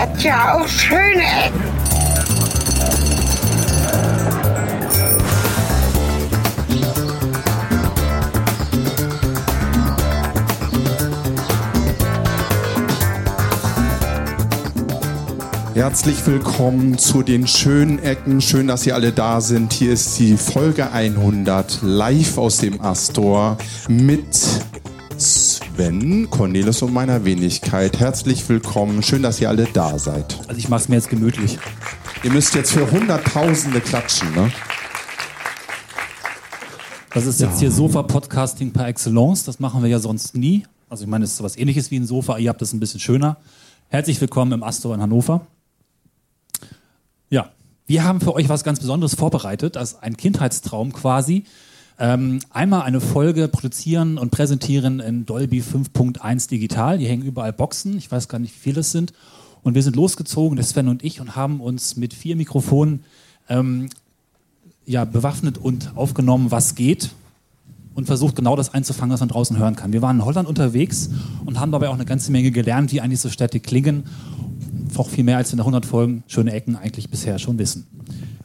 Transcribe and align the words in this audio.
hat 0.00 0.22
ja 0.22 0.54
auch 0.54 0.66
schöne 0.66 1.20
Ecken. 1.20 1.60
Herzlich 15.74 16.26
willkommen 16.26 16.96
zu 16.96 17.22
den 17.22 17.46
schönen 17.46 17.98
Ecken. 17.98 18.40
Schön, 18.40 18.68
dass 18.68 18.86
ihr 18.86 18.94
alle 18.94 19.12
da 19.12 19.42
sind. 19.42 19.74
Hier 19.74 19.92
ist 19.92 20.18
die 20.18 20.38
Folge 20.38 20.92
100 20.92 21.80
live 21.82 22.38
aus 22.38 22.56
dem 22.56 22.80
Astor 22.80 23.58
mit 23.88 24.34
Sven, 25.80 26.28
Cornelis 26.28 26.82
und 26.82 26.92
meiner 26.92 27.24
Wenigkeit. 27.24 27.98
Herzlich 28.00 28.46
willkommen. 28.50 29.02
Schön, 29.02 29.22
dass 29.22 29.40
ihr 29.40 29.48
alle 29.48 29.64
da 29.64 29.98
seid. 29.98 30.38
Also 30.46 30.58
ich 30.58 30.68
mache 30.68 30.82
es 30.82 30.88
mir 30.90 30.96
jetzt 30.96 31.08
gemütlich. 31.08 31.58
Ihr 32.22 32.30
müsst 32.30 32.54
jetzt 32.54 32.72
für 32.72 32.90
Hunderttausende 32.90 33.80
klatschen, 33.80 34.30
ne? 34.34 34.52
Das 37.14 37.24
ist 37.24 37.40
jetzt 37.40 37.60
hier 37.60 37.70
Sofa-Podcasting 37.70 38.74
par 38.74 38.88
excellence. 38.88 39.44
Das 39.44 39.58
machen 39.58 39.82
wir 39.82 39.88
ja 39.88 40.00
sonst 40.00 40.36
nie. 40.36 40.66
Also 40.90 41.04
ich 41.04 41.08
meine, 41.08 41.24
es 41.24 41.32
ist 41.32 41.42
was 41.42 41.56
ähnliches 41.56 41.90
wie 41.90 41.96
ein 41.96 42.04
Sofa. 42.04 42.36
Ihr 42.36 42.50
habt 42.50 42.60
es 42.60 42.74
ein 42.74 42.80
bisschen 42.80 43.00
schöner. 43.00 43.38
Herzlich 43.88 44.20
willkommen 44.20 44.52
im 44.52 44.62
Astor 44.62 44.94
in 44.94 45.00
Hannover. 45.00 45.46
Ja, 47.30 47.52
wir 47.86 48.04
haben 48.04 48.20
für 48.20 48.34
euch 48.34 48.50
was 48.50 48.64
ganz 48.64 48.80
Besonderes 48.80 49.14
vorbereitet. 49.14 49.76
Das 49.76 49.92
ist 49.92 50.02
ein 50.02 50.18
Kindheitstraum 50.18 50.92
quasi. 50.92 51.44
Ähm, 52.02 52.38
einmal 52.48 52.80
eine 52.82 52.98
Folge 52.98 53.46
produzieren 53.46 54.16
und 54.16 54.30
präsentieren 54.30 55.00
in 55.00 55.26
Dolby 55.26 55.60
5.1 55.60 56.48
digital. 56.48 56.96
Hier 56.96 57.10
hängen 57.10 57.24
überall 57.24 57.52
Boxen. 57.52 57.98
Ich 57.98 58.10
weiß 58.10 58.26
gar 58.26 58.38
nicht, 58.38 58.54
wie 58.54 58.58
viele 58.58 58.80
es 58.80 58.90
sind. 58.90 59.12
Und 59.62 59.74
wir 59.74 59.82
sind 59.82 59.96
losgezogen, 59.96 60.56
der 60.56 60.64
Sven 60.64 60.88
und 60.88 61.04
ich, 61.04 61.20
und 61.20 61.36
haben 61.36 61.60
uns 61.60 61.98
mit 61.98 62.14
vier 62.14 62.36
Mikrofonen 62.36 63.04
ähm, 63.50 63.90
ja, 64.86 65.04
bewaffnet 65.04 65.58
und 65.58 65.94
aufgenommen, 65.94 66.50
was 66.50 66.74
geht. 66.74 67.10
Und 67.94 68.06
versucht 68.06 68.34
genau 68.34 68.56
das 68.56 68.72
einzufangen, 68.72 69.12
was 69.12 69.20
man 69.20 69.28
draußen 69.28 69.58
hören 69.58 69.76
kann. 69.76 69.92
Wir 69.92 70.00
waren 70.00 70.20
in 70.20 70.24
Holland 70.24 70.48
unterwegs 70.48 71.10
und 71.44 71.60
haben 71.60 71.70
dabei 71.70 71.90
auch 71.90 71.94
eine 71.94 72.06
ganze 72.06 72.32
Menge 72.32 72.50
gelernt, 72.50 72.92
wie 72.92 73.02
eigentlich 73.02 73.20
so 73.20 73.28
Städte 73.28 73.60
klingen. 73.60 74.04
Auch 74.96 75.10
viel 75.10 75.24
mehr 75.24 75.36
als 75.36 75.52
in 75.52 75.58
der 75.58 75.64
100 75.64 75.84
Folgen 75.84 76.24
schöne 76.28 76.52
Ecken 76.52 76.76
eigentlich 76.76 77.10
bisher 77.10 77.38
schon 77.38 77.58
wissen. 77.58 77.86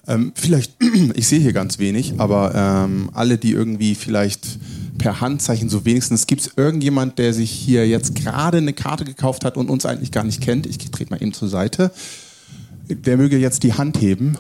Ähm, 0.08 0.32
vielleicht, 0.36 0.74
ich 1.16 1.28
sehe 1.28 1.40
hier 1.40 1.54
ganz 1.54 1.80
wenig, 1.80 2.16
aber 2.18 2.54
ähm, 2.56 3.10
alle, 3.14 3.38
die 3.38 3.52
irgendwie 3.52 3.96
vielleicht 3.96 4.60
per 4.98 5.22
Handzeichen 5.22 5.70
so 5.70 5.86
wenigstens, 5.86 6.28
gibt 6.28 6.42
es 6.42 6.52
irgendjemand, 6.56 7.18
der 7.20 7.34
sich 7.34 7.52
hier 7.52 7.88
jetzt 7.88 8.16
gerade 8.16 8.58
eine 8.58 8.74
Karte 8.74 9.06
gekauft 9.06 9.46
hat 9.46 9.58
und 9.58 9.70
uns 9.70 9.86
eigentlich 9.86 10.12
gar 10.12 10.24
nicht 10.24 10.42
kennt? 10.42 10.66
Ich 10.66 10.78
trete 10.78 11.12
mal 11.12 11.22
eben 11.22 11.34
zur 11.34 11.50
Seite. 11.50 11.92
Der 12.88 13.18
möge 13.18 13.38
jetzt 13.38 13.64
die 13.64 13.74
Hand 13.74 14.00
heben. 14.00 14.38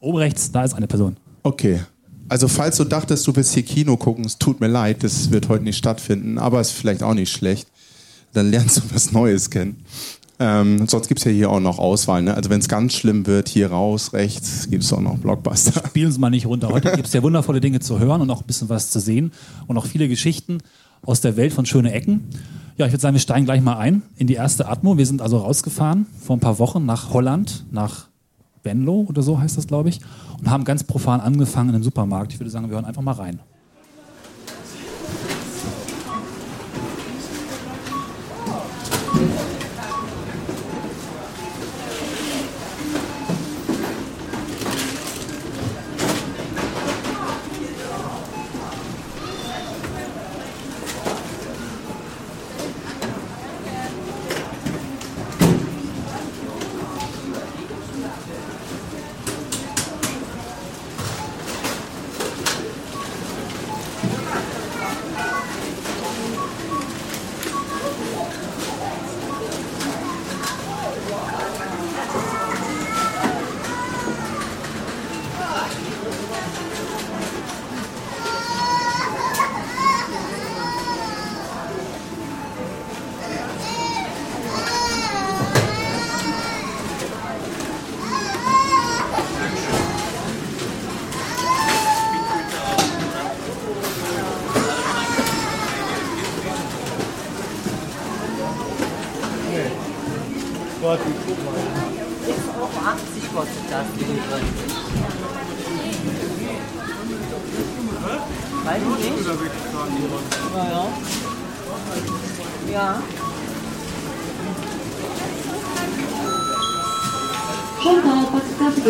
Oben 0.00 0.18
rechts, 0.18 0.52
da 0.52 0.64
ist 0.64 0.74
eine 0.74 0.86
Person. 0.86 1.16
Okay. 1.42 1.80
Also 2.28 2.46
falls 2.46 2.76
du 2.76 2.84
dachtest, 2.84 3.26
du 3.26 3.34
willst 3.34 3.54
hier 3.54 3.64
Kino 3.64 3.96
gucken, 3.96 4.24
es 4.24 4.38
tut 4.38 4.60
mir 4.60 4.68
leid, 4.68 5.02
das 5.02 5.30
wird 5.32 5.48
heute 5.48 5.64
nicht 5.64 5.76
stattfinden, 5.76 6.38
aber 6.38 6.60
ist 6.60 6.70
vielleicht 6.70 7.02
auch 7.02 7.14
nicht 7.14 7.32
schlecht. 7.32 7.66
Dann 8.32 8.50
lernst 8.50 8.76
du 8.76 8.82
was 8.94 9.10
Neues 9.10 9.50
kennen. 9.50 9.82
Ähm, 10.40 10.88
sonst 10.88 11.08
gibt 11.08 11.20
es 11.20 11.24
ja 11.24 11.30
hier 11.30 11.50
auch 11.50 11.60
noch 11.60 11.78
Auswahl. 11.78 12.22
Ne? 12.22 12.32
Also 12.32 12.48
wenn 12.48 12.60
es 12.60 12.68
ganz 12.68 12.94
schlimm 12.94 13.26
wird, 13.26 13.50
hier 13.50 13.70
raus, 13.70 14.14
rechts, 14.14 14.70
gibt 14.70 14.82
es 14.82 14.92
auch 14.92 15.00
noch 15.00 15.18
Blockbuster. 15.18 15.82
Spielen 15.88 16.10
Sie 16.10 16.18
mal 16.18 16.30
nicht 16.30 16.46
runter. 16.46 16.70
Heute 16.70 16.92
gibt 16.92 17.06
es 17.08 17.12
ja 17.12 17.22
wundervolle 17.22 17.60
Dinge 17.60 17.80
zu 17.80 17.98
hören 17.98 18.22
und 18.22 18.30
auch 18.30 18.40
ein 18.40 18.46
bisschen 18.46 18.70
was 18.70 18.90
zu 18.90 19.00
sehen 19.00 19.32
und 19.66 19.76
auch 19.76 19.84
viele 19.84 20.08
Geschichten 20.08 20.58
aus 21.02 21.20
der 21.20 21.36
Welt 21.36 21.52
von 21.52 21.66
schöne 21.66 21.92
Ecken. 21.92 22.24
Ja, 22.78 22.86
ich 22.86 22.92
würde 22.92 23.02
sagen, 23.02 23.14
wir 23.14 23.20
steigen 23.20 23.44
gleich 23.44 23.60
mal 23.60 23.76
ein 23.76 24.02
in 24.16 24.26
die 24.26 24.34
erste 24.34 24.66
Atmo. 24.66 24.96
Wir 24.96 25.04
sind 25.04 25.20
also 25.20 25.36
rausgefahren 25.36 26.06
vor 26.18 26.36
ein 26.36 26.40
paar 26.40 26.58
Wochen 26.58 26.86
nach 26.86 27.12
Holland, 27.12 27.66
nach 27.70 28.06
Venlo 28.62 29.04
oder 29.08 29.22
so 29.22 29.38
heißt 29.38 29.58
das, 29.58 29.66
glaube 29.66 29.90
ich, 29.90 30.00
und 30.38 30.50
haben 30.50 30.64
ganz 30.64 30.84
profan 30.84 31.20
angefangen 31.20 31.68
in 31.68 31.74
einem 31.74 31.84
Supermarkt. 31.84 32.32
Ich 32.32 32.40
würde 32.40 32.50
sagen, 32.50 32.68
wir 32.68 32.76
hören 32.76 32.86
einfach 32.86 33.02
mal 33.02 33.12
rein. 33.12 33.40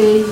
Podstawy. 0.00 0.24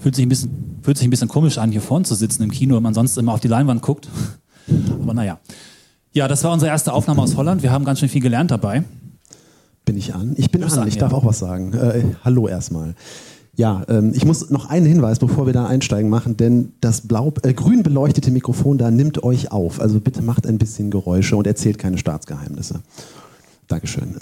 Fühlt 0.00 0.16
sich, 0.16 0.24
ein 0.24 0.28
bisschen, 0.30 0.78
fühlt 0.82 0.96
sich 0.96 1.06
ein 1.06 1.10
bisschen 1.10 1.28
komisch 1.28 1.58
an, 1.58 1.70
hier 1.70 1.82
vorne 1.82 2.06
zu 2.06 2.14
sitzen 2.14 2.42
im 2.42 2.50
Kino, 2.50 2.74
wenn 2.74 2.82
man 2.82 2.94
sonst 2.94 3.18
immer 3.18 3.34
auf 3.34 3.40
die 3.40 3.48
Leinwand 3.48 3.82
guckt. 3.82 4.08
Aber 5.02 5.12
naja. 5.12 5.38
Ja, 6.12 6.26
das 6.26 6.42
war 6.42 6.52
unsere 6.52 6.70
erste 6.70 6.92
Aufnahme 6.92 7.22
aus 7.22 7.36
Holland. 7.36 7.62
Wir 7.62 7.70
haben 7.70 7.84
ganz 7.84 8.00
schön 8.00 8.08
viel 8.08 8.22
gelernt 8.22 8.50
dabei. 8.50 8.82
Bin 9.84 9.96
ich 9.96 10.14
an? 10.14 10.34
Ich 10.36 10.50
bin 10.50 10.64
an, 10.64 10.72
an, 10.72 10.88
ich 10.88 10.94
ja. 10.94 11.00
darf 11.00 11.12
auch 11.12 11.24
was 11.24 11.38
sagen. 11.38 11.72
Äh, 11.74 12.04
hallo 12.24 12.48
erstmal. 12.48 12.94
Ja, 13.60 13.84
ähm, 13.90 14.12
ich 14.14 14.24
muss 14.24 14.48
noch 14.48 14.70
einen 14.70 14.86
Hinweis, 14.86 15.18
bevor 15.18 15.44
wir 15.44 15.52
da 15.52 15.66
einsteigen, 15.66 16.08
machen, 16.08 16.34
denn 16.38 16.72
das 16.80 17.02
blau, 17.02 17.34
äh, 17.42 17.52
grün 17.52 17.82
beleuchtete 17.82 18.30
Mikrofon 18.30 18.78
da 18.78 18.90
nimmt 18.90 19.22
euch 19.22 19.52
auf. 19.52 19.82
Also 19.82 20.00
bitte 20.00 20.22
macht 20.22 20.46
ein 20.46 20.56
bisschen 20.56 20.90
Geräusche 20.90 21.36
und 21.36 21.46
erzählt 21.46 21.76
keine 21.76 21.98
Staatsgeheimnisse. 21.98 22.80
Dankeschön. 23.68 24.16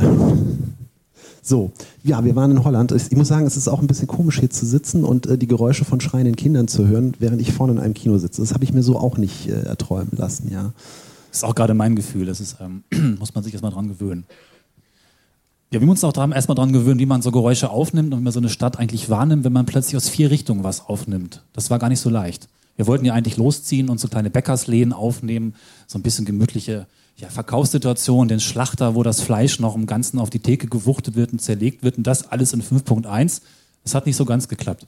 So, 1.41 1.71
ja, 2.03 2.25
wir 2.25 2.35
waren 2.35 2.51
in 2.51 2.65
Holland. 2.65 2.91
Ich 2.91 3.17
muss 3.17 3.29
sagen, 3.29 3.47
es 3.47 3.57
ist 3.57 3.69
auch 3.69 3.81
ein 3.81 3.87
bisschen 3.87 4.09
komisch 4.09 4.41
hier 4.41 4.51
zu 4.51 4.67
sitzen 4.67 5.05
und 5.05 5.29
äh, 5.29 5.39
die 5.39 5.47
Geräusche 5.47 5.85
von 5.85 6.01
schreienden 6.01 6.35
Kindern 6.35 6.67
zu 6.67 6.89
hören, 6.89 7.15
während 7.21 7.41
ich 7.41 7.53
vorne 7.53 7.75
in 7.75 7.79
einem 7.79 7.95
Kino 7.95 8.19
sitze. 8.19 8.43
Das 8.43 8.55
habe 8.55 8.65
ich 8.65 8.73
mir 8.73 8.83
so 8.83 8.99
auch 8.99 9.19
nicht 9.19 9.49
äh, 9.49 9.53
erträumen 9.53 10.11
lassen, 10.17 10.51
ja. 10.51 10.73
Das 11.29 11.39
ist 11.39 11.45
auch 11.45 11.55
gerade 11.55 11.75
mein 11.75 11.95
Gefühl. 11.95 12.27
Das 12.27 12.41
ist, 12.41 12.57
ähm, 12.61 12.83
muss 13.21 13.37
man 13.37 13.45
sich 13.45 13.53
erstmal 13.53 13.71
dran 13.71 13.87
gewöhnen. 13.87 14.25
Ja, 15.71 15.81
wir 15.81 15.87
müssen 15.87 15.91
uns 15.91 16.05
auch 16.05 16.15
dran, 16.15 16.33
erstmal 16.33 16.55
dran 16.55 16.73
gewöhnen, 16.73 16.99
wie 16.99 17.05
man 17.05 17.21
so 17.21 17.31
Geräusche 17.31 17.69
aufnimmt 17.69 18.15
und 18.15 18.21
wie 18.21 18.25
man 18.25 18.33
so 18.33 18.41
eine 18.41 18.49
Stadt 18.49 18.79
eigentlich 18.79 19.11
wahrnimmt, 19.11 19.45
wenn 19.45 19.53
man 19.53 19.67
plötzlich 19.67 19.97
aus 19.97 20.09
vier 20.09 20.31
Richtungen 20.31 20.65
was 20.65 20.87
aufnimmt. 20.87 21.43
Das 21.53 21.69
war 21.69 21.79
gar 21.79 21.91
nicht 21.91 22.01
so 22.01 22.09
leicht. 22.09 22.49
Wir 22.77 22.87
wollten 22.87 23.05
ja 23.05 23.13
eigentlich 23.13 23.37
losziehen 23.37 23.91
und 23.91 24.01
so 24.01 24.09
kleine 24.09 24.31
Bäckerslehen 24.31 24.95
aufnehmen, 24.95 25.55
so 25.87 25.99
ein 25.99 26.03
bisschen 26.03 26.25
gemütliche 26.25 26.87
ja, 27.17 27.29
Verkaufssituation, 27.29 28.29
den 28.29 28.41
Schlachter, 28.41 28.95
wo 28.95 29.03
das 29.03 29.21
Fleisch 29.21 29.61
noch 29.61 29.75
im 29.75 29.85
Ganzen 29.87 30.19
auf 30.19 30.31
die 30.31 30.39
Theke 30.39 30.69
gewuchtet 30.69 31.17
wird 31.17 31.33
und 31.33 31.41
zerlegt 31.41 31.83
wird 31.83 31.99
und 31.99 32.07
das 32.07 32.31
alles 32.31 32.55
in 32.55 32.63
5.1. 32.63 33.43
Das 33.83 33.95
hat 33.95 34.07
nicht 34.07 34.17
so 34.17 34.25
ganz 34.25 34.49
geklappt. 34.49 34.87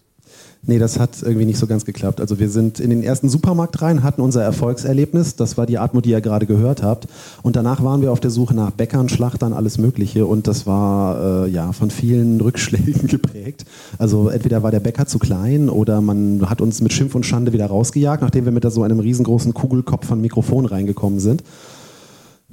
Nee, 0.62 0.78
das 0.78 1.00
hat 1.00 1.22
irgendwie 1.22 1.46
nicht 1.46 1.58
so 1.58 1.66
ganz 1.66 1.86
geklappt. 1.86 2.20
Also 2.20 2.38
wir 2.38 2.50
sind 2.50 2.80
in 2.80 2.90
den 2.90 3.02
ersten 3.02 3.30
Supermarkt 3.30 3.80
rein, 3.80 4.02
hatten 4.02 4.20
unser 4.20 4.42
Erfolgserlebnis. 4.42 5.34
Das 5.34 5.56
war 5.56 5.64
die 5.64 5.78
Atmo, 5.78 6.02
die 6.02 6.10
ihr 6.10 6.20
gerade 6.20 6.44
gehört 6.44 6.82
habt. 6.82 7.08
Und 7.42 7.56
danach 7.56 7.82
waren 7.82 8.02
wir 8.02 8.12
auf 8.12 8.20
der 8.20 8.30
Suche 8.30 8.54
nach 8.54 8.70
Bäckern, 8.70 9.08
Schlachtern, 9.08 9.54
alles 9.54 9.78
Mögliche. 9.78 10.26
Und 10.26 10.46
das 10.46 10.66
war 10.66 11.46
äh, 11.46 11.50
ja 11.50 11.72
von 11.72 11.90
vielen 11.90 12.40
Rückschlägen 12.42 13.08
geprägt. 13.08 13.64
Also 13.96 14.28
entweder 14.28 14.62
war 14.62 14.70
der 14.70 14.80
Bäcker 14.80 15.06
zu 15.06 15.18
klein 15.18 15.70
oder 15.70 16.02
man 16.02 16.50
hat 16.50 16.60
uns 16.60 16.82
mit 16.82 16.92
Schimpf 16.92 17.14
und 17.14 17.24
Schande 17.24 17.54
wieder 17.54 17.66
rausgejagt, 17.66 18.22
nachdem 18.22 18.44
wir 18.44 18.52
mit 18.52 18.70
so 18.70 18.82
einem 18.82 19.00
riesengroßen 19.00 19.54
Kugelkopf 19.54 20.06
von 20.06 20.20
Mikrofon 20.20 20.66
reingekommen 20.66 21.20
sind. 21.20 21.42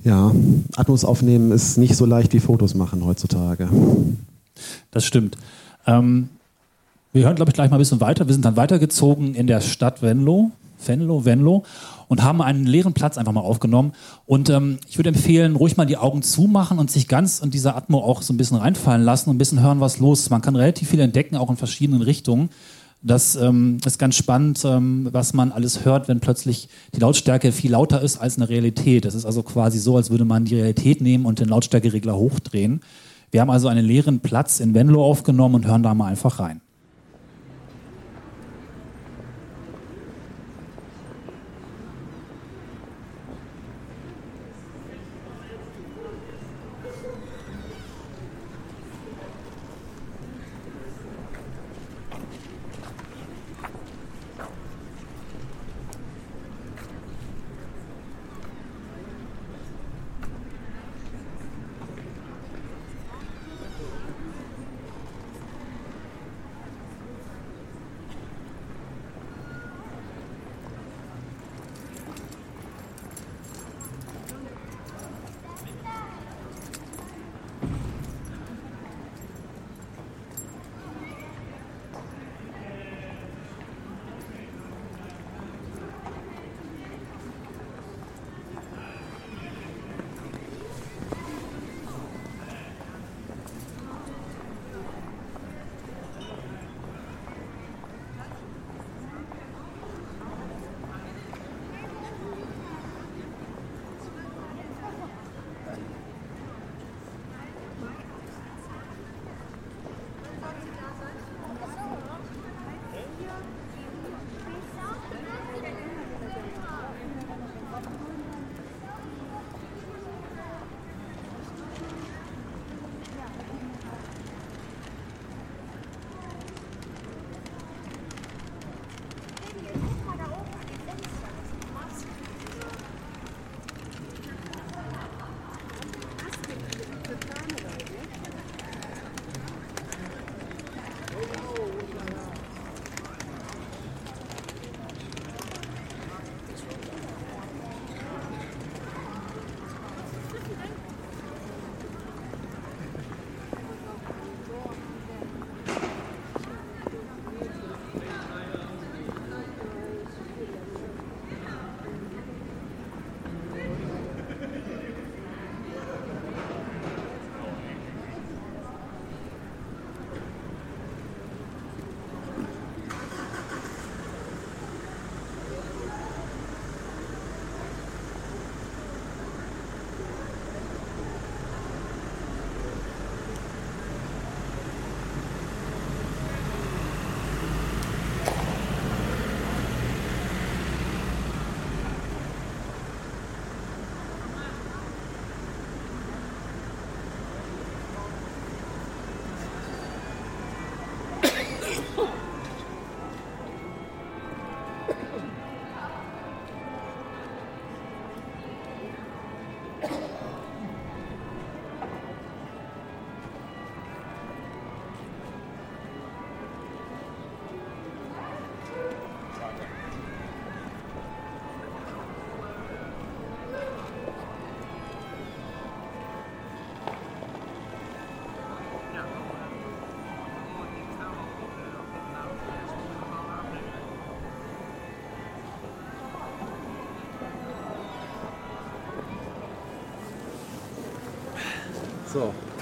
Ja, 0.04 0.32
Atmos 0.78 1.04
aufnehmen 1.04 1.52
ist 1.52 1.78
nicht 1.78 1.98
so 1.98 2.06
leicht 2.06 2.34
wie 2.34 2.40
Fotos 2.40 2.74
machen 2.74 3.06
heutzutage. 3.06 3.68
Das 4.92 5.06
stimmt. 5.06 5.38
Ähm, 5.86 6.30
wir 7.18 7.26
hören, 7.26 7.36
glaube 7.36 7.50
ich, 7.50 7.56
gleich 7.56 7.72
mal 7.72 7.78
ein 7.78 7.80
bisschen 7.80 8.00
weiter. 8.00 8.28
Wir 8.28 8.34
sind 8.34 8.46
dann 8.46 8.56
weitergezogen 8.56 9.34
in 9.34 9.48
der 9.48 9.60
Stadt 9.60 10.04
Venlo, 10.04 10.52
Venlo, 10.86 11.26
Venlo 11.26 11.64
und 12.08 12.22
haben 12.22 12.44
einen 12.44 12.68
leeren 12.68 12.94
Platz 12.94 13.18
einfach 13.18 13.34
mal 13.34 13.42
aufgenommen. 13.42 13.94
Und 14.28 14.52
ähm, 14.52 14.78
ich 14.88 15.00
würde 15.00 15.10
empfehlen, 15.10 15.56
ruhig 15.56 15.78
mal 15.78 15.86
die 15.86 15.98
Augen 15.98 16.22
zumachen 16.22 16.78
und 16.78 16.92
sich 16.92 17.08
ganz 17.08 17.40
in 17.40 17.50
diese 17.50 17.76
Atmo 17.76 18.00
auch 18.00 18.22
so 18.22 18.34
ein 18.34 18.38
bisschen 18.38 18.58
reinfallen 18.58 19.04
lassen 19.04 19.32
und 19.32 19.36
ein 19.36 19.40
bisschen 19.40 19.62
hören, 19.62 19.80
was 19.80 19.98
los 19.98 20.22
ist. 20.22 20.30
Man 20.30 20.42
kann 20.42 20.56
relativ 20.56 20.90
viel 20.90 21.00
entdecken, 21.00 21.38
auch 21.38 21.50
in 21.50 21.58
verschiedenen 21.58 22.04
Richtungen. 22.04 22.50
Das 23.02 23.36
ähm, 23.36 23.78
ist 23.84 23.98
ganz 23.98 24.16
spannend, 24.16 24.64
ähm, 24.64 25.10
was 25.12 25.34
man 25.34 25.52
alles 25.52 25.86
hört, 25.86 26.08
wenn 26.08 26.20
plötzlich 26.20 26.70
die 26.96 27.00
Lautstärke 27.00 27.52
viel 27.52 27.72
lauter 27.72 28.00
ist 28.02 28.18
als 28.18 28.38
eine 28.38 28.48
Realität. 28.48 29.06
Das 29.06 29.16
ist 29.16 29.26
also 29.26 29.42
quasi 29.42 29.80
so, 29.80 29.98
als 29.98 30.12
würde 30.12 30.26
man 30.26 30.46
die 30.46 30.56
Realität 30.56 31.02
nehmen 31.02 31.26
und 31.26 31.40
den 31.40 31.50
Lautstärkeregler 31.50 32.16
hochdrehen. 32.16 32.82
Wir 33.32 33.42
haben 33.42 33.50
also 33.50 33.70
einen 33.70 33.86
leeren 33.86 34.20
Platz 34.20 34.60
in 34.60 34.76
Venlo 34.76 35.04
aufgenommen 35.04 35.56
und 35.56 35.66
hören 35.66 35.82
da 35.82 35.96
mal 35.96 36.06
einfach 36.06 36.40
rein. 36.40 36.62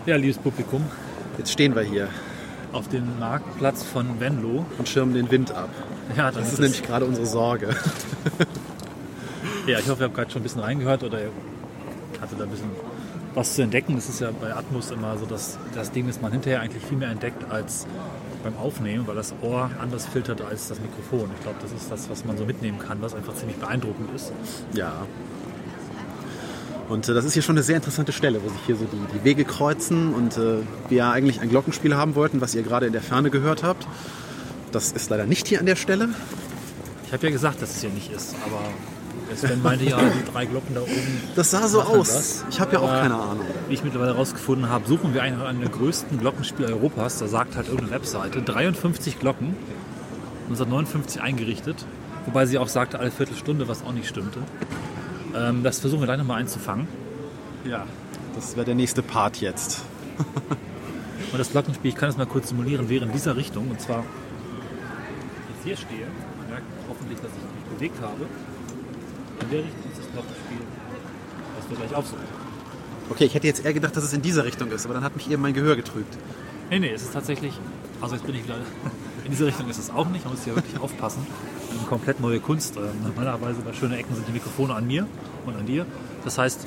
Ja, 0.06 0.16
liebes 0.18 0.38
Publikum, 0.38 0.84
jetzt 1.38 1.52
stehen 1.52 1.76
wir 1.76 1.82
hier 1.82 2.10
auf 2.72 2.88
dem 2.90 3.20
Marktplatz 3.20 3.84
von 3.84 4.20
Venlo. 4.20 4.66
und 4.78 4.88
schirmen 4.88 5.14
den 5.14 5.32
Wind 5.32 5.52
ab. 5.52 5.70
Ja, 6.16 6.30
Das 6.32 6.54
ist 6.54 6.60
nämlich 6.60 6.84
gerade 6.84 7.06
unsere 7.06 7.26
Sorge. 7.26 7.70
Ja, 9.68 9.80
ich 9.80 9.90
hoffe, 9.90 10.04
ihr 10.04 10.06
habt 10.06 10.16
gerade 10.16 10.30
schon 10.30 10.42
ein 10.42 10.44
bisschen 10.44 10.62
reingehört 10.62 11.04
oder 11.04 11.20
ihr 11.20 11.32
hattet 12.22 12.40
da 12.40 12.44
ein 12.44 12.52
bisschen 12.52 12.70
was 13.34 13.56
zu 13.56 13.64
entdecken. 13.64 13.96
Das 13.96 14.08
ist 14.08 14.20
ja 14.20 14.30
bei 14.40 14.54
Atmos 14.54 14.92
immer 14.92 15.18
so 15.18 15.26
dass 15.26 15.58
das 15.74 15.92
Ding, 15.92 16.06
das 16.06 16.22
man 16.22 16.32
hinterher 16.32 16.62
eigentlich 16.62 16.84
viel 16.86 17.00
mehr 17.00 17.10
entdeckt 17.10 17.50
als 17.50 17.88
beim 18.44 18.56
Aufnehmen, 18.58 19.08
weil 19.08 19.16
das 19.16 19.34
Ohr 19.42 19.72
anders 19.82 20.06
filtert 20.06 20.42
als 20.42 20.68
das 20.68 20.80
Mikrofon. 20.80 21.32
Ich 21.36 21.42
glaube, 21.42 21.58
das 21.64 21.72
ist 21.72 21.90
das, 21.92 22.08
was 22.12 22.26
man 22.26 22.38
so 22.38 22.46
mitnehmen 22.46 22.78
kann, 22.78 23.02
was 23.02 23.16
einfach 23.16 23.34
ziemlich 23.34 23.58
beeindruckend 23.58 24.10
ist. 24.16 24.32
Ja. 24.74 25.08
Und 26.89 27.10
äh, 27.10 27.13
das 27.13 27.25
ist 27.25 27.34
hier 27.34 27.42
schon 27.42 27.56
eine 27.56 27.63
sehr 27.63 27.75
interessante 27.75 28.12
Stelle, 28.12 28.42
wo 28.44 28.50
sich 28.50 28.62
hier 28.65 28.75
so 28.75 28.86
die, 28.86 29.18
die 29.18 29.24
Wege 29.24 29.46
kreuzen 29.46 30.13
und 30.13 30.38
äh, 30.38 30.58
wir 30.89 30.98
ja 30.98 31.12
eigentlich 31.12 31.42
ein 31.42 31.50
Glockenspiel 31.50 31.96
haben 31.96 32.15
wollten, 32.15 32.42
was 32.42 32.56
ihr 32.56 32.63
gerade 32.63 32.86
in 32.86 32.94
der 32.94 33.01
Ferne 33.01 33.30
gehört 33.30 33.63
habt. 33.63 33.88
Das 34.72 34.92
ist 34.92 35.10
leider 35.10 35.25
nicht 35.25 35.48
hier 35.48 35.60
an 35.60 35.65
der 35.65 35.75
Stelle. 35.75 36.10
Ich 37.08 37.13
habe 37.13 37.25
ja 37.27 37.32
gesagt, 37.32 37.62
dass 37.62 37.75
es 37.75 37.82
hier 37.82 37.89
nicht 37.92 38.12
ist, 38.12 38.36
aber 38.46 38.60
Sven 39.36 39.62
meinte 39.62 39.86
ja, 39.86 39.98
die 39.98 40.32
drei 40.32 40.46
Glocken 40.46 40.75
da 40.75 40.82
oben. 40.82 41.22
Das 41.36 41.51
sah 41.51 41.68
so 41.68 41.82
aus. 41.82 42.08
das. 42.13 42.46
Ich 42.50 42.60
habe 42.60 42.74
ja 42.74 42.80
auch 42.80 42.89
Aber 42.89 43.01
keine 43.01 43.15
Ahnung. 43.15 43.46
Wie 43.68 43.74
ich 43.74 43.84
mittlerweile 43.84 44.13
herausgefunden 44.13 44.70
habe, 44.70 44.88
suchen 44.88 45.13
wir 45.13 45.24
einen, 45.24 45.42
einen 45.42 45.62
der 45.62 45.70
größten 45.70 46.20
Glockenspiele 46.20 46.70
Europas. 46.70 47.20
Da 47.20 47.27
sagt 47.27 47.56
halt 47.56 47.68
irgendeine 47.68 47.92
Webseite 47.92 48.42
53 48.42 49.20
Glocken, 49.20 49.56
1959 50.50 51.22
eingerichtet. 51.22 51.86
Wobei 52.25 52.46
sie 52.46 52.58
auch 52.58 52.68
sagte, 52.68 53.00
alle 53.00 53.12
Viertelstunde, 53.12 53.68
was 53.68 53.84
auch 53.84 53.92
nicht 53.92 54.08
stimmte. 54.08 54.39
Ähm, 55.36 55.63
das 55.63 55.80
versuchen 55.80 56.01
wir 56.01 56.06
gleich 56.06 56.18
nochmal 56.18 56.39
einzufangen. 56.39 56.88
Ja, 57.65 57.86
das 58.36 58.56
wäre 58.56 58.65
der 58.65 58.75
nächste 58.75 59.01
Part 59.01 59.42
jetzt. 59.42 59.82
Und 61.32 61.39
das 61.39 61.51
Glockenspiel, 61.51 61.89
ich 61.89 61.98
kann 61.98 62.10
es 62.10 62.18
mal 62.18 62.25
kurz 62.25 62.50
simulieren, 62.50 62.88
wäre 62.88 63.06
in 63.06 63.12
dieser 63.12 63.36
Richtung. 63.36 63.70
Und 63.70 63.82
zwar, 63.82 63.98
wenn 63.98 64.06
ich 64.06 65.56
jetzt 65.56 65.63
hier 65.63 65.77
stehe, 65.77 66.08
man 66.38 66.50
merkt 66.50 66.65
hoffentlich, 66.88 67.20
dass 67.20 67.32
ich 67.32 67.38
mich 67.38 67.77
bewegt 67.77 68.01
habe. 68.01 68.25
In 69.42 69.50
der 69.50 69.60
Richtung 69.60 69.92
ist 69.92 70.00
das 70.00 70.12
Glockenspiel, 70.13 70.58
was 71.60 71.70
wir 71.70 71.77
gleich 71.77 71.96
aufsuchen. 71.96 72.24
Okay, 73.10 73.25
ich 73.25 73.34
hätte 73.36 73.48
jetzt 73.48 73.65
eher 73.65 73.74
gedacht, 73.74 73.96
dass 73.96 74.04
es 74.04 74.13
in 74.13 74.22
dieser 74.22 74.46
Richtung 74.46 74.72
ist, 74.72 74.86
aber 74.86 74.94
dann 74.94 75.04
hat 75.04 75.15
mich 75.15 75.30
eben 75.30 75.42
mein 75.42 75.54
Gehör 75.54 75.75
getrübt. 75.75 76.18
Nee, 76.70 76.80
nee, 76.80 76.92
es 76.92 77.04
ist 77.04 77.13
tatsächlich, 77.13 77.54
also 78.01 78.15
jetzt 78.15 78.25
bin 78.25 78.36
ich 78.36 78.46
wieder, 78.46 78.56
in 79.25 79.32
diese 79.32 79.46
Richtung 79.46 79.70
ist 79.70 79.77
es 79.77 79.89
auch 79.89 80.08
nicht, 80.08 80.24
man 80.24 80.34
muss 80.34 80.44
hier 80.46 80.56
wirklich 80.56 80.80
aufpassen. 80.80 81.27
Eine 81.77 81.88
komplett 81.88 82.20
neue 82.20 82.39
Kunst. 82.39 82.77
Ähm, 82.77 82.84
Normalerweise 83.03 83.62
bei 83.62 83.74
schönen 83.74 83.94
Ecken 83.94 84.15
sind 84.15 84.27
die 84.27 84.32
Mikrofone 84.34 84.74
an 84.74 84.88
mir 84.88 85.08
und 85.46 85.55
an 85.55 85.65
dir. 85.65 85.86
Das 86.24 86.38
heißt, 86.38 86.65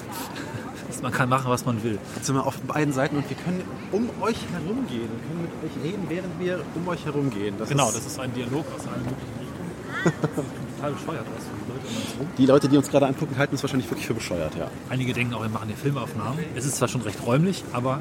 man 1.02 1.12
kann 1.12 1.28
machen, 1.28 1.50
was 1.50 1.64
man 1.64 1.82
will. 1.82 1.98
Jetzt 2.16 2.26
sind 2.26 2.34
wir 2.36 2.46
auf 2.46 2.58
beiden 2.60 2.92
Seiten 2.92 3.16
und 3.16 3.28
wir 3.28 3.36
können 3.36 3.62
um 3.92 4.08
euch 4.20 4.38
herum 4.52 4.86
gehen. 4.88 5.08
Wir 5.08 5.28
können 5.28 5.42
mit 5.42 5.52
euch 5.64 5.84
reden, 5.84 6.04
während 6.08 6.40
wir 6.40 6.60
um 6.74 6.88
euch 6.88 7.04
herum 7.04 7.30
gehen. 7.30 7.54
Das 7.58 7.68
Genau, 7.68 7.88
ist, 7.88 7.96
das 7.98 8.06
ist 8.06 8.18
ein 8.20 8.32
Dialog 8.34 8.64
aus 8.76 8.86
allen 8.86 9.02
möglichen 9.04 9.38
Richtungen. 9.40 10.48
Total 10.76 10.92
bescheuert 10.92 11.26
aus 11.36 11.44
die 11.44 11.72
Leute 11.72 11.86
um 11.88 11.96
uns 11.96 12.20
rum. 12.20 12.26
Die 12.38 12.46
Leute, 12.46 12.68
die 12.68 12.76
uns 12.76 12.88
gerade 12.90 13.06
angucken, 13.06 13.36
halten 13.38 13.52
uns 13.52 13.62
wahrscheinlich 13.62 13.90
wirklich 13.90 14.06
für 14.06 14.14
bescheuert, 14.14 14.54
ja. 14.56 14.70
Einige 14.90 15.12
denken 15.12 15.34
auch, 15.34 15.42
wir 15.42 15.48
machen 15.48 15.68
hier 15.68 15.76
Filmaufnahmen. 15.76 16.38
Es 16.54 16.64
ist 16.66 16.76
zwar 16.76 16.88
schon 16.88 17.02
recht 17.02 17.18
räumlich, 17.26 17.64
aber 17.72 18.00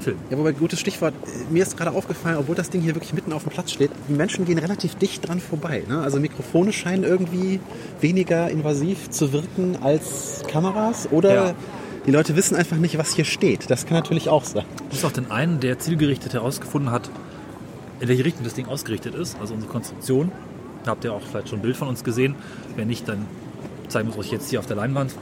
Film. 0.00 0.16
Ja, 0.30 0.38
wobei, 0.38 0.52
gutes 0.52 0.80
Stichwort. 0.80 1.12
Mir 1.50 1.62
ist 1.62 1.76
gerade 1.76 1.90
aufgefallen, 1.92 2.36
obwohl 2.38 2.54
das 2.54 2.70
Ding 2.70 2.80
hier 2.80 2.94
wirklich 2.94 3.12
mitten 3.12 3.32
auf 3.32 3.42
dem 3.42 3.50
Platz 3.52 3.72
steht, 3.72 3.90
die 4.08 4.12
Menschen 4.14 4.44
gehen 4.44 4.58
relativ 4.58 4.94
dicht 4.94 5.28
dran 5.28 5.40
vorbei. 5.40 5.82
Ne? 5.88 6.00
Also 6.00 6.18
Mikrofone 6.20 6.72
scheinen 6.72 7.04
irgendwie 7.04 7.60
weniger 8.00 8.48
invasiv 8.50 9.10
zu 9.10 9.32
wirken 9.32 9.76
als 9.82 10.42
Kameras. 10.48 11.08
Oder 11.10 11.34
Ja. 11.34 11.54
die 12.06 12.10
Leute 12.10 12.36
wissen 12.36 12.56
einfach 12.56 12.76
nicht, 12.76 12.96
was 12.96 13.14
hier 13.14 13.24
steht. 13.24 13.70
Das 13.70 13.84
kann 13.86 13.96
natürlich 13.96 14.28
auch 14.28 14.44
sein. 14.44 14.64
Bis 14.90 15.04
auf 15.04 15.12
den 15.12 15.30
einen, 15.30 15.60
der 15.60 15.78
zielgerichtet 15.78 16.32
herausgefunden 16.32 16.90
hat, 16.90 17.10
in 18.00 18.08
welche 18.08 18.24
Richtung 18.24 18.44
das 18.44 18.54
Ding 18.54 18.66
ausgerichtet 18.66 19.14
ist, 19.14 19.36
also 19.40 19.54
unsere 19.54 19.70
Konstruktion. 19.70 20.32
Da 20.84 20.92
habt 20.92 21.04
ihr 21.04 21.12
auch 21.12 21.22
vielleicht 21.22 21.48
schon 21.50 21.58
ein 21.60 21.62
Bild 21.62 21.76
von 21.76 21.88
uns 21.88 22.02
gesehen. 22.02 22.34
Wenn 22.76 22.88
nicht, 22.88 23.06
dann 23.08 23.26
zeigen 23.88 24.08
wir 24.08 24.12
es 24.14 24.18
euch 24.18 24.32
jetzt 24.32 24.50
hier 24.50 24.58
auf 24.58 24.66
der 24.66 24.76
Leinwand. 24.76 25.14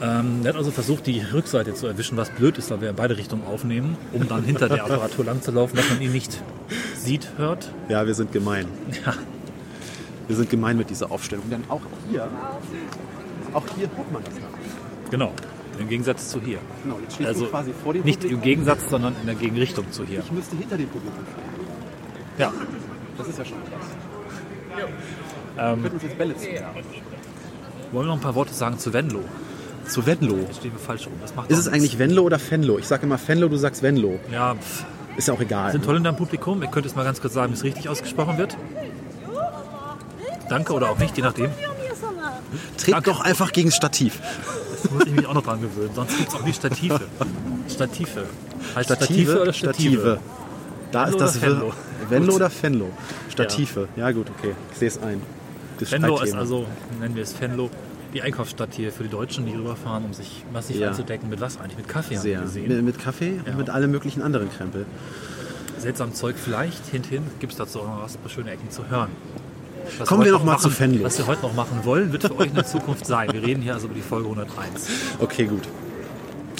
Ähm, 0.00 0.42
der 0.44 0.50
hat 0.52 0.56
also 0.58 0.70
versucht, 0.70 1.06
die 1.06 1.20
Rückseite 1.20 1.74
zu 1.74 1.86
erwischen, 1.88 2.16
was 2.16 2.30
blöd 2.30 2.56
ist, 2.58 2.70
weil 2.70 2.80
wir 2.80 2.90
in 2.90 2.96
beide 2.96 3.16
Richtungen 3.16 3.44
aufnehmen, 3.44 3.96
um 4.12 4.28
dann 4.28 4.44
hinter 4.44 4.68
der 4.68 4.84
Apparatur 4.84 5.24
lang 5.24 5.42
zu 5.42 5.50
laufen, 5.50 5.76
dass 5.76 5.88
man 5.90 6.00
ihn 6.00 6.12
nicht 6.12 6.40
sieht, 6.94 7.28
hört. 7.36 7.70
Ja, 7.88 8.06
wir 8.06 8.14
sind 8.14 8.30
gemein. 8.32 8.66
Ja, 9.04 9.14
Wir 10.28 10.36
sind 10.36 10.50
gemein 10.50 10.76
mit 10.76 10.90
dieser 10.90 11.10
Aufstellung. 11.10 11.48
Denn 11.50 11.64
auch 11.68 11.80
hier, 12.10 12.28
auch 13.54 13.64
hier 13.76 13.88
hört 13.96 14.12
man 14.12 14.22
das 14.24 14.34
noch. 14.34 15.10
genau. 15.10 15.32
Im 15.80 15.88
Gegensatz 15.88 16.28
zu 16.28 16.40
hier. 16.40 16.58
Genau, 16.82 16.98
jetzt 17.00 17.20
Also 17.24 17.46
quasi 17.46 17.72
vor 17.84 17.92
dem 17.92 18.02
nicht 18.02 18.18
Publikum. 18.20 18.38
im 18.38 18.44
Gegensatz, 18.44 18.88
sondern 18.90 19.14
in 19.20 19.26
der 19.26 19.36
Gegenrichtung 19.36 19.90
zu 19.92 20.04
hier. 20.04 20.20
Ich 20.20 20.32
müsste 20.32 20.56
hinter 20.56 20.76
dem 20.76 20.88
Publikum 20.88 21.20
stehen. 21.24 21.66
Ja. 22.38 22.52
Das 23.16 23.28
ist 23.28 23.38
ja 23.38 23.44
schon 23.44 23.58
krass. 23.64 24.86
Ähm, 25.58 25.82
Wir 25.82 25.90
könnten 25.90 25.94
uns 25.94 26.02
jetzt 26.02 26.18
Bälle 26.18 26.36
zu. 26.36 26.46
wollen 26.46 26.66
wir 27.92 28.02
noch 28.06 28.14
ein 28.14 28.20
paar 28.20 28.34
Worte 28.34 28.52
sagen 28.54 28.78
zu 28.78 28.92
Venlo? 28.92 29.20
Zu 29.88 30.06
Venlo. 30.06 30.36
Jetzt 30.36 30.58
stehen 30.58 30.72
wir 30.72 30.78
falsch 30.78 31.06
rum. 31.06 31.14
Das 31.20 31.34
macht 31.34 31.50
Ist 31.50 31.58
es 31.58 31.68
eigentlich 31.68 31.98
Venlo 31.98 32.22
oder 32.22 32.38
Fenlo? 32.38 32.78
Ich 32.78 32.86
sage 32.86 33.04
immer 33.04 33.18
Fenlo, 33.18 33.48
du 33.48 33.56
sagst 33.56 33.82
Venlo. 33.82 34.18
Ja, 34.30 34.54
pff. 34.54 34.84
Ist 35.16 35.28
ja 35.28 35.34
auch 35.34 35.40
egal. 35.40 35.72
sind 35.72 35.86
Holländer 35.86 36.10
im 36.10 36.16
Publikum. 36.16 36.62
Ihr 36.62 36.68
könnt 36.68 36.86
es 36.86 36.94
mal 36.94 37.04
ganz 37.04 37.20
kurz 37.20 37.34
sagen, 37.34 37.52
wie 37.52 37.56
es 37.56 37.64
richtig 37.64 37.88
ausgesprochen 37.88 38.38
wird. 38.38 38.56
Danke 40.48 40.72
oder 40.72 40.90
auch 40.90 40.98
nicht, 40.98 41.16
je 41.16 41.22
nachdem. 41.22 41.50
Tret 42.76 42.94
Danke. 42.94 43.10
doch 43.10 43.20
einfach 43.20 43.52
gegen 43.52 43.68
das 43.68 43.76
Stativ. 43.76 44.20
Das 44.70 44.90
muss 44.90 45.06
ich 45.06 45.12
mich 45.12 45.26
auch 45.26 45.34
noch 45.34 45.42
dran 45.42 45.60
gewöhnen. 45.60 45.90
Sonst 45.94 46.16
gibt 46.16 46.28
es 46.28 46.34
auch 46.34 46.44
nie 46.44 46.52
Stative. 46.52 47.00
Stative. 47.68 48.26
Heißt 48.76 48.92
Stative, 48.94 49.42
oder 49.42 49.52
Stative? 49.52 50.20
Da 50.92 51.06
Venlo 51.06 51.16
ist 51.16 51.20
das 51.20 51.42
Venlo? 51.42 51.72
Venlo 52.08 52.34
oder 52.34 52.50
Fenlo? 52.50 52.90
Stative. 53.30 53.88
Ja. 53.96 54.10
gut, 54.12 54.30
okay. 54.38 54.54
Ich 54.72 54.78
sehe 54.78 54.88
es 54.88 55.02
ein. 55.02 55.20
Das 55.80 55.92
Venlo 55.92 56.20
ist 56.20 56.34
also, 56.34 56.66
nennen 57.00 57.14
wir 57.16 57.24
es 57.24 57.38
Venlo, 57.40 57.70
die 58.14 58.22
Einkaufsstadt 58.22 58.70
hier 58.72 58.90
für 58.92 59.02
die 59.02 59.08
Deutschen, 59.10 59.46
die 59.46 59.52
rüberfahren, 59.54 60.04
um 60.04 60.12
sich 60.14 60.44
massiv 60.52 60.76
Ja. 60.76 60.88
einzudecken. 60.88 61.28
Mit 61.28 61.40
was 61.40 61.58
eigentlich? 61.58 61.76
Mit 61.76 61.88
Kaffee 61.88 62.16
haben 62.16 62.22
sehr. 62.22 62.38
wir 62.38 62.44
gesehen. 62.46 62.68
Mit, 62.68 62.82
mit 62.84 62.98
Kaffee 62.98 63.34
Ja. 63.44 63.52
und 63.52 63.58
mit 63.58 63.70
allem 63.70 63.90
möglichen 63.90 64.22
anderen 64.22 64.50
Krempel. 64.50 64.86
Seltsam 65.78 66.14
Zeug 66.14 66.36
vielleicht. 66.42 66.86
Hinten 66.86 67.22
gibt 67.38 67.52
es 67.52 67.58
dazu 67.58 67.80
auch 67.80 67.86
noch 67.86 68.02
was, 68.02 68.14
ein 68.16 68.20
paar 68.20 68.30
schöne 68.30 68.50
Ecken 68.50 68.70
zu 68.70 68.88
hören. 68.88 69.10
Was 69.98 70.08
Kommen 70.08 70.24
wir 70.24 70.32
noch 70.32 70.44
mal 70.44 70.52
machen, 70.52 70.70
zu 70.70 70.80
Venlo. 70.80 71.04
Was 71.04 71.18
wir 71.18 71.26
heute 71.26 71.42
noch 71.42 71.54
machen 71.54 71.80
wollen, 71.84 72.12
wird 72.12 72.24
für 72.24 72.36
euch 72.38 72.48
in 72.48 72.54
der 72.54 72.66
Zukunft 72.66 73.06
sein. 73.06 73.32
Wir 73.32 73.42
reden 73.42 73.62
hier 73.62 73.74
also 73.74 73.86
über 73.86 73.94
die 73.94 74.02
Folge 74.02 74.28
101. 74.28 74.86
Okay, 75.20 75.46
gut. 75.46 75.62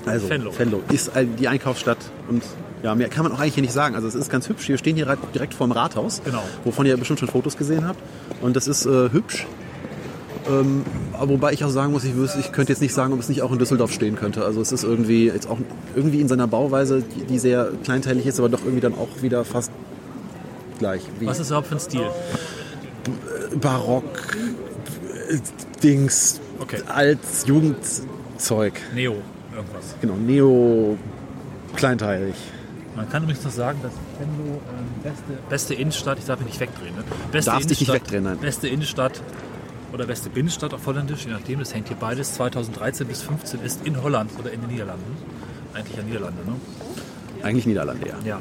Also, 0.07 0.31
Venlo. 0.31 0.53
Venlo. 0.57 0.83
ist 0.91 1.11
die 1.39 1.49
Einkaufsstadt 1.49 1.99
und 2.29 2.43
ja, 2.83 2.95
mehr 2.95 3.09
kann 3.09 3.25
man 3.25 3.33
auch 3.33 3.41
eigentlich 3.41 3.55
hier 3.55 3.63
nicht 3.65 3.73
sagen. 3.73 3.97
Also 3.97 4.07
es 4.07 4.15
ist 4.15 4.31
ganz 4.31 4.49
hübsch. 4.49 4.69
Wir 4.69 4.79
stehen 4.79 4.95
hier 4.97 5.17
direkt 5.35 5.53
vorm 5.53 5.73
Rathaus, 5.73 6.23
Genau. 6.25 6.43
wovon 6.65 6.87
ihr 6.87 6.97
bestimmt 6.97 7.19
schon 7.19 7.29
Fotos 7.29 7.57
gesehen 7.57 7.87
habt. 7.87 7.99
Und 8.41 8.55
das 8.57 8.69
ist 8.69 8.87
äh, 8.87 9.11
hübsch. 9.11 9.47
Ähm, 10.51 10.83
wobei 11.21 11.53
ich 11.53 11.63
auch 11.65 11.69
sagen 11.71 11.93
muss, 11.93 12.05
ich, 12.05 12.15
wüsste- 12.17 12.39
ich 12.41 12.53
könnte 12.53 12.73
jetzt 12.73 12.81
nicht 12.81 12.95
sagen, 12.95 13.13
ob 13.13 13.21
es 13.21 13.29
nicht 13.29 13.43
auch 13.43 13.53
in 13.53 13.59
Düsseldorf 13.59 13.93
stehen 13.93 14.17
könnte. 14.17 14.45
Also 14.45 14.61
es 14.61 14.73
ist 14.73 14.83
irgendwie 14.85 15.27
jetzt 15.27 15.49
auch 15.49 15.59
irgendwie 15.95 16.21
in 16.21 16.29
seiner 16.29 16.47
Bauweise, 16.47 17.03
die, 17.03 17.25
die 17.25 17.39
sehr 17.39 17.71
kleinteilig 17.85 18.27
ist, 18.27 18.39
aber 18.39 18.49
doch 18.49 18.61
irgendwie 18.63 18.81
dann 18.81 18.95
auch 18.95 19.09
wieder 19.21 19.45
fast 19.45 19.71
gleich. 20.79 21.03
Was 21.21 21.39
ist 21.41 21.49
überhaupt 21.49 21.67
für 21.69 21.75
ein 21.75 21.81
Stil? 21.81 22.07
Barock, 23.61 24.05
Dings, 25.83 26.41
Okay. 26.61 26.79
als 26.89 27.47
Jugendzeug. 27.47 28.75
Neo, 28.95 29.17
irgendwas. 29.55 29.95
Genau, 30.01 30.15
Neo, 30.15 30.97
kleinteilig. 31.77 32.35
Man 32.97 33.09
kann 33.09 33.23
übrigens 33.23 33.45
noch 33.45 33.53
sagen, 33.53 33.79
dass 33.83 33.93
Venlo 34.19 34.55
ähm, 34.57 35.03
beste, 35.03 35.23
beste 35.49 35.75
Innenstadt, 35.75 36.19
ich 36.19 36.25
darf 36.25 36.39
mich 36.41 36.49
nicht 36.49 36.61
wegdrehen, 36.61 36.95
ne? 36.97 37.05
Beste 37.31 37.51
Darfst 37.53 37.71
dich 37.71 37.81
nicht 37.81 37.89
Innenstadt- 37.91 37.95
wegdrehen, 38.07 38.25
nein. 38.25 38.39
Beste 38.39 38.67
Innenstadt 38.69 39.23
oder 39.93 40.07
beste 40.07 40.31
Binnenstadt 40.31 40.75
auf 40.75 40.87
Holländisch, 40.87 41.25
je 41.25 41.33
nachdem, 41.33 41.59
das 41.59 41.75
hängt 41.75 41.89
hier 41.89 41.97
beides, 41.97 42.35
2013 42.35 43.07
bis 43.07 43.23
15 43.23 43.61
ist 43.63 43.87
in 43.87 44.03
Holland 44.03 44.31
oder 44.39 44.53
in 44.53 44.61
den 44.61 44.71
Niederlanden. 44.71 45.17
Eigentlich 45.75 45.97
ja 45.97 46.03
Niederlande, 46.03 46.45
ne? 46.45 46.55
Eigentlich 47.43 47.67
Niederlande, 47.67 48.09
ja. 48.09 48.15
Ja. 48.25 48.41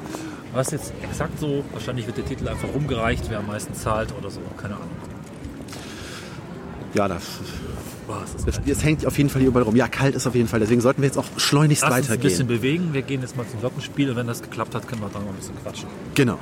Was 0.54 0.72
jetzt 0.72 0.94
exakt 1.04 1.40
so, 1.40 1.64
wahrscheinlich 1.74 2.08
wird 2.08 2.18
der 2.18 2.26
Titel 2.26 2.48
einfach 2.48 2.70
rumgereicht, 2.74 3.30
wer 3.30 3.40
am 3.40 3.48
meisten 3.48 3.74
zahlt 3.74 4.14
oder 4.18 4.30
so, 4.30 4.42
keine 4.58 4.76
Ahnung. 4.76 4.90
Ja, 6.94 7.08
das, 7.08 7.24
Boah, 8.08 8.24
das, 8.46 8.60
das 8.66 8.84
hängt 8.84 9.06
auf 9.06 9.18
jeden 9.18 9.30
Fall 9.30 9.42
hier 9.42 9.50
überall 9.50 9.66
rum. 9.66 9.76
Ja, 9.76 9.90
kalt 9.90 10.16
ist 10.16 10.26
auf 10.26 10.34
jeden 10.34 10.48
Fall. 10.48 10.62
Deswegen 10.62 10.80
sollten 10.80 11.02
wir 11.02 11.08
jetzt 11.08 11.18
auch 11.18 11.26
schleunigst 11.36 11.84
Lass 11.84 12.00
uns 12.00 12.10
ein 12.10 12.20
bisschen 12.20 12.48
weitergehen. 12.48 12.62
bewegen, 12.62 12.94
wir 12.94 13.02
gehen 13.02 13.22
jetzt 13.22 13.36
mal 13.36 13.46
zum 13.46 13.60
Glockenspiel 13.60 14.10
und 14.10 14.16
wenn 14.16 14.28
das 14.28 14.42
geklappt 14.42 14.74
hat, 14.74 14.88
können 14.88 15.02
wir 15.02 15.10
dann 15.10 15.24
noch 15.24 15.32
ein 15.32 15.36
bisschen 15.36 15.62
quatschen. 15.62 15.90
Genau. 16.16 16.40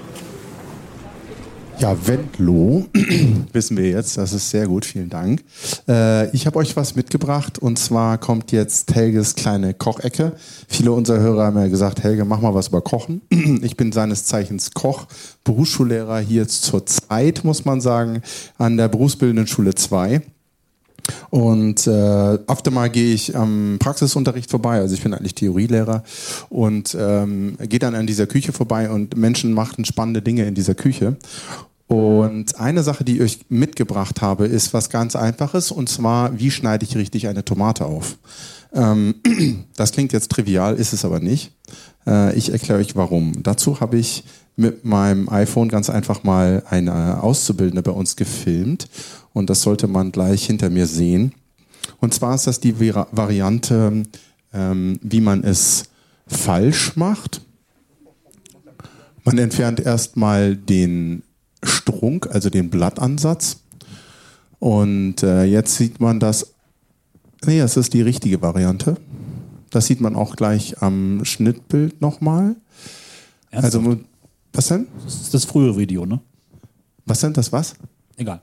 Wendlo, 1.93 2.85
wissen 3.53 3.77
wir 3.77 3.89
jetzt, 3.89 4.17
das 4.17 4.33
ist 4.33 4.49
sehr 4.49 4.67
gut, 4.67 4.85
vielen 4.85 5.09
Dank. 5.09 5.43
Äh, 5.87 6.29
ich 6.35 6.47
habe 6.47 6.57
euch 6.57 6.75
was 6.75 6.95
mitgebracht 6.95 7.59
und 7.59 7.77
zwar 7.77 8.17
kommt 8.17 8.51
jetzt 8.51 8.95
Helges 8.95 9.35
kleine 9.35 9.73
Kochecke. 9.73 10.33
Viele 10.67 10.91
unserer 10.91 11.19
Hörer 11.19 11.45
haben 11.45 11.57
ja 11.57 11.67
gesagt, 11.67 12.03
Helge, 12.03 12.25
mach 12.25 12.41
mal 12.41 12.53
was 12.53 12.69
über 12.69 12.81
Kochen. 12.81 13.21
Ich 13.61 13.77
bin 13.77 13.91
seines 13.91 14.25
Zeichens 14.25 14.71
Koch, 14.71 15.07
Berufsschullehrer 15.43 16.19
hier 16.19 16.47
zur 16.47 16.85
Zeit, 16.85 17.43
muss 17.43 17.65
man 17.65 17.81
sagen, 17.81 18.21
an 18.57 18.77
der 18.77 18.87
Berufsbildenden 18.87 19.47
Schule 19.47 19.75
2. 19.75 20.21
Und 21.29 21.87
äh, 21.87 21.91
öfter 21.91 22.71
mal 22.71 22.89
gehe 22.89 23.13
ich 23.13 23.35
am 23.35 23.77
Praxisunterricht 23.79 24.49
vorbei, 24.49 24.79
also 24.79 24.95
ich 24.95 25.03
bin 25.03 25.13
eigentlich 25.13 25.35
Theorielehrer 25.35 26.03
und 26.49 26.95
ähm, 26.99 27.57
gehe 27.59 27.79
dann 27.79 27.95
an 27.95 28.07
dieser 28.07 28.27
Küche 28.27 28.53
vorbei 28.53 28.89
und 28.89 29.15
Menschen 29.15 29.53
machten 29.53 29.85
spannende 29.85 30.21
Dinge 30.21 30.45
in 30.45 30.55
dieser 30.55 30.75
Küche. 30.75 31.17
Und 31.87 32.59
eine 32.59 32.81
Sache, 32.81 33.03
die 33.03 33.17
ich 33.17 33.21
euch 33.21 33.39
mitgebracht 33.49 34.21
habe, 34.21 34.47
ist 34.47 34.73
was 34.73 34.89
ganz 34.89 35.15
Einfaches 35.15 35.71
und 35.71 35.87
zwar, 35.87 36.39
wie 36.39 36.49
schneide 36.49 36.83
ich 36.83 36.95
richtig 36.97 37.27
eine 37.27 37.45
Tomate 37.45 37.85
auf? 37.85 38.17
Ähm, 38.73 39.15
das 39.75 39.91
klingt 39.91 40.11
jetzt 40.11 40.31
trivial, 40.31 40.75
ist 40.75 40.93
es 40.93 41.05
aber 41.05 41.19
nicht. 41.19 41.53
Äh, 42.07 42.35
ich 42.35 42.51
erkläre 42.51 42.79
euch 42.79 42.95
warum. 42.95 43.43
Dazu 43.43 43.79
habe 43.81 43.97
ich 43.97 44.23
mit 44.55 44.83
meinem 44.83 45.29
iPhone 45.29 45.69
ganz 45.69 45.89
einfach 45.89 46.23
mal 46.23 46.63
eine 46.69 47.21
Auszubildende 47.21 47.83
bei 47.83 47.91
uns 47.91 48.15
gefilmt 48.15 48.87
und 49.33 49.49
das 49.49 49.61
sollte 49.61 49.87
man 49.87 50.11
gleich 50.11 50.45
hinter 50.45 50.69
mir 50.69 50.87
sehen. 50.87 51.33
Und 51.99 52.13
zwar 52.13 52.33
ist 52.33 52.47
das 52.47 52.59
die 52.59 52.73
Vari- 52.73 53.07
Variante, 53.11 54.03
ähm, 54.53 54.99
wie 55.03 55.21
man 55.21 55.43
es 55.43 55.83
falsch 56.25 56.95
macht. 56.95 57.41
Man 59.23 59.37
entfernt 59.37 59.79
erstmal 59.79 60.55
den 60.55 61.23
Strunk, 61.65 62.27
also 62.31 62.49
den 62.49 62.69
Blattansatz. 62.69 63.61
Und 64.59 65.23
äh, 65.23 65.43
jetzt 65.43 65.75
sieht 65.75 65.99
man 65.99 66.19
das. 66.19 66.53
Nee, 67.45 67.59
das 67.59 67.77
ist 67.77 67.93
die 67.93 68.01
richtige 68.01 68.41
Variante. 68.41 68.95
Das 69.69 69.87
sieht 69.87 70.01
man 70.01 70.15
auch 70.15 70.35
gleich 70.35 70.81
am 70.81 71.25
Schnittbild 71.25 72.01
nochmal. 72.01 72.55
Ernsthaft? 73.51 73.75
Also, 73.75 73.99
was 74.53 74.67
denn? 74.67 74.87
das 75.03 75.15
ist 75.21 75.33
das 75.33 75.45
frühere 75.45 75.77
Video, 75.77 76.05
ne? 76.05 76.21
Was 77.05 77.19
denn 77.19 77.33
das 77.33 77.51
was? 77.51 77.75
Egal. 78.15 78.41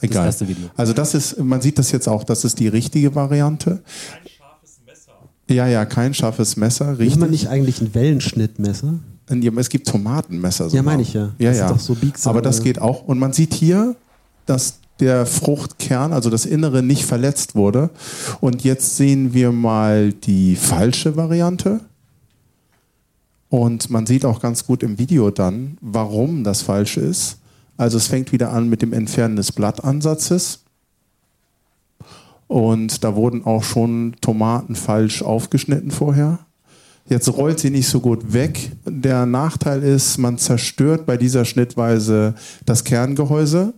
Egal. 0.00 0.26
erste 0.26 0.46
Video. 0.46 0.68
Also 0.76 0.92
das 0.92 1.14
ist, 1.14 1.38
man 1.38 1.60
sieht 1.60 1.78
das 1.78 1.90
jetzt 1.90 2.08
auch, 2.08 2.24
das 2.24 2.44
ist 2.44 2.58
die 2.58 2.68
richtige 2.68 3.14
Variante. 3.14 3.82
Kein 4.10 4.28
scharfes 4.28 4.80
Messer. 4.84 5.12
Ja, 5.48 5.66
ja, 5.66 5.84
kein 5.86 6.14
scharfes 6.14 6.56
Messer, 6.56 6.92
Ist 6.92 6.98
richtig. 6.98 7.20
man 7.20 7.30
nicht 7.30 7.48
eigentlich 7.48 7.80
ein 7.80 7.94
Wellenschnittmesser? 7.94 9.00
Ja, 9.30 9.52
Es 9.56 9.68
gibt 9.68 9.88
Tomatenmesser. 9.88 10.68
sogar. 10.70 10.82
meine 10.84 11.02
ich 11.02 11.14
ja. 11.14 11.32
Ja, 11.38 11.48
Das 11.48 11.56
ist 11.56 11.60
ja. 11.60 11.68
doch 11.68 11.80
so 11.80 11.94
biegsam, 11.94 12.30
Aber 12.30 12.42
das 12.42 12.62
geht 12.62 12.80
auch. 12.80 13.04
Und 13.04 13.18
man 13.18 13.32
sieht 13.32 13.54
hier, 13.54 13.96
dass 14.46 14.78
der 15.00 15.26
Fruchtkern, 15.26 16.12
also 16.12 16.30
das 16.30 16.46
Innere, 16.46 16.82
nicht 16.82 17.04
verletzt 17.04 17.54
wurde. 17.54 17.90
Und 18.40 18.62
jetzt 18.64 18.96
sehen 18.96 19.34
wir 19.34 19.50
mal 19.50 20.12
die 20.12 20.56
falsche 20.56 21.16
Variante. 21.16 21.80
Und 23.48 23.90
man 23.90 24.06
sieht 24.06 24.24
auch 24.24 24.40
ganz 24.40 24.66
gut 24.66 24.82
im 24.82 24.98
Video 24.98 25.30
dann, 25.30 25.78
warum 25.80 26.44
das 26.44 26.62
falsch 26.62 26.96
ist. 26.96 27.38
Also 27.76 27.96
es 27.96 28.06
fängt 28.06 28.32
wieder 28.32 28.52
an 28.52 28.68
mit 28.68 28.82
dem 28.82 28.92
Entfernen 28.92 29.36
des 29.36 29.52
Blattansatzes. 29.52 30.60
Und 32.46 33.02
da 33.02 33.16
wurden 33.16 33.44
auch 33.44 33.64
schon 33.64 34.14
Tomaten 34.20 34.74
falsch 34.76 35.22
aufgeschnitten 35.22 35.90
vorher. 35.90 36.40
Jetzt 37.06 37.28
rollt 37.28 37.60
sie 37.60 37.70
nicht 37.70 37.88
so 37.88 38.00
gut 38.00 38.32
weg. 38.32 38.72
Der 38.86 39.26
Nachteil 39.26 39.82
ist, 39.82 40.16
man 40.16 40.38
zerstört 40.38 41.04
bei 41.04 41.16
dieser 41.18 41.44
Schnittweise 41.44 42.34
das 42.64 42.82
Kerngehäuse 42.82 43.74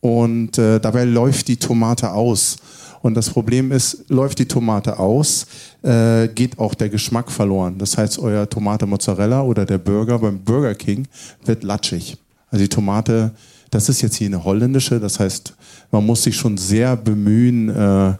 und 0.00 0.56
äh, 0.56 0.78
dabei 0.78 1.04
läuft 1.04 1.48
die 1.48 1.56
Tomate 1.56 2.12
aus. 2.12 2.58
Und 3.02 3.14
das 3.14 3.30
Problem 3.30 3.72
ist, 3.72 4.04
läuft 4.08 4.38
die 4.38 4.46
Tomate 4.46 4.98
aus, 4.98 5.46
äh, 5.82 6.28
geht 6.28 6.58
auch 6.58 6.74
der 6.74 6.90
Geschmack 6.90 7.30
verloren. 7.30 7.78
Das 7.78 7.96
heißt, 7.96 8.18
euer 8.18 8.48
Tomate 8.48 8.86
Mozzarella 8.86 9.42
oder 9.42 9.64
der 9.64 9.78
Burger 9.78 10.18
beim 10.18 10.38
Burger 10.38 10.74
King 10.74 11.08
wird 11.44 11.64
latschig. 11.64 12.18
Also 12.50 12.62
die 12.62 12.68
Tomate, 12.68 13.32
das 13.70 13.88
ist 13.88 14.02
jetzt 14.02 14.16
hier 14.16 14.26
eine 14.26 14.44
holländische, 14.44 14.98
das 14.98 15.20
heißt, 15.20 15.54
man 15.92 16.04
muss 16.04 16.24
sich 16.24 16.36
schon 16.36 16.56
sehr 16.56 16.96
bemühen, 16.96 17.68
äh, 17.68 18.14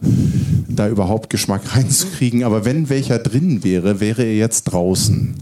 da 0.69 0.87
überhaupt 0.89 1.29
Geschmack 1.29 1.61
reinzukriegen. 1.75 2.43
Aber 2.43 2.65
wenn 2.65 2.89
welcher 2.89 3.19
drin 3.19 3.63
wäre, 3.63 3.99
wäre 3.99 4.23
er 4.23 4.35
jetzt 4.35 4.63
draußen. 4.65 5.35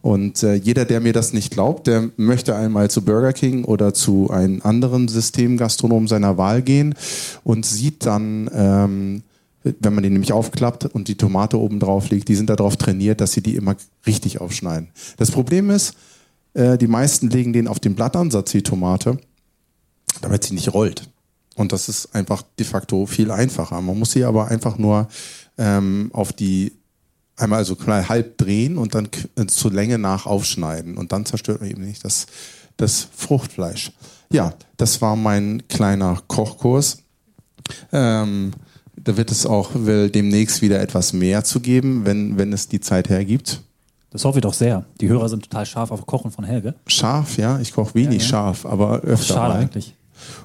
Und 0.00 0.42
äh, 0.42 0.54
jeder, 0.54 0.84
der 0.84 1.00
mir 1.00 1.12
das 1.12 1.32
nicht 1.32 1.52
glaubt, 1.52 1.86
der 1.86 2.10
möchte 2.16 2.56
einmal 2.56 2.90
zu 2.90 3.04
Burger 3.04 3.32
King 3.32 3.64
oder 3.64 3.94
zu 3.94 4.30
einem 4.30 4.60
anderen 4.62 5.06
Systemgastronom 5.06 6.08
seiner 6.08 6.36
Wahl 6.36 6.62
gehen 6.62 6.96
und 7.44 7.64
sieht 7.64 8.04
dann, 8.04 8.50
ähm, 8.52 9.22
wenn 9.62 9.94
man 9.94 10.02
den 10.02 10.12
nämlich 10.12 10.32
aufklappt 10.32 10.86
und 10.86 11.06
die 11.06 11.14
Tomate 11.14 11.56
oben 11.56 11.78
drauf 11.78 12.10
liegt, 12.10 12.26
die 12.26 12.34
sind 12.34 12.50
darauf 12.50 12.76
trainiert, 12.76 13.20
dass 13.20 13.30
sie 13.30 13.42
die 13.42 13.54
immer 13.54 13.76
richtig 14.04 14.40
aufschneiden. 14.40 14.88
Das 15.18 15.30
Problem 15.30 15.70
ist, 15.70 15.94
äh, 16.54 16.76
die 16.76 16.88
meisten 16.88 17.30
legen 17.30 17.52
den 17.52 17.68
auf 17.68 17.78
den 17.78 17.94
Blattansatz, 17.94 18.50
die 18.50 18.62
Tomate, 18.62 19.18
damit 20.22 20.44
sie 20.44 20.54
nicht 20.54 20.72
rollt. 20.72 21.08
Und 21.54 21.72
das 21.72 21.88
ist 21.88 22.14
einfach 22.14 22.42
de 22.58 22.64
facto 22.64 23.06
viel 23.06 23.30
einfacher. 23.30 23.80
Man 23.80 23.98
muss 23.98 24.12
sie 24.12 24.24
aber 24.24 24.48
einfach 24.48 24.78
nur 24.78 25.08
ähm, 25.58 26.10
auf 26.14 26.32
die 26.32 26.72
einmal 27.36 27.58
also 27.58 27.76
klein 27.76 28.08
halb 28.08 28.38
drehen 28.38 28.78
und 28.78 28.94
dann 28.94 29.08
äh, 29.36 29.46
zur 29.46 29.72
Länge 29.72 29.98
nach 29.98 30.26
aufschneiden. 30.26 30.96
Und 30.96 31.12
dann 31.12 31.26
zerstört 31.26 31.60
man 31.60 31.70
eben 31.70 31.84
nicht 31.84 32.04
das, 32.04 32.26
das 32.76 33.08
Fruchtfleisch. 33.14 33.92
Ja, 34.32 34.54
das 34.76 35.02
war 35.02 35.16
mein 35.16 35.68
kleiner 35.68 36.18
Kochkurs. 36.26 36.98
Ähm, 37.92 38.52
da 38.96 39.16
wird 39.16 39.30
es 39.30 39.46
auch 39.46 39.70
will 39.74 40.10
demnächst 40.10 40.62
wieder 40.62 40.80
etwas 40.80 41.12
mehr 41.12 41.44
zu 41.44 41.60
geben, 41.60 42.04
wenn, 42.04 42.38
wenn 42.38 42.52
es 42.52 42.68
die 42.68 42.80
Zeit 42.80 43.08
hergibt. 43.08 43.62
Das 44.10 44.24
hoffe 44.24 44.38
ich 44.38 44.42
doch 44.42 44.54
sehr. 44.54 44.84
Die 45.00 45.08
Hörer 45.08 45.28
sind 45.28 45.44
total 45.44 45.64
scharf 45.64 45.90
auf 45.90 46.06
Kochen 46.06 46.30
von 46.30 46.44
Helge. 46.44 46.74
Scharf, 46.86 47.38
ja, 47.38 47.58
ich 47.60 47.72
koche 47.72 47.94
wenig 47.94 48.26
scharf, 48.26 48.66
aber 48.66 49.00
öfter 49.00 49.34
Schade 49.34 49.54
mal. 49.54 49.60
eigentlich. 49.60 49.94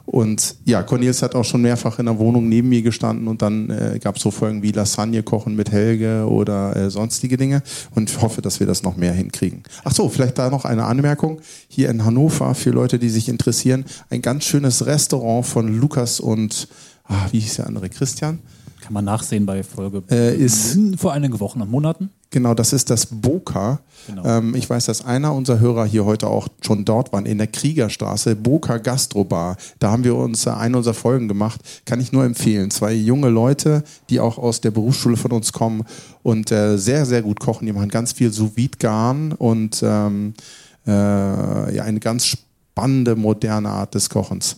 Und 0.06 0.56
ja, 0.66 0.84
Cornelius 0.84 1.22
hat 1.22 1.36
auch 1.36 1.44
schon 1.44 1.62
mehrfach 1.62 2.00
in 2.00 2.06
der 2.06 2.18
Wohnung 2.18 2.48
neben 2.48 2.70
mir 2.70 2.82
gestanden 2.82 3.28
und 3.28 3.42
dann 3.42 3.70
äh, 3.70 4.00
gab 4.02 4.16
es 4.16 4.22
so 4.22 4.32
Folgen 4.32 4.64
wie 4.64 4.72
Lasagne 4.72 5.24
kochen 5.24 5.56
mit 5.56 5.72
Helge 5.72 6.26
oder 6.28 6.76
äh, 6.76 6.90
sonstige 6.90 7.38
Dinge 7.38 7.62
und 7.94 8.10
ich 8.10 8.22
hoffe, 8.22 8.42
dass 8.42 8.60
wir 8.60 8.68
das 8.68 8.84
noch 8.84 8.96
mehr 8.96 9.14
hinkriegen. 9.14 9.64
Ach 9.84 9.92
so, 9.92 10.08
vielleicht 10.10 10.38
da 10.38 10.50
noch 10.50 10.66
eine 10.66 10.86
Anmerkung. 10.86 11.42
Hier 11.68 11.90
in 11.90 12.06
Hannover, 12.06 12.56
für 12.56 12.72
Leute, 12.72 13.00
die 13.00 13.10
sich 13.10 13.30
interessieren, 13.30 13.86
ein 14.10 14.22
ganz 14.22 14.46
schönes 14.46 14.86
Restaurant 14.86 15.46
von 15.46 15.80
Lukas 15.80 16.20
und, 16.20 16.68
ah, 17.06 17.28
wie 17.32 17.40
hieß 17.40 17.58
der 17.58 17.68
andere, 17.68 17.90
Christian? 17.90 18.40
Kann 18.82 18.94
man 18.94 19.06
nachsehen 19.06 19.46
bei 19.46 19.64
Folge 19.64 20.04
Äh, 20.10 20.36
ist- 20.38 20.78
vor 20.98 21.14
einigen 21.14 21.40
Wochen 21.40 21.62
und 21.62 21.70
Monaten. 21.72 22.10
Genau, 22.30 22.54
das 22.54 22.74
ist 22.74 22.90
das 22.90 23.06
Boca. 23.06 23.80
Genau. 24.06 24.24
Ähm, 24.26 24.54
ich 24.54 24.70
weiß, 24.70 24.86
dass 24.86 25.04
einer 25.06 25.34
unserer 25.34 25.60
Hörer 25.60 25.86
hier 25.86 26.04
heute 26.06 26.28
auch 26.28 26.48
schon 26.62 26.84
dort 26.84 27.14
waren, 27.14 27.26
in 27.26 27.38
der 27.38 27.48
Kriegerstraße, 27.48 28.36
Boca 28.36 28.78
Gastrobar. 28.78 29.56
Da 29.80 29.92
haben 29.92 30.04
wir 30.04 30.16
uns 30.16 30.46
äh, 30.46 30.50
eine 30.50 30.78
unserer 30.78 30.94
Folgen 30.94 31.28
gemacht. 31.30 31.62
Kann 31.86 32.02
ich 32.02 32.12
nur 32.12 32.26
empfehlen. 32.26 32.70
Zwei 32.70 32.94
junge 32.94 33.30
Leute, 33.30 33.84
die 34.10 34.20
auch 34.20 34.38
aus 34.38 34.60
der 34.62 34.72
Berufsschule 34.72 35.16
von 35.18 35.32
uns 35.32 35.54
kommen 35.54 35.84
und 36.22 36.52
äh, 36.52 36.78
sehr, 36.78 37.06
sehr 37.06 37.22
gut 37.22 37.40
kochen. 37.40 37.66
Die 37.66 37.74
machen 37.74 37.90
ganz 37.90 38.12
viel 38.12 38.32
sous 38.34 38.52
garn 38.78 39.32
und 39.32 39.82
ähm, 39.84 40.34
äh, 40.86 40.92
ja, 41.76 41.84
eine 41.84 42.00
ganz 42.00 42.26
spannende, 42.26 43.16
moderne 43.16 43.70
Art 43.70 43.96
des 43.96 44.10
Kochens. 44.10 44.58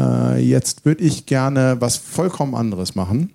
Äh, 0.00 0.40
jetzt 0.40 0.84
würde 0.84 1.02
ich 1.04 1.26
gerne 1.26 1.76
was 1.80 1.96
vollkommen 1.96 2.54
anderes 2.54 2.94
machen. 2.94 3.32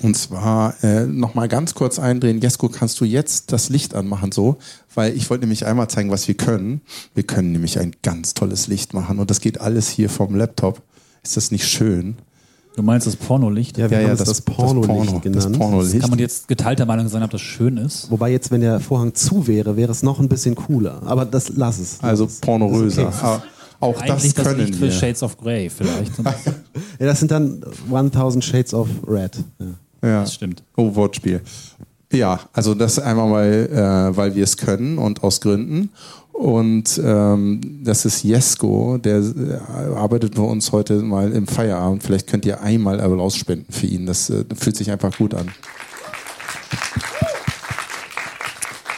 Und 0.00 0.16
zwar 0.16 0.82
äh, 0.82 1.06
nochmal 1.06 1.48
ganz 1.48 1.74
kurz 1.74 1.98
eindrehen. 1.98 2.40
Jesko, 2.40 2.68
kannst 2.68 2.98
du 3.00 3.04
jetzt 3.04 3.52
das 3.52 3.68
Licht 3.68 3.94
anmachen 3.94 4.32
so? 4.32 4.56
Weil 4.94 5.14
ich 5.14 5.28
wollte 5.28 5.42
nämlich 5.42 5.66
einmal 5.66 5.88
zeigen, 5.88 6.10
was 6.10 6.26
wir 6.28 6.34
können. 6.34 6.80
Wir 7.14 7.24
können 7.24 7.52
nämlich 7.52 7.78
ein 7.78 7.92
ganz 8.02 8.32
tolles 8.32 8.68
Licht 8.68 8.94
machen 8.94 9.18
und 9.18 9.30
das 9.30 9.40
geht 9.40 9.60
alles 9.60 9.90
hier 9.90 10.08
vom 10.08 10.34
Laptop. 10.34 10.80
Ist 11.22 11.36
das 11.36 11.50
nicht 11.50 11.68
schön? 11.68 12.16
Du 12.74 12.82
meinst 12.82 13.06
das 13.06 13.16
Pornolicht? 13.16 13.76
Ja, 13.76 13.90
wir 13.90 13.98
haben 13.98 14.12
es 14.12 14.24
das, 14.24 14.40
Pornolicht 14.40 14.88
Porno, 14.88 15.20
genannt. 15.20 15.44
Das 15.44 15.52
Pornolicht. 15.52 16.00
Kann 16.00 16.10
man 16.10 16.18
jetzt 16.18 16.48
geteilter 16.48 16.86
Meinung 16.86 17.08
sein, 17.08 17.22
ob 17.22 17.30
das 17.30 17.42
schön 17.42 17.76
ist? 17.76 18.10
Wobei 18.10 18.32
jetzt, 18.32 18.50
wenn 18.50 18.62
der 18.62 18.80
Vorhang 18.80 19.14
zu 19.14 19.46
wäre, 19.46 19.76
wäre 19.76 19.92
es 19.92 20.02
noch 20.02 20.20
ein 20.20 20.28
bisschen 20.28 20.54
cooler. 20.54 21.02
Aber 21.04 21.26
das 21.26 21.50
lass 21.50 21.78
es. 21.78 21.98
lass 22.00 22.10
also 22.10 22.28
pornoröser. 22.40 23.08
Okay. 23.08 23.42
Auch 23.82 24.00
Eigentlich 24.00 24.32
das 24.32 24.34
das 24.34 24.46
können 24.46 24.60
Licht 24.60 24.76
für 24.76 24.82
wir. 24.82 24.92
Shades 24.92 25.22
of 25.24 25.36
Grey 25.36 25.68
vielleicht. 25.68 26.12
Ja, 26.98 27.06
das 27.06 27.18
sind 27.18 27.32
dann 27.32 27.64
1000 27.92 28.44
Shades 28.44 28.72
of 28.74 28.88
Red. 29.08 29.36
Ja. 29.58 29.66
Ja. 30.08 30.20
Das 30.20 30.34
stimmt. 30.34 30.62
Oh, 30.76 30.94
Wortspiel. 30.94 31.40
Ja, 32.12 32.38
also 32.52 32.74
das 32.74 33.00
einmal 33.00 33.28
mal, 33.28 33.46
äh, 34.12 34.16
weil 34.16 34.36
wir 34.36 34.44
es 34.44 34.56
können 34.56 34.98
und 34.98 35.24
aus 35.24 35.40
Gründen. 35.40 35.90
Und 36.32 37.00
ähm, 37.04 37.60
das 37.82 38.04
ist 38.04 38.22
Jesko, 38.22 38.98
der 38.98 39.18
äh, 39.18 39.94
arbeitet 39.96 40.36
bei 40.36 40.42
uns 40.42 40.70
heute 40.70 40.94
mal 41.02 41.32
im 41.32 41.48
Feierabend. 41.48 42.04
Vielleicht 42.04 42.28
könnt 42.28 42.46
ihr 42.46 42.60
einmal 42.60 43.00
Applaus 43.00 43.34
spenden 43.34 43.72
für 43.72 43.86
ihn. 43.86 44.06
Das 44.06 44.30
äh, 44.30 44.44
fühlt 44.56 44.76
sich 44.76 44.92
einfach 44.92 45.16
gut 45.18 45.34
an. 45.34 45.48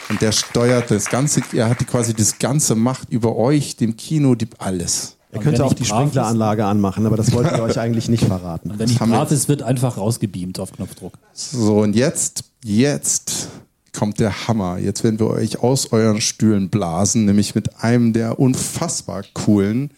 Und 0.09 0.21
der 0.21 0.31
steuert 0.31 0.91
das 0.91 1.05
ganze, 1.05 1.41
er 1.53 1.69
hat 1.69 1.85
quasi 1.87 2.13
das 2.13 2.37
ganze 2.37 2.75
Macht 2.75 3.09
über 3.09 3.35
euch, 3.35 3.75
dem 3.75 3.97
Kino, 3.97 4.35
die, 4.35 4.47
alles. 4.59 5.17
Er 5.31 5.37
Und 5.39 5.43
könnte 5.43 5.59
wenn 5.59 5.65
auch 5.65 5.71
ich 5.71 5.77
die 5.77 5.83
brav 5.83 5.89
ist- 5.89 5.97
Sprinkleranlage 6.11 6.65
anmachen, 6.65 7.05
aber 7.05 7.17
das 7.17 7.31
wollten 7.31 7.55
wir 7.55 7.63
euch 7.63 7.79
eigentlich 7.79 8.07
nicht 8.07 8.23
verraten. 8.23 8.71
Wenn 8.77 8.87
nicht 8.87 8.99
haben 9.01 9.09
wir 9.09 9.17
brav 9.17 9.31
ist, 9.31 9.47
wird 9.49 9.63
einfach 9.63 9.97
rausgebeamt 9.97 10.59
auf 10.59 10.71
Knopfdruck. 10.71 11.13
So, 11.33 11.79
und 11.81 11.95
jetzt, 11.95 12.43
jetzt 12.63 13.47
kommt 13.93 14.19
der 14.19 14.47
Hammer. 14.47 14.77
Jetzt 14.77 15.03
werden 15.03 15.19
wir 15.19 15.27
euch 15.27 15.59
aus 15.59 15.91
euren 15.91 16.21
Stühlen 16.21 16.69
blasen, 16.69 17.25
nämlich 17.25 17.55
mit 17.55 17.81
einem 17.83 18.13
der 18.13 18.39
unfassbar 18.39 19.23
coolen, 19.33 19.89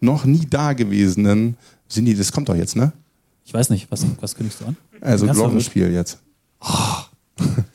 noch 0.00 0.24
nie 0.24 0.46
dagewesenen, 0.46 1.56
Cindy, 1.90 2.14
das 2.14 2.30
kommt 2.32 2.48
doch 2.48 2.54
jetzt, 2.54 2.76
ne? 2.76 2.92
Ich 3.44 3.54
weiß 3.54 3.70
nicht, 3.70 3.90
was, 3.90 4.04
was 4.20 4.34
kündigst 4.34 4.60
du 4.60 4.66
an? 4.66 4.76
Also 5.00 5.26
Glockenspiel 5.26 5.90
jetzt. 5.92 6.18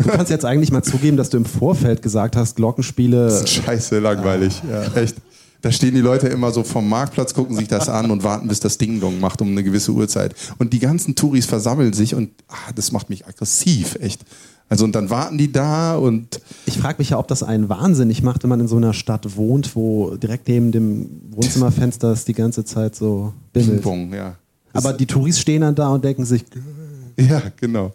Du 0.04 0.10
kannst 0.10 0.32
jetzt 0.32 0.46
eigentlich 0.46 0.72
mal 0.72 0.84
zugeben, 0.84 1.18
dass 1.18 1.30
du 1.30 1.38
im 1.38 1.46
Vorfeld 1.46 2.02
gesagt 2.02 2.36
hast, 2.36 2.56
Glockenspiele. 2.56 3.46
Scheiße 3.46 4.00
langweilig, 4.00 4.62
ja, 4.70 5.02
echt. 5.02 5.16
Da 5.62 5.72
stehen 5.72 5.94
die 5.94 6.02
Leute 6.02 6.28
immer 6.28 6.52
so 6.52 6.64
vom 6.64 6.90
Marktplatz, 6.90 7.36
gucken 7.36 7.56
sich 7.56 7.68
das 7.68 7.88
an 7.88 8.10
und 8.10 8.24
warten, 8.24 8.48
bis 8.48 8.60
das 8.60 8.80
Ding-Dong 8.80 9.20
macht 9.20 9.42
um 9.44 9.50
eine 9.50 9.64
gewisse 9.64 9.92
Uhrzeit. 9.92 10.34
Und 10.58 10.74
die 10.74 10.80
ganzen 10.80 11.14
Touris 11.14 11.46
versammeln 11.46 11.94
sich 11.94 12.16
und 12.16 12.32
ah, 12.48 12.72
das 12.74 12.92
macht 12.92 13.12
mich 13.12 13.28
aggressiv, 13.28 13.96
echt. 14.02 14.22
Also 14.70 14.86
und 14.86 14.96
dann 14.96 15.10
warten 15.10 15.38
die 15.38 15.52
da 15.52 15.98
und 15.98 16.40
Ich 16.66 16.80
frage 16.80 16.96
mich 17.00 17.10
ja, 17.10 17.20
ob 17.20 17.28
das 17.28 17.44
einen 17.44 17.70
wahnsinnig 17.70 18.24
macht, 18.24 18.42
wenn 18.42 18.50
man 18.50 18.62
in 18.62 18.68
so 18.68 18.78
einer 18.78 18.94
Stadt 18.94 19.36
wohnt, 19.36 19.76
wo 19.76 20.16
direkt 20.16 20.48
neben 20.48 20.72
dem 20.72 21.10
Wohnzimmerfenster 21.32 22.12
es 22.12 22.26
die 22.26 22.34
ganze 22.34 22.66
Zeit 22.66 22.96
so 22.96 23.34
bimmelt. 23.54 23.84
Ping-Pong, 23.84 24.14
ja. 24.14 24.38
Aber 24.74 24.94
die 24.94 25.06
Touris 25.06 25.40
stehen 25.40 25.62
dann 25.62 25.76
da 25.76 25.90
und 25.90 26.04
denken 26.04 26.26
sich, 26.26 26.46
Ja, 27.18 27.42
genau. 27.60 27.94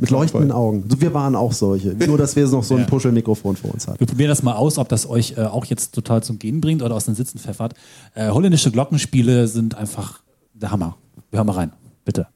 Mit 0.00 0.10
leuchtenden 0.10 0.52
Augen. 0.52 0.84
So, 0.88 1.00
wir 1.00 1.12
waren 1.14 1.34
auch 1.36 1.52
solche. 1.52 1.88
Nur, 1.94 2.18
dass 2.18 2.36
wir 2.36 2.46
noch 2.48 2.62
so 2.62 2.74
ein 2.74 2.80
Ja. 2.82 2.86
Puschelmikrofon 2.86 3.56
vor 3.56 3.72
uns 3.74 3.86
hatten. 3.86 4.00
Wir 4.00 4.06
probieren 4.06 4.28
das 4.28 4.42
mal 4.42 4.54
aus, 4.54 4.78
ob 4.78 4.88
das 4.88 5.08
euch 5.08 5.34
äh, 5.36 5.42
auch 5.42 5.64
jetzt 5.64 5.94
total 5.94 6.22
zum 6.22 6.38
Gehen 6.38 6.60
bringt 6.60 6.82
oder 6.82 6.94
aus 6.94 7.06
den 7.06 7.14
Sitzen 7.14 7.38
pfeffert. 7.38 7.74
Äh, 8.14 8.30
holländische 8.30 8.70
Glockenspiele 8.70 9.48
sind 9.48 9.74
einfach 9.76 10.20
der 10.52 10.70
Hammer. 10.70 10.96
Wir 11.30 11.38
hören 11.38 11.46
mal 11.46 11.54
rein, 11.54 11.72
bitte. 12.04 12.26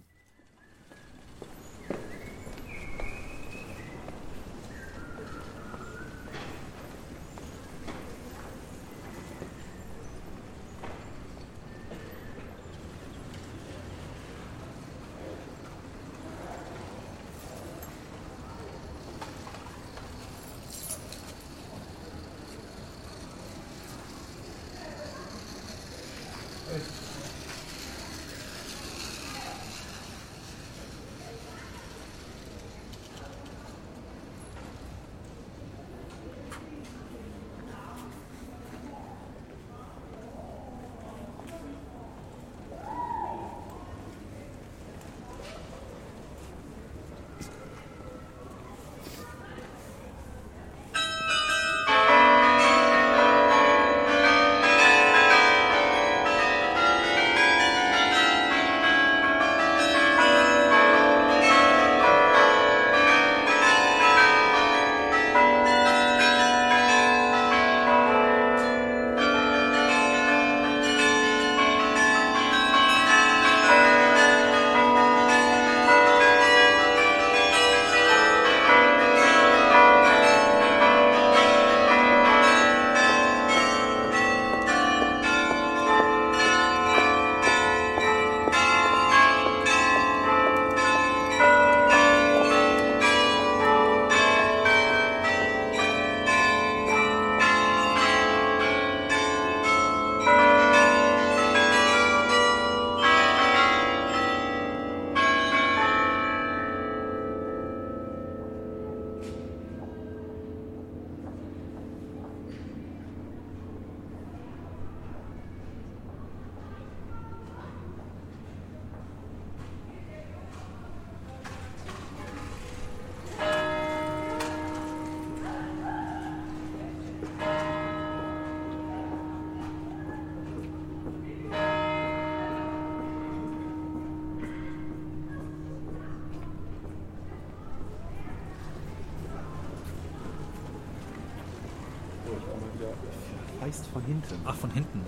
Heißt 143.79 143.87
von 143.93 144.03
hinten. 144.05 144.35
Ach, 144.45 144.55
von 144.55 144.71
hinten. 144.71 145.01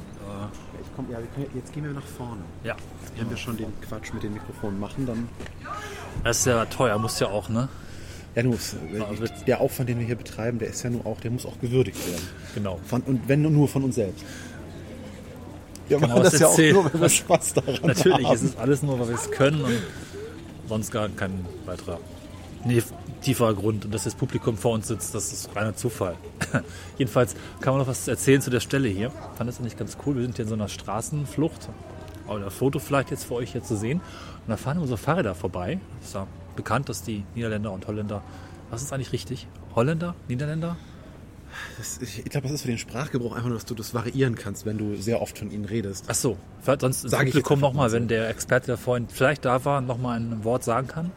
Ich 0.80 0.88
komm, 0.94 1.06
ja, 1.10 1.18
wir 1.18 1.26
können, 1.26 1.46
jetzt 1.54 1.72
gehen 1.72 1.84
wir 1.84 1.92
nach 1.92 2.06
vorne. 2.06 2.42
ja. 2.64 2.76
Wenn 3.16 3.28
wir 3.28 3.36
schon 3.36 3.56
den 3.56 3.72
Quatsch 3.80 4.12
mit 4.14 4.22
den 4.22 4.34
Mikrofonen 4.34 4.78
machen, 4.78 5.06
dann. 5.06 5.28
Das 6.24 6.38
ist 6.38 6.46
ja 6.46 6.64
teuer, 6.66 6.98
muss 6.98 7.18
ja 7.20 7.28
auch, 7.28 7.48
ne? 7.48 7.68
Ja, 8.34 8.44
nur, 8.44 8.54
äh, 8.54 9.44
der 9.46 9.60
Aufwand, 9.60 9.88
den 9.88 9.98
wir 9.98 10.06
hier 10.06 10.16
betreiben, 10.16 10.58
der 10.60 10.68
ist 10.68 10.82
ja 10.84 10.90
nur 10.90 11.04
auch, 11.04 11.20
der 11.20 11.32
muss 11.32 11.44
auch 11.44 11.58
gewürdigt 11.60 11.98
werden. 12.08 12.26
Genau. 12.54 12.78
Von, 12.86 13.00
und 13.02 13.28
wenn 13.28 13.42
nur 13.42 13.68
von 13.68 13.82
uns 13.82 13.96
selbst. 13.96 14.24
Wir 15.88 15.98
man 15.98 16.10
machen 16.10 16.22
das 16.22 16.38
ja 16.38 16.46
auch 16.46 16.56
nur, 16.56 16.92
wenn 16.92 17.00
wir 17.00 17.08
Spaß 17.08 17.54
daran 17.54 17.80
Natürlich 17.82 18.24
haben. 18.24 18.34
ist 18.36 18.42
es 18.42 18.56
alles 18.56 18.82
nur, 18.82 19.00
weil 19.00 19.08
wir 19.08 19.16
es 19.16 19.30
können 19.32 19.60
und 19.62 19.82
sonst 20.68 20.92
gar 20.92 21.08
kein 21.08 21.44
weiterer 21.66 21.98
nee, 22.64 22.82
tieferer 23.30 23.54
Grund. 23.54 23.84
Und 23.84 23.94
dass 23.94 24.04
das 24.04 24.14
Publikum 24.14 24.56
vor 24.56 24.72
uns 24.72 24.88
sitzt, 24.88 25.14
das 25.14 25.32
ist 25.32 25.54
reiner 25.54 25.76
Zufall. 25.76 26.16
Jedenfalls 26.98 27.34
kann 27.60 27.72
man 27.74 27.82
noch 27.82 27.88
was 27.88 28.08
erzählen 28.08 28.42
zu 28.42 28.50
der 28.50 28.60
Stelle 28.60 28.88
hier. 28.88 29.12
Ich 29.32 29.38
fand 29.38 29.48
das 29.48 29.60
eigentlich 29.60 29.76
ganz 29.76 29.96
cool. 30.04 30.16
Wir 30.16 30.22
sind 30.22 30.36
hier 30.36 30.44
in 30.44 30.48
so 30.48 30.54
einer 30.54 30.68
Straßenflucht. 30.68 31.68
Oder 32.26 32.46
ein 32.46 32.50
Foto 32.50 32.78
vielleicht 32.78 33.10
jetzt 33.10 33.24
für 33.24 33.34
euch 33.34 33.52
hier 33.52 33.62
zu 33.62 33.76
sehen. 33.76 34.00
Und 34.00 34.48
da 34.48 34.56
fahren 34.56 34.84
so 34.86 34.96
Fahrräder 34.96 35.34
vorbei. 35.34 35.78
Ist 36.02 36.14
ja 36.14 36.26
bekannt, 36.56 36.88
dass 36.88 37.02
die 37.02 37.24
Niederländer 37.34 37.70
und 37.72 37.86
Holländer. 37.86 38.22
Was 38.70 38.82
ist 38.82 38.92
eigentlich 38.92 39.12
richtig? 39.12 39.46
Holländer? 39.74 40.14
Niederländer? 40.28 40.76
Das, 41.78 41.98
ich 42.00 42.24
glaube, 42.24 42.46
das 42.46 42.56
ist 42.56 42.62
für 42.62 42.68
den 42.68 42.78
Sprachgebrauch 42.78 43.32
einfach 43.32 43.48
nur, 43.48 43.56
dass 43.56 43.64
du 43.64 43.74
das 43.74 43.92
variieren 43.92 44.36
kannst, 44.36 44.66
wenn 44.66 44.78
du 44.78 44.96
sehr 44.96 45.20
oft 45.20 45.36
von 45.36 45.50
ihnen 45.50 45.64
redest. 45.64 46.04
Ach 46.06 46.14
so, 46.14 46.36
vielleicht 46.62 46.82
sonst 46.82 47.04
ins 47.04 47.12
Publikum 47.16 47.58
nochmal, 47.58 47.90
wenn 47.90 48.06
der 48.06 48.28
Experte, 48.28 48.66
der 48.66 48.76
vorhin 48.76 49.08
vielleicht 49.08 49.44
da 49.44 49.64
war, 49.64 49.80
nochmal 49.80 50.20
ein 50.20 50.44
Wort 50.44 50.62
sagen 50.62 50.86
kann. 50.86 51.10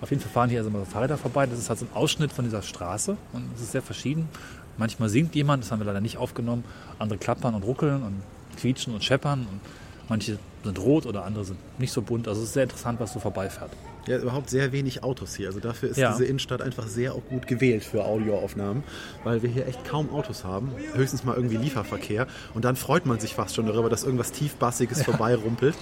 Auf 0.00 0.10
jeden 0.10 0.22
Fall 0.22 0.30
fahren 0.30 0.50
hier 0.50 0.60
also 0.60 0.70
mal 0.70 0.84
Fahrräder 0.84 1.16
vorbei. 1.18 1.46
Das 1.46 1.58
ist 1.58 1.68
halt 1.68 1.78
so 1.80 1.86
ein 1.86 1.92
Ausschnitt 1.94 2.32
von 2.32 2.44
dieser 2.44 2.62
Straße 2.62 3.16
und 3.32 3.44
es 3.56 3.62
ist 3.62 3.72
sehr 3.72 3.82
verschieden. 3.82 4.28
Manchmal 4.76 5.08
singt 5.08 5.34
jemand, 5.34 5.64
das 5.64 5.72
haben 5.72 5.80
wir 5.80 5.86
leider 5.86 6.00
nicht 6.00 6.18
aufgenommen. 6.18 6.64
Andere 6.98 7.18
klappern 7.18 7.54
und 7.54 7.64
ruckeln 7.64 8.02
und 8.02 8.22
quietschen 8.58 8.94
und 8.94 9.02
scheppern. 9.02 9.40
Und 9.50 9.60
manche 10.08 10.38
sind 10.62 10.78
rot 10.78 11.04
oder 11.04 11.24
andere 11.24 11.44
sind 11.44 11.58
nicht 11.80 11.92
so 11.92 12.00
bunt. 12.02 12.28
Also 12.28 12.42
es 12.42 12.48
ist 12.48 12.54
sehr 12.54 12.62
interessant, 12.64 13.00
was 13.00 13.12
so 13.12 13.18
vorbeifährt. 13.18 13.70
Ja, 14.06 14.18
überhaupt 14.18 14.48
sehr 14.48 14.70
wenig 14.72 15.02
Autos 15.02 15.34
hier. 15.34 15.48
Also 15.48 15.58
dafür 15.60 15.90
ist 15.90 15.96
Ja. 15.98 16.12
diese 16.12 16.24
Innenstadt 16.24 16.62
einfach 16.62 16.86
sehr 16.86 17.12
auch 17.14 17.22
gut 17.28 17.46
gewählt 17.46 17.84
für 17.84 18.04
Audioaufnahmen, 18.04 18.84
weil 19.24 19.42
wir 19.42 19.50
hier 19.50 19.66
echt 19.66 19.84
kaum 19.84 20.10
Autos 20.14 20.44
haben. 20.44 20.70
Höchstens 20.94 21.24
mal 21.24 21.34
irgendwie 21.34 21.56
Lieferverkehr. 21.56 22.26
Und 22.54 22.64
dann 22.64 22.76
freut 22.76 23.04
man 23.04 23.18
sich 23.18 23.34
fast 23.34 23.56
schon 23.56 23.66
darüber, 23.66 23.90
dass 23.90 24.04
irgendwas 24.04 24.30
tiefbassiges 24.32 25.02
vorbeirumpelt. 25.02 25.74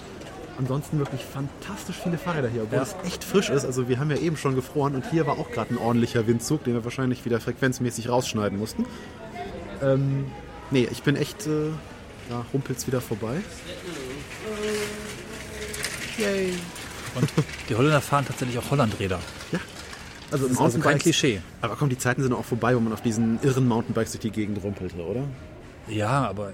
Ansonsten 0.59 0.99
wirklich 0.99 1.21
fantastisch 1.23 1.97
viele 2.03 2.17
Fahrräder 2.17 2.49
hier, 2.49 2.63
obwohl 2.63 2.79
Ja. 2.79 2.83
es 2.85 2.97
echt 3.05 3.23
frisch 3.25 3.51
ist. 3.51 3.65
Also 3.67 3.89
wir 3.89 3.99
haben 3.99 4.11
ja 4.11 4.17
eben 4.17 4.37
schon 4.39 4.55
gefroren 4.55 4.95
und 4.95 5.05
hier 5.11 5.27
war 5.27 5.39
auch 5.39 5.51
gerade 5.51 5.75
ein 5.75 5.79
ordentlicher 5.79 6.27
Windzug, 6.27 6.65
den 6.65 6.75
wir 6.75 6.85
wahrscheinlich 6.85 7.25
wieder 7.27 7.41
frequenzmäßig 7.41 8.09
rausschneiden 8.09 8.59
mussten. 8.59 8.87
Ähm, 9.83 10.25
nee, 10.71 10.89
ich 10.91 11.03
bin 11.03 11.17
echt, 11.17 11.47
äh, 11.47 11.69
ja, 12.31 12.45
rumpelt's 12.55 12.87
wieder 12.87 13.03
vorbei. 13.03 13.37
Yay. 16.19 16.55
Und 17.15 17.29
die 17.69 17.75
Holländer 17.75 18.01
fahren 18.01 18.25
tatsächlich 18.27 18.59
auch 18.59 18.71
Hollandräder. 18.71 19.19
Ja. 19.53 19.59
Also, 20.31 20.45
Das 20.49 20.57
ist 20.57 20.61
also 20.61 20.79
kein 20.81 20.99
Klischee. 20.99 21.41
Aber 21.61 21.77
komm, 21.77 21.89
die 21.89 21.99
Zeiten 21.99 22.23
sind 22.23 22.33
auch 22.33 22.45
vorbei, 22.45 22.75
wo 22.75 22.81
man 22.81 22.93
auf 22.93 23.01
diesen 23.03 23.39
irren 23.43 23.69
Mountainbikes 23.69 24.13
durch 24.13 24.23
die 24.23 24.31
Gegend 24.31 24.63
rumpelte, 24.63 24.97
oder? 24.97 25.25
Ja, 25.89 26.27
aber 26.29 26.53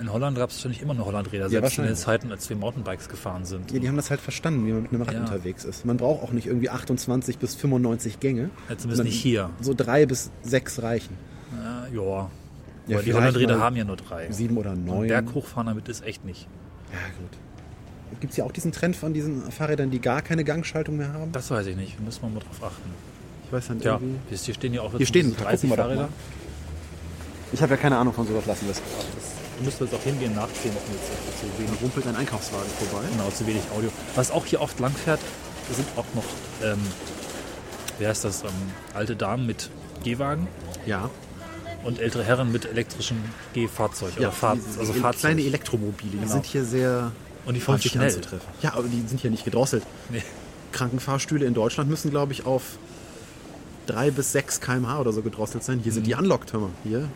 in 0.00 0.12
Holland 0.12 0.36
gab 0.36 0.50
es 0.50 0.56
wahrscheinlich 0.56 0.82
immer 0.82 0.94
noch 0.94 1.06
Hollandräder, 1.06 1.44
Ja, 1.44 1.48
selbst 1.60 1.78
in 1.78 1.84
den. 1.84 1.96
Zeiten, 1.96 2.30
als 2.32 2.48
wir 2.48 2.56
Mountainbikes 2.56 3.08
gefahren 3.08 3.44
sind. 3.44 3.70
Ja, 3.72 3.78
die 3.78 3.88
haben 3.88 3.96
das 3.96 4.10
halt 4.10 4.20
verstanden, 4.20 4.66
wie 4.66 4.72
man 4.72 4.82
mit 4.82 4.92
einem 4.92 5.02
Rad 5.02 5.14
Ja. 5.14 5.20
unterwegs 5.20 5.64
ist. 5.64 5.84
Man 5.84 5.96
braucht 5.96 6.22
auch 6.22 6.32
nicht 6.32 6.46
irgendwie 6.46 6.70
28 6.70 7.38
bis 7.38 7.54
95 7.54 8.20
Gänge. 8.20 8.50
Ja, 8.68 8.76
zumindest 8.78 9.04
nicht 9.04 9.20
hier. 9.20 9.50
So 9.60 9.74
drei 9.74 10.06
bis 10.06 10.30
sechs 10.42 10.82
reichen. 10.82 11.16
Ja, 11.62 11.86
ja. 12.02 12.30
Ja, 12.88 13.00
die 13.02 13.14
Hollandräder 13.14 13.60
haben 13.60 13.76
ja 13.76 13.84
nur 13.84 13.96
drei. 13.96 14.30
Sieben 14.32 14.56
oder 14.56 14.72
Und 14.72 14.84
neun. 14.84 15.06
Berg 15.08 15.32
hochfahren 15.34 15.66
damit 15.68 15.88
ist 15.88 16.04
echt 16.04 16.24
nicht. 16.24 16.48
Ja, 16.92 16.98
gut. 17.18 18.18
Gibt 18.20 18.32
es 18.32 18.36
ja 18.36 18.44
auch 18.44 18.52
diesen 18.52 18.72
Trend 18.72 18.96
von 18.96 19.14
diesen 19.14 19.50
Fahrrädern, 19.52 19.90
die 19.90 20.00
gar 20.00 20.20
keine 20.20 20.44
Gangschaltung 20.44 20.96
mehr 20.96 21.12
haben? 21.12 21.32
Das 21.32 21.50
weiß 21.50 21.66
ich 21.68 21.76
nicht. 21.76 21.98
Da 21.98 22.02
müssen 22.02 22.22
wir 22.22 22.28
mal 22.28 22.40
drauf 22.40 22.62
achten. 22.72 22.90
Ich 23.46 23.52
weiß 23.52 23.70
nicht 23.70 23.84
Ja, 23.84 23.94
irgendwie. 23.94 24.18
hier 24.36 24.54
stehen 24.54 24.74
ja 24.74 24.80
auch 24.82 24.96
Hier 24.96 25.06
stehen, 25.06 25.34
30 25.36 25.70
gucken 25.70 25.70
wir 25.70 25.76
doch 25.76 25.84
Fahrräder. 25.84 26.08
Ich 27.52 27.62
habe 27.62 27.74
ja 27.74 27.76
keine 27.76 27.96
Ahnung 27.98 28.12
von 28.14 28.26
sowas, 28.26 28.46
lassen 28.46 28.66
wir 28.66 28.72
es. 28.72 28.82
Du 29.58 29.64
müsstest 29.64 29.92
jetzt 29.92 30.00
auch 30.00 30.04
hingehen, 30.04 30.34
nachziehen. 30.34 30.72
Das 30.74 30.82
ist 30.84 31.10
jetzt 31.10 31.40
zu 31.40 31.46
Da 31.46 31.58
wenig, 31.68 31.82
rumpelt 31.82 32.06
ein 32.06 32.16
Einkaufswagen 32.16 32.68
vorbei. 32.78 33.04
genau, 33.10 33.30
zu 33.30 33.46
wenig 33.46 33.62
Audio. 33.76 33.90
Was 34.14 34.30
auch 34.30 34.44
hier 34.46 34.60
oft 34.60 34.78
langfährt, 34.80 35.20
sind 35.72 35.86
auch 35.96 36.04
noch, 36.14 36.24
ähm, 36.64 36.80
wie 37.98 38.06
heißt 38.06 38.24
das, 38.24 38.42
ähm, 38.42 38.48
alte 38.94 39.14
Damen 39.16 39.46
mit 39.46 39.70
Gehwagen 40.02 40.48
Ja, 40.86 41.10
und 41.84 42.00
ältere 42.00 42.24
Herren 42.24 42.50
mit 42.50 42.64
elektrischen 42.64 43.16
Gehfahrzeug 43.54 44.12
ja 44.18 44.30
Fahr 44.30 44.56
also 44.78 44.92
Fahrzeug. 44.92 45.20
kleine 45.20 45.42
Elektromobile, 45.42 46.10
die 46.12 46.18
Genau. 46.18 46.32
sind 46.32 46.46
hier 46.46 46.64
sehr 46.64 47.12
Und 47.46 47.54
die 47.54 47.60
fahren 47.60 47.80
schnell. 47.80 48.06
anzutreffen. 48.08 48.48
Ja, 48.62 48.74
aber 48.74 48.88
die 48.88 49.02
sind 49.06 49.20
hier 49.20 49.30
nicht 49.30 49.44
gedrosselt. 49.44 49.84
Nee. 50.10 50.22
Krankenfahrstühle 50.72 51.44
in 51.46 51.54
Deutschland 51.54 51.88
müssen, 51.90 52.10
glaube 52.10 52.32
ich, 52.32 52.46
auf 52.46 52.62
3 53.86 54.10
bis 54.10 54.32
6 54.32 54.60
km/h 54.60 55.00
oder 55.00 55.12
so 55.12 55.22
gedrosselt 55.22 55.62
sein. 55.64 55.80
Hier 55.82 55.92
sind 55.92 56.02
Mhm. 56.02 56.06
die 56.08 56.14
unlocked, 56.14 56.52
hör 56.52 56.60
mal. 56.60 56.70
Hier, 56.84 57.08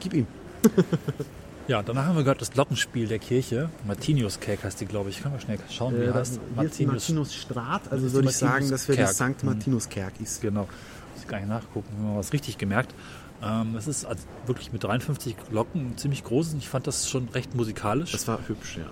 gib 0.00 0.14
ihm. 0.14 0.26
Ja, 1.68 1.82
danach 1.82 2.06
haben 2.06 2.16
wir 2.16 2.22
gehört 2.24 2.40
das 2.40 2.50
Glockenspiel 2.50 3.06
der 3.06 3.18
Kirche. 3.18 3.70
Martinius 3.86 4.40
Kerk 4.40 4.64
heißt 4.64 4.80
die, 4.80 4.86
glaube 4.86 5.10
ich. 5.10 5.22
Können 5.22 5.34
wir 5.34 5.40
schnell 5.40 5.58
schauen, 5.70 5.94
wie 6.00 6.06
die 6.06 6.12
heißt. 6.12 6.40
Martinus 6.56 7.34
Strat, 7.34 7.82
also 7.90 7.96
Das 7.96 8.02
ist 8.04 8.14
würde 8.14 8.28
ich 8.30 8.36
sagen, 8.36 8.68
dass 8.70 8.88
wir 8.88 8.96
Martinus-Kerk. 8.96 9.38
St. 9.38 9.44
Martinus 9.44 9.88
Kerk 9.88 10.12
ist. 10.20 10.42
Genau. 10.42 10.62
Muss 10.62 11.22
ich 11.22 11.28
gar 11.28 11.38
nicht 11.38 11.48
nachgucken, 11.48 11.88
haben 11.98 12.12
wir 12.14 12.18
was 12.18 12.32
richtig 12.32 12.58
gemerkt. 12.58 12.94
Ähm, 13.42 13.76
es 13.76 13.86
ist 13.86 14.04
also 14.04 14.22
wirklich 14.46 14.72
mit 14.72 14.82
53 14.82 15.36
Glocken 15.50 15.96
ziemlich 15.96 16.24
groß. 16.24 16.52
und 16.52 16.58
Ich 16.58 16.68
fand 16.68 16.86
das 16.86 17.08
schon 17.08 17.28
recht 17.28 17.54
musikalisch. 17.54 18.12
Das 18.12 18.26
war 18.28 18.40
hübsch, 18.48 18.78
ja. 18.78 18.84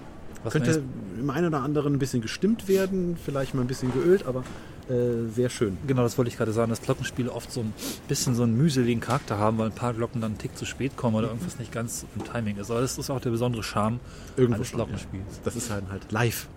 Was 0.42 0.54
man 0.54 0.62
Könnte 0.62 0.83
im 1.18 1.30
einen 1.30 1.46
oder 1.48 1.62
anderen 1.62 1.94
ein 1.94 1.98
bisschen 1.98 2.22
gestimmt 2.22 2.66
werden, 2.66 3.16
vielleicht 3.22 3.54
mal 3.54 3.61
ein 3.62 3.66
bisschen 3.66 3.92
geölt, 3.92 4.26
aber 4.26 4.42
äh, 4.88 5.28
sehr 5.34 5.50
schön. 5.50 5.76
Genau, 5.86 6.02
das 6.02 6.16
wollte 6.18 6.30
ich 6.30 6.36
gerade 6.36 6.52
sagen, 6.52 6.70
dass 6.70 6.82
Glockenspiele 6.82 7.30
oft 7.30 7.52
so 7.52 7.60
ein 7.60 7.72
bisschen 8.08 8.34
so 8.34 8.42
einen 8.42 8.56
mühseligen 8.56 9.00
Charakter 9.00 9.38
haben, 9.38 9.58
weil 9.58 9.66
ein 9.66 9.74
paar 9.74 9.94
Glocken 9.94 10.20
dann 10.20 10.32
einen 10.32 10.38
Tick 10.38 10.56
zu 10.56 10.64
spät 10.64 10.96
kommen 10.96 11.16
oder 11.16 11.28
irgendwas 11.28 11.58
nicht 11.58 11.72
ganz 11.72 12.06
im 12.16 12.24
Timing 12.24 12.56
ist. 12.56 12.70
Aber 12.70 12.80
das 12.80 12.98
ist 12.98 13.10
auch 13.10 13.20
der 13.20 13.30
besondere 13.30 13.62
Charme 13.62 14.00
Irgendwo 14.36 14.56
eines 14.56 14.72
Glockenspiels. 14.72 15.40
Das 15.44 15.56
ist 15.56 15.70
halt, 15.70 15.84
halt 15.90 16.10
live. 16.12 16.48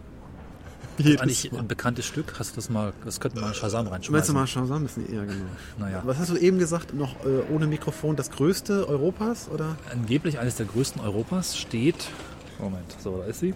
Jedes 0.97 1.13
ist 1.13 1.21
eigentlich 1.21 1.51
Mal. 1.51 1.59
ein 1.59 1.67
bekanntes 1.67 2.05
Stück. 2.05 2.35
Hast 2.37 2.51
du 2.51 2.55
das 2.57 2.69
mal, 2.69 2.93
das 3.03 3.19
könnten 3.19 3.37
wir 3.37 3.41
mal 3.41 3.47
in 3.49 3.53
Shazam 3.55 3.87
reinschmeißen. 3.87 4.11
Meinst 4.11 4.29
du 4.29 4.33
mal 4.61 4.67
Shazam 4.67 4.83
müssen? 4.83 5.11
Ja, 5.11 5.23
genau. 5.23 5.45
Naja. 5.79 6.01
Was 6.05 6.19
hast 6.19 6.29
du 6.29 6.37
eben 6.37 6.59
gesagt? 6.59 6.93
Noch 6.93 7.25
äh, 7.25 7.51
ohne 7.51 7.65
Mikrofon 7.67 8.15
das 8.15 8.29
größte 8.29 8.87
Europas, 8.87 9.49
oder? 9.49 9.75
Angeblich 9.91 10.39
eines 10.39 10.55
der 10.55 10.67
größten 10.67 11.01
Europas 11.01 11.57
steht. 11.57 12.09
Moment, 12.59 12.95
so, 12.99 13.17
da 13.17 13.25
ist 13.25 13.39
sie. 13.39 13.55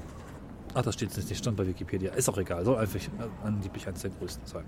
Ach, 0.78 0.84
das 0.84 0.94
steht 0.94 1.12
jetzt 1.16 1.28
nicht, 1.28 1.40
stand 1.40 1.58
bei 1.58 1.66
Wikipedia. 1.66 2.14
Ist 2.14 2.30
auch 2.30 2.38
egal, 2.38 2.64
soll 2.64 2.78
einfach 2.78 3.00
äh, 3.00 3.10
angeblich 3.44 3.88
eines 3.88 4.04
der 4.04 4.12
größten 4.12 4.46
sein. 4.46 4.64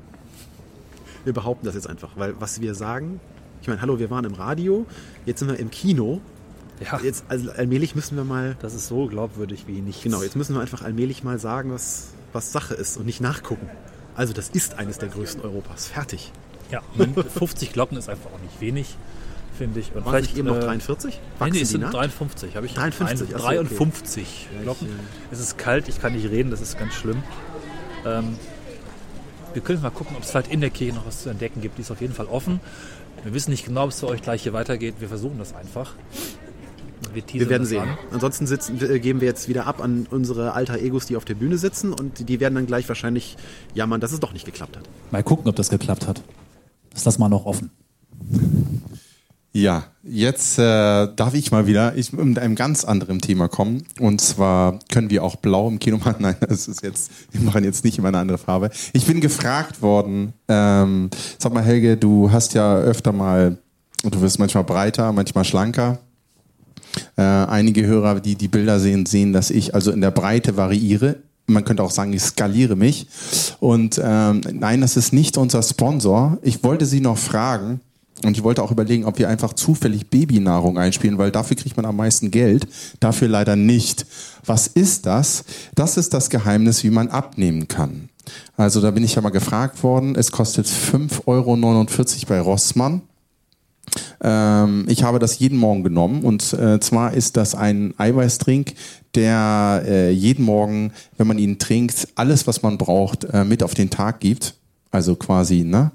Wir 1.23 1.33
behaupten 1.33 1.67
das 1.67 1.75
jetzt 1.75 1.87
einfach, 1.87 2.09
weil 2.15 2.33
was 2.41 2.61
wir 2.61 2.73
sagen, 2.73 3.19
ich 3.61 3.67
meine, 3.67 3.79
hallo, 3.79 3.99
wir 3.99 4.09
waren 4.09 4.25
im 4.25 4.33
Radio, 4.33 4.87
jetzt 5.27 5.37
sind 5.39 5.49
wir 5.49 5.59
im 5.59 5.69
Kino. 5.69 6.19
Ja, 6.83 6.99
Jetzt, 7.03 7.25
also 7.27 7.51
allmählich 7.51 7.93
müssen 7.93 8.15
wir 8.17 8.23
mal, 8.23 8.57
das 8.59 8.73
ist 8.73 8.87
so 8.87 9.05
glaubwürdig 9.05 9.67
wie 9.67 9.81
nichts. 9.81 10.01
genau, 10.01 10.23
jetzt 10.23 10.35
müssen 10.35 10.55
wir 10.55 10.61
einfach 10.61 10.81
allmählich 10.81 11.23
mal 11.23 11.37
sagen, 11.37 11.71
was, 11.71 12.13
was 12.33 12.51
Sache 12.51 12.73
ist 12.73 12.97
und 12.97 13.05
nicht 13.05 13.21
nachgucken. 13.21 13.69
Also 14.15 14.33
das 14.33 14.49
ist 14.49 14.79
eines 14.79 14.97
der 14.97 15.09
größten 15.09 15.43
Europas. 15.43 15.87
Fertig. 15.87 16.31
Ja, 16.71 16.81
und 16.97 17.23
50 17.23 17.71
Glocken 17.71 17.97
ist 17.97 18.09
einfach 18.09 18.31
auch 18.31 18.39
nicht 18.39 18.59
wenig, 18.61 18.97
finde 19.59 19.79
ich. 19.81 19.93
Und 19.93 20.05
Waren 20.05 20.21
nicht 20.21 20.35
eben 20.37 20.47
noch 20.47 20.57
äh, 20.57 20.61
43? 20.61 21.13
Nee, 21.15 21.19
Wachsen 21.39 21.53
nee, 21.53 21.61
es 21.61 21.69
sind 21.69 21.81
nach? 21.81 21.91
53. 21.91 22.55
Habe 22.55 22.65
ich 22.65 22.73
53, 22.73 23.29
ein- 23.29 23.35
ach 23.35 23.39
so, 23.41 23.45
okay. 23.47 23.55
53 23.67 24.47
Glocken. 24.63 24.87
Es 25.31 25.39
ist 25.39 25.57
kalt, 25.57 25.87
ich 25.87 26.01
kann 26.01 26.13
nicht 26.13 26.29
reden, 26.29 26.49
das 26.49 26.61
ist 26.61 26.79
ganz 26.79 26.93
schlimm. 26.93 27.21
Ähm, 28.05 28.37
wir 29.53 29.61
können 29.61 29.81
mal 29.81 29.89
gucken, 29.91 30.15
ob 30.15 30.23
es 30.23 30.31
vielleicht 30.31 30.51
in 30.51 30.61
der 30.61 30.69
Kirche 30.69 30.95
noch 30.95 31.05
was 31.05 31.23
zu 31.23 31.29
entdecken 31.29 31.61
gibt. 31.61 31.77
Die 31.77 31.81
ist 31.81 31.91
auf 31.91 32.01
jeden 32.01 32.13
Fall 32.13 32.27
offen. 32.27 32.59
Wir 33.23 33.33
wissen 33.33 33.51
nicht 33.51 33.65
genau, 33.65 33.83
ob 33.83 33.89
es 33.89 33.99
für 33.99 34.07
euch 34.07 34.21
gleich 34.21 34.43
hier 34.43 34.53
weitergeht. 34.53 34.95
Wir 34.99 35.09
versuchen 35.09 35.37
das 35.37 35.53
einfach. 35.53 35.93
Wir, 37.13 37.23
Wir 37.31 37.49
werden 37.49 37.63
das 37.63 37.69
sehen. 37.69 37.81
an. 37.81 37.97
Ansonsten 38.11 38.45
sitzen, 38.47 38.79
äh, 38.81 38.99
geben 38.99 39.19
wir 39.19 39.27
jetzt 39.27 39.49
wieder 39.49 39.65
ab 39.67 39.81
an 39.81 40.07
unsere 40.11 40.53
alter 40.53 40.77
Egos, 40.77 41.07
die 41.07 41.15
auf 41.17 41.25
der 41.25 41.33
Bühne 41.35 41.57
sitzen 41.57 41.91
und 41.91 42.29
die 42.29 42.39
werden 42.39 42.55
dann 42.55 42.67
gleich 42.67 42.87
wahrscheinlich 42.87 43.35
jammern, 43.73 43.99
dass 43.99 44.11
es 44.11 44.19
doch 44.19 44.31
nicht 44.31 44.45
geklappt 44.45 44.77
hat. 44.77 44.83
Mal 45.11 45.23
gucken, 45.23 45.47
ob 45.49 45.55
das 45.55 45.69
geklappt 45.69 46.07
hat. 46.07 46.21
Das 46.93 47.05
lassen 47.05 47.19
wir 47.21 47.29
noch 47.29 47.45
offen. 47.45 47.71
Ja, 49.51 49.85
jetzt 50.03 50.59
äh, 50.59 51.07
darf 51.15 51.33
ich 51.33 51.51
mal 51.51 51.65
wieder 51.65 51.95
ich, 51.95 52.13
mit 52.13 52.37
einem 52.37 52.53
ganz 52.53 52.83
anderen 52.83 53.19
Thema 53.19 53.47
kommen. 53.47 53.83
Und 53.99 54.21
zwar 54.21 54.77
können 54.89 55.09
wir 55.09 55.23
auch 55.23 55.37
blau 55.37 55.67
im 55.67 55.79
Kino 55.79 55.97
machen. 55.97 56.17
Nein, 56.19 56.35
das 56.39 56.67
ist 56.67 56.83
jetzt, 56.83 57.11
wir 57.31 57.41
machen 57.41 57.63
jetzt 57.63 57.83
nicht 57.83 57.97
immer 57.97 58.09
eine 58.09 58.19
andere 58.19 58.37
Farbe. 58.37 58.69
Ich 58.93 59.05
bin 59.05 59.21
gefragt 59.21 59.81
worden, 59.81 60.33
ähm, 60.47 61.09
sag 61.39 61.53
mal 61.53 61.63
Helge, 61.63 61.97
du 61.97 62.31
hast 62.31 62.53
ja 62.53 62.77
öfter 62.77 63.11
mal, 63.11 63.57
du 64.03 64.21
wirst 64.21 64.37
manchmal 64.37 64.63
breiter, 64.63 65.11
manchmal 65.13 65.45
schlanker. 65.45 65.97
Äh, 67.17 67.21
einige 67.21 67.85
Hörer, 67.85 68.19
die 68.19 68.35
die 68.35 68.47
Bilder 68.47 68.79
sehen, 68.79 69.07
sehen, 69.07 69.33
dass 69.33 69.49
ich 69.49 69.73
also 69.73 69.91
in 69.91 70.01
der 70.01 70.11
Breite 70.11 70.57
variiere. 70.57 71.17
Man 71.47 71.65
könnte 71.65 71.81
auch 71.81 71.91
sagen, 71.91 72.13
ich 72.13 72.21
skaliere 72.21 72.75
mich. 72.75 73.07
Und 73.59 73.99
ähm, 74.03 74.41
nein, 74.53 74.81
das 74.81 74.95
ist 74.95 75.11
nicht 75.11 75.37
unser 75.37 75.63
Sponsor. 75.63 76.37
Ich 76.43 76.63
wollte 76.63 76.85
Sie 76.85 77.01
noch 77.01 77.17
fragen, 77.17 77.81
und 78.23 78.35
ich 78.35 78.43
wollte 78.43 78.63
auch 78.63 78.71
überlegen, 78.71 79.05
ob 79.05 79.19
wir 79.19 79.29
einfach 79.29 79.53
zufällig 79.53 80.09
Babynahrung 80.09 80.77
einspielen, 80.77 81.17
weil 81.17 81.31
dafür 81.31 81.55
kriegt 81.55 81.77
man 81.77 81.85
am 81.85 81.95
meisten 81.95 82.31
Geld, 82.31 82.67
dafür 82.99 83.27
leider 83.27 83.55
nicht. 83.55 84.05
Was 84.45 84.67
ist 84.67 85.05
das? 85.05 85.43
Das 85.75 85.97
ist 85.97 86.13
das 86.13 86.29
Geheimnis, 86.29 86.83
wie 86.83 86.89
man 86.89 87.09
abnehmen 87.09 87.67
kann. 87.67 88.09
Also 88.57 88.81
da 88.81 88.91
bin 88.91 89.03
ich 89.03 89.15
ja 89.15 89.21
mal 89.21 89.29
gefragt 89.29 89.83
worden. 89.83 90.15
Es 90.15 90.31
kostet 90.31 90.67
5,49 90.67 91.25
Euro 91.27 91.55
bei 92.27 92.41
Rossmann. 92.41 93.01
Ähm, 94.21 94.85
ich 94.87 95.03
habe 95.03 95.19
das 95.19 95.39
jeden 95.39 95.57
Morgen 95.57 95.83
genommen 95.83 96.23
und 96.23 96.53
äh, 96.53 96.79
zwar 96.79 97.13
ist 97.13 97.37
das 97.37 97.55
ein 97.55 97.93
Eiweißtrink, 97.97 98.73
der 99.15 99.83
äh, 99.85 100.11
jeden 100.11 100.45
Morgen, 100.45 100.91
wenn 101.17 101.25
man 101.25 101.39
ihn 101.39 101.57
trinkt, 101.57 102.07
alles, 102.15 102.45
was 102.45 102.61
man 102.61 102.77
braucht, 102.77 103.23
äh, 103.23 103.43
mit 103.45 103.63
auf 103.63 103.73
den 103.73 103.89
Tag 103.89 104.19
gibt. 104.19 104.55
Also 104.91 105.15
quasi, 105.15 105.63
ne? 105.63 105.91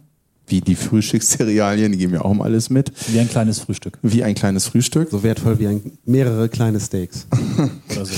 Wie 0.46 0.60
die 0.60 0.74
Frühstückscerealien, 0.74 1.92
die 1.92 1.98
geben 1.98 2.14
ja 2.14 2.22
auch 2.22 2.30
um 2.30 2.42
alles 2.42 2.70
mit. 2.70 2.92
Wie 3.08 3.18
ein 3.18 3.28
kleines 3.28 3.60
Frühstück. 3.60 3.98
Wie 4.02 4.22
ein 4.22 4.34
kleines 4.34 4.66
Frühstück. 4.66 5.10
So 5.10 5.22
wertvoll 5.22 5.58
wie 5.58 5.66
ein, 5.66 5.92
mehrere 6.04 6.48
kleine 6.48 6.80
Steaks. 6.80 7.26
Oder 7.90 8.04
so. 8.06 8.14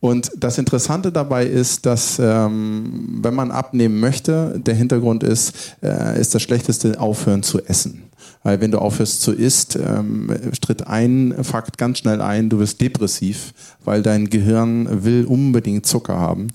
Und 0.00 0.30
das 0.36 0.58
Interessante 0.58 1.10
dabei 1.10 1.46
ist, 1.46 1.86
dass 1.86 2.18
ähm, 2.20 3.18
wenn 3.22 3.34
man 3.34 3.50
abnehmen 3.50 3.98
möchte, 3.98 4.60
der 4.64 4.74
Hintergrund 4.74 5.22
ist, 5.22 5.76
äh, 5.82 6.20
ist 6.20 6.34
das 6.34 6.42
Schlechteste 6.42 7.00
aufhören 7.00 7.42
zu 7.42 7.64
essen. 7.64 8.04
Weil 8.42 8.60
wenn 8.60 8.70
du 8.70 8.78
aufhörst 8.78 9.22
zu 9.22 9.32
isst, 9.32 9.76
ähm, 9.76 10.30
tritt 10.60 10.86
ein 10.86 11.34
Fakt 11.42 11.78
ganz 11.78 11.98
schnell 11.98 12.20
ein, 12.20 12.48
du 12.48 12.60
wirst 12.60 12.80
depressiv, 12.80 13.52
weil 13.84 14.02
dein 14.02 14.30
Gehirn 14.30 15.04
will 15.04 15.24
unbedingt 15.24 15.86
Zucker 15.86 16.18
haben. 16.18 16.48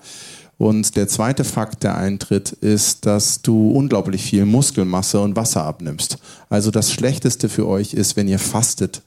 Und 0.62 0.96
der 0.96 1.08
zweite 1.08 1.44
Fakt, 1.44 1.82
der 1.82 1.98
eintritt, 1.98 2.52
ist, 2.52 3.08
dass 3.08 3.42
du 3.42 3.72
unglaublich 3.72 4.22
viel 4.22 4.46
Muskelmasse 4.46 5.20
und 5.20 5.36
Wasser 5.36 5.64
abnimmst. 5.64 6.20
Also 6.50 6.70
das 6.70 6.92
Schlechteste 6.92 7.50
für 7.50 7.68
euch 7.68 7.96
ist, 7.96 8.16
wenn 8.16 8.28
ihr 8.28 8.38
fastet. 8.38 9.02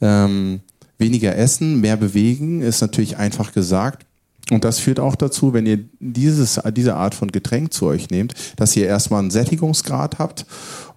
Ähm, 0.00 0.58
weniger 0.98 1.36
essen, 1.36 1.80
mehr 1.80 1.96
bewegen, 1.96 2.62
ist 2.62 2.80
natürlich 2.80 3.16
einfach 3.16 3.52
gesagt. 3.52 4.06
Und 4.50 4.64
das 4.64 4.78
führt 4.78 4.98
auch 4.98 5.14
dazu, 5.14 5.52
wenn 5.52 5.66
ihr 5.66 5.80
dieses, 6.00 6.58
diese 6.72 6.96
Art 6.96 7.14
von 7.14 7.30
Getränk 7.30 7.72
zu 7.72 7.86
euch 7.86 8.08
nehmt, 8.08 8.34
dass 8.56 8.74
ihr 8.76 8.86
erstmal 8.86 9.20
einen 9.20 9.30
Sättigungsgrad 9.30 10.18
habt. 10.18 10.46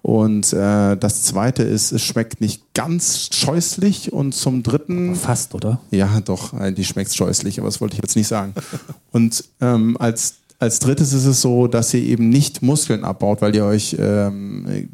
Und 0.00 0.52
äh, 0.52 0.96
das 0.96 1.22
zweite 1.22 1.62
ist, 1.62 1.92
es 1.92 2.02
schmeckt 2.02 2.40
nicht 2.40 2.62
ganz 2.74 3.28
scheußlich. 3.32 4.12
Und 4.12 4.34
zum 4.34 4.62
dritten. 4.62 5.14
Fast, 5.14 5.54
oder? 5.54 5.80
Ja, 5.90 6.20
doch, 6.20 6.54
die 6.72 6.84
schmeckt 6.84 7.14
scheußlich, 7.14 7.58
aber 7.58 7.68
das 7.68 7.80
wollte 7.80 7.94
ich 7.94 8.02
jetzt 8.02 8.16
nicht 8.16 8.28
sagen. 8.28 8.54
Und 9.12 9.44
ähm, 9.60 9.96
als, 9.98 10.36
als 10.62 10.78
drittes 10.78 11.12
ist 11.12 11.26
es 11.26 11.40
so, 11.40 11.66
dass 11.66 11.92
ihr 11.92 12.04
eben 12.04 12.28
nicht 12.28 12.62
Muskeln 12.62 13.02
abbaut, 13.02 13.42
weil 13.42 13.52
ihr 13.56 13.64
euch 13.64 13.96
ähm, 13.98 14.88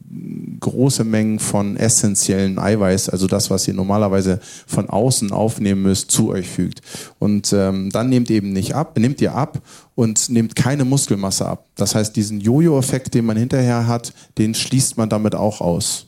große 0.60 1.04
Mengen 1.04 1.38
von 1.38 1.76
essentiellen 1.76 2.58
Eiweiß, 2.58 3.10
also 3.10 3.26
das, 3.26 3.50
was 3.50 3.68
ihr 3.68 3.74
normalerweise 3.74 4.40
von 4.66 4.88
außen 4.88 5.30
aufnehmen 5.30 5.82
müsst, 5.82 6.10
zu 6.10 6.30
euch 6.30 6.48
fügt. 6.48 6.80
Und 7.18 7.52
ähm, 7.52 7.90
dann 7.90 8.08
nehmt 8.08 8.30
eben 8.30 8.54
nicht 8.54 8.74
ab, 8.74 8.98
nehmt 8.98 9.20
ihr 9.20 9.34
ab 9.34 9.60
und 9.94 10.30
nehmt 10.30 10.56
keine 10.56 10.86
Muskelmasse 10.86 11.44
ab. 11.44 11.66
Das 11.74 11.94
heißt, 11.94 12.16
diesen 12.16 12.40
Jojo-Effekt, 12.40 13.12
den 13.12 13.26
man 13.26 13.36
hinterher 13.36 13.86
hat, 13.86 14.14
den 14.38 14.54
schließt 14.54 14.96
man 14.96 15.10
damit 15.10 15.34
auch 15.34 15.60
aus. 15.60 16.07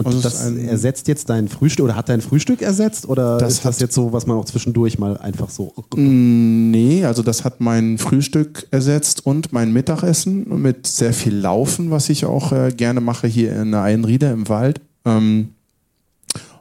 Und 0.00 0.06
Also 0.06 0.20
das 0.20 0.50
ersetzt 0.50 1.08
jetzt 1.08 1.28
dein 1.28 1.48
Frühstück 1.48 1.84
oder 1.84 1.96
hat 1.96 2.08
dein 2.08 2.20
Frühstück 2.20 2.62
ersetzt? 2.62 3.08
Oder 3.08 3.38
Das 3.38 3.54
ist 3.54 3.64
das 3.64 3.80
jetzt 3.80 3.94
so, 3.94 4.12
was 4.12 4.26
man 4.26 4.36
auch 4.36 4.44
zwischendurch 4.44 4.98
mal 4.98 5.16
einfach 5.18 5.50
so. 5.50 5.72
Nee, 5.96 7.04
also 7.04 7.22
das 7.22 7.44
hat 7.44 7.60
mein 7.60 7.98
Frühstück 7.98 8.66
ersetzt 8.70 9.26
und 9.26 9.52
mein 9.52 9.72
Mittagessen 9.72 10.60
mit 10.60 10.86
sehr 10.86 11.12
viel 11.12 11.36
Laufen, 11.36 11.90
was 11.90 12.08
ich 12.08 12.24
auch 12.24 12.52
äh, 12.52 12.72
gerne 12.74 13.00
mache 13.00 13.26
hier 13.26 13.54
in 13.60 13.72
der 13.72 13.82
Einriede 13.82 14.30
im 14.30 14.48
Wald. 14.48 14.80
Ähm, 15.04 15.50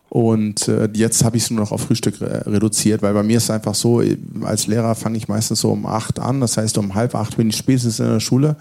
und 0.09 0.67
äh, 0.67 0.89
jetzt 0.93 1.23
habe 1.23 1.37
ich 1.37 1.43
es 1.43 1.51
nur 1.51 1.59
noch 1.59 1.71
auf 1.71 1.81
Frühstück 1.81 2.19
re 2.19 2.43
reduziert, 2.47 3.03
weil 3.03 3.13
bei 3.13 3.21
mir 3.21 3.37
ist 3.37 3.43
es 3.43 3.51
einfach 3.51 3.75
so, 3.75 4.01
äh, 4.01 4.17
als 4.41 4.65
Lehrer 4.65 4.95
fange 4.95 5.17
ich 5.17 5.27
meistens 5.27 5.61
so 5.61 5.71
um 5.71 5.85
acht 5.85 6.19
an, 6.19 6.41
das 6.41 6.57
heißt 6.57 6.77
um 6.79 6.95
halb 6.95 7.13
acht 7.13 7.37
bin 7.37 7.49
ich 7.49 7.57
spätestens 7.57 7.99
in 7.99 8.07
der 8.07 8.19
Schule 8.19 8.57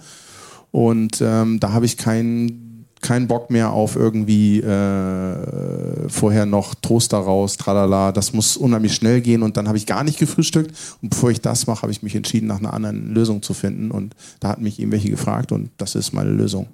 und 0.71 1.19
ähm, 1.21 1.59
da 1.59 1.73
habe 1.73 1.85
ich 1.85 1.97
kein, 1.97 2.68
keinen 3.01 3.27
Bock 3.27 3.49
mehr 3.49 3.71
auf 3.71 3.95
irgendwie 3.95 4.59
äh, 4.59 6.09
vorher 6.09 6.45
noch 6.45 6.75
Toaster 6.75 7.17
raus, 7.17 7.57
tralala. 7.57 8.11
Das 8.11 8.33
muss 8.33 8.57
unheimlich 8.57 8.93
schnell 8.93 9.21
gehen 9.21 9.43
und 9.43 9.57
dann 9.57 9.67
habe 9.67 9.77
ich 9.77 9.85
gar 9.85 10.03
nicht 10.03 10.19
gefrühstückt. 10.19 10.71
Und 11.01 11.09
bevor 11.09 11.31
ich 11.31 11.41
das 11.41 11.67
mache, 11.67 11.83
habe 11.83 11.91
ich 11.91 12.03
mich 12.03 12.15
entschieden, 12.15 12.47
nach 12.47 12.59
einer 12.59 12.73
anderen 12.73 13.13
Lösung 13.13 13.41
zu 13.41 13.53
finden. 13.53 13.91
Und 13.91 14.15
da 14.39 14.49
hat 14.49 14.61
mich 14.61 14.79
irgendwelche 14.79 15.09
gefragt 15.09 15.51
und 15.51 15.69
das 15.77 15.95
ist 15.95 16.13
meine 16.13 16.31
Lösung. 16.31 16.67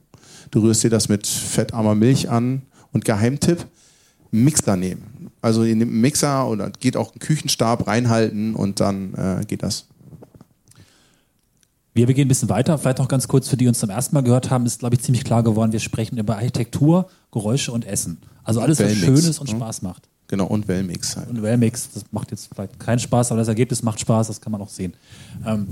Du 0.51 0.61
rührst 0.61 0.83
dir 0.83 0.89
das 0.89 1.09
mit 1.09 1.27
fettarmer 1.27 1.95
Milch 1.95 2.29
an 2.29 2.61
und 2.91 3.05
Geheimtipp, 3.05 3.65
Mixer 4.31 4.75
nehmen. 4.75 5.29
Also 5.41 5.63
ihr 5.63 5.75
nehmt 5.75 5.91
einen 5.91 6.01
Mixer 6.01 6.47
oder 6.47 6.71
geht 6.79 6.97
auch 6.97 7.11
einen 7.11 7.19
Küchenstab 7.19 7.87
reinhalten 7.87 8.55
und 8.55 8.79
dann 8.79 9.13
äh, 9.13 9.45
geht 9.45 9.63
das. 9.63 9.85
Wir, 11.95 12.09
wir 12.09 12.13
gehen 12.13 12.25
ein 12.25 12.27
bisschen 12.27 12.49
weiter. 12.49 12.77
Vielleicht 12.77 12.99
noch 12.99 13.07
ganz 13.07 13.27
kurz 13.27 13.47
für 13.47 13.55
die, 13.55 13.63
die 13.63 13.69
uns 13.69 13.79
zum 13.79 13.89
ersten 13.89 14.13
Mal 14.13 14.21
gehört 14.21 14.51
haben, 14.51 14.65
ist, 14.65 14.79
glaube 14.79 14.95
ich, 14.95 15.01
ziemlich 15.01 15.23
klar 15.23 15.43
geworden, 15.43 15.71
wir 15.71 15.79
sprechen 15.79 16.17
über 16.17 16.35
Architektur, 16.35 17.09
Geräusche 17.31 17.71
und 17.71 17.85
Essen. 17.85 18.17
Also 18.43 18.59
alles, 18.59 18.79
was 18.79 18.87
Wellmix, 18.87 19.05
schön 19.05 19.29
ist 19.29 19.39
und 19.39 19.49
ne? 19.49 19.55
Spaß 19.55 19.81
macht. 19.81 20.09
Genau, 20.27 20.45
und 20.45 20.67
Wellmix 20.67 21.15
halt. 21.15 21.29
Und 21.29 21.41
Wellmix, 21.41 21.89
das 21.93 22.03
macht 22.11 22.31
jetzt 22.31 22.49
vielleicht 22.53 22.79
keinen 22.79 22.99
Spaß, 22.99 23.31
aber 23.31 23.39
das 23.39 23.47
Ergebnis 23.47 23.81
macht 23.81 23.99
Spaß, 24.01 24.27
das 24.27 24.41
kann 24.41 24.51
man 24.51 24.61
auch 24.61 24.69
sehen. 24.69 24.93
Ähm, 25.45 25.67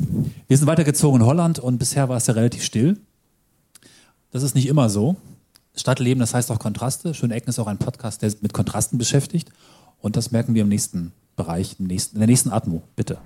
wir 0.47 0.57
sind 0.57 0.65
weitergezogen 0.65 1.19
in 1.19 1.27
Holland 1.27 1.59
und 1.59 1.77
bisher 1.77 2.07
war 2.07 2.17
es 2.17 2.27
ja 2.27 2.35
relativ 2.35 2.63
still. 2.63 2.97
Das 4.31 4.43
ist 4.43 4.55
nicht 4.55 4.67
immer 4.67 4.89
so. 4.89 5.17
Stadtleben, 5.75 6.19
das 6.19 6.33
heißt 6.33 6.51
auch 6.51 6.59
Kontraste. 6.59 7.13
Schöne 7.13 7.35
Ecken 7.35 7.49
ist 7.49 7.59
auch 7.59 7.67
ein 7.67 7.79
Podcast, 7.79 8.21
der 8.21 8.29
sich 8.29 8.41
mit 8.41 8.53
Kontrasten 8.53 8.97
beschäftigt. 8.97 9.49
Und 9.99 10.15
das 10.15 10.31
merken 10.31 10.53
wir 10.53 10.61
im 10.61 10.69
nächsten 10.69 11.11
Bereich, 11.35 11.75
im 11.79 11.87
nächsten, 11.87 12.15
in 12.15 12.19
der 12.21 12.27
nächsten 12.27 12.51
Atmo. 12.51 12.83
Bitte. 12.95 13.17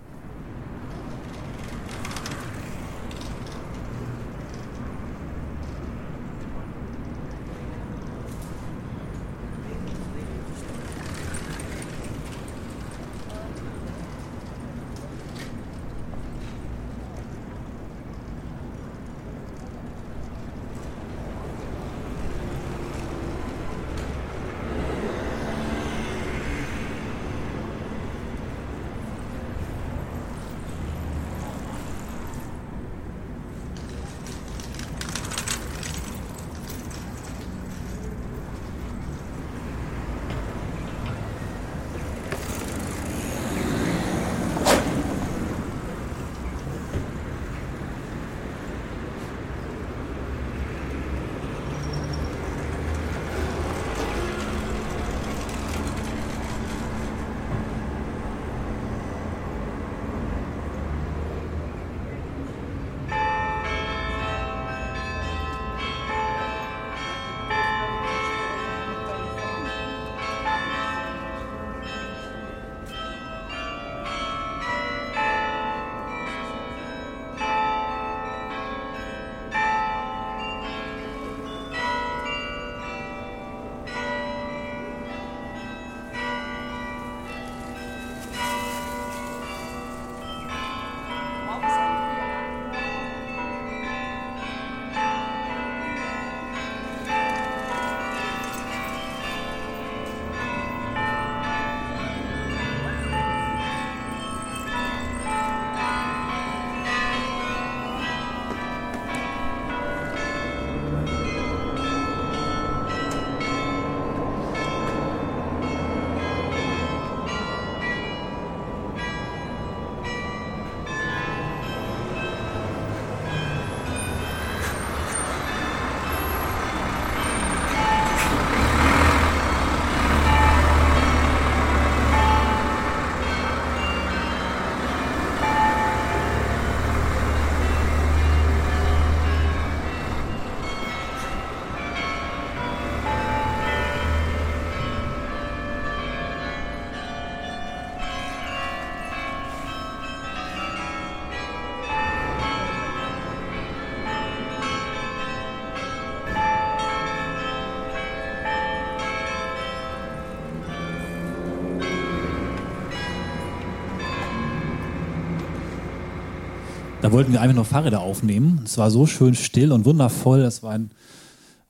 Da 167.08 167.14
wollten 167.14 167.32
wir 167.32 167.40
einfach 167.40 167.56
nur 167.56 167.64
Fahrräder 167.64 168.02
aufnehmen. 168.02 168.64
Es 168.66 168.78
war 168.78 168.92
so 168.92 169.06
schön 169.06 169.34
still 169.34 169.72
und 169.72 169.86
wundervoll. 169.86 170.42
Es 170.42 170.62
war 170.62 170.74
ein 170.74 170.92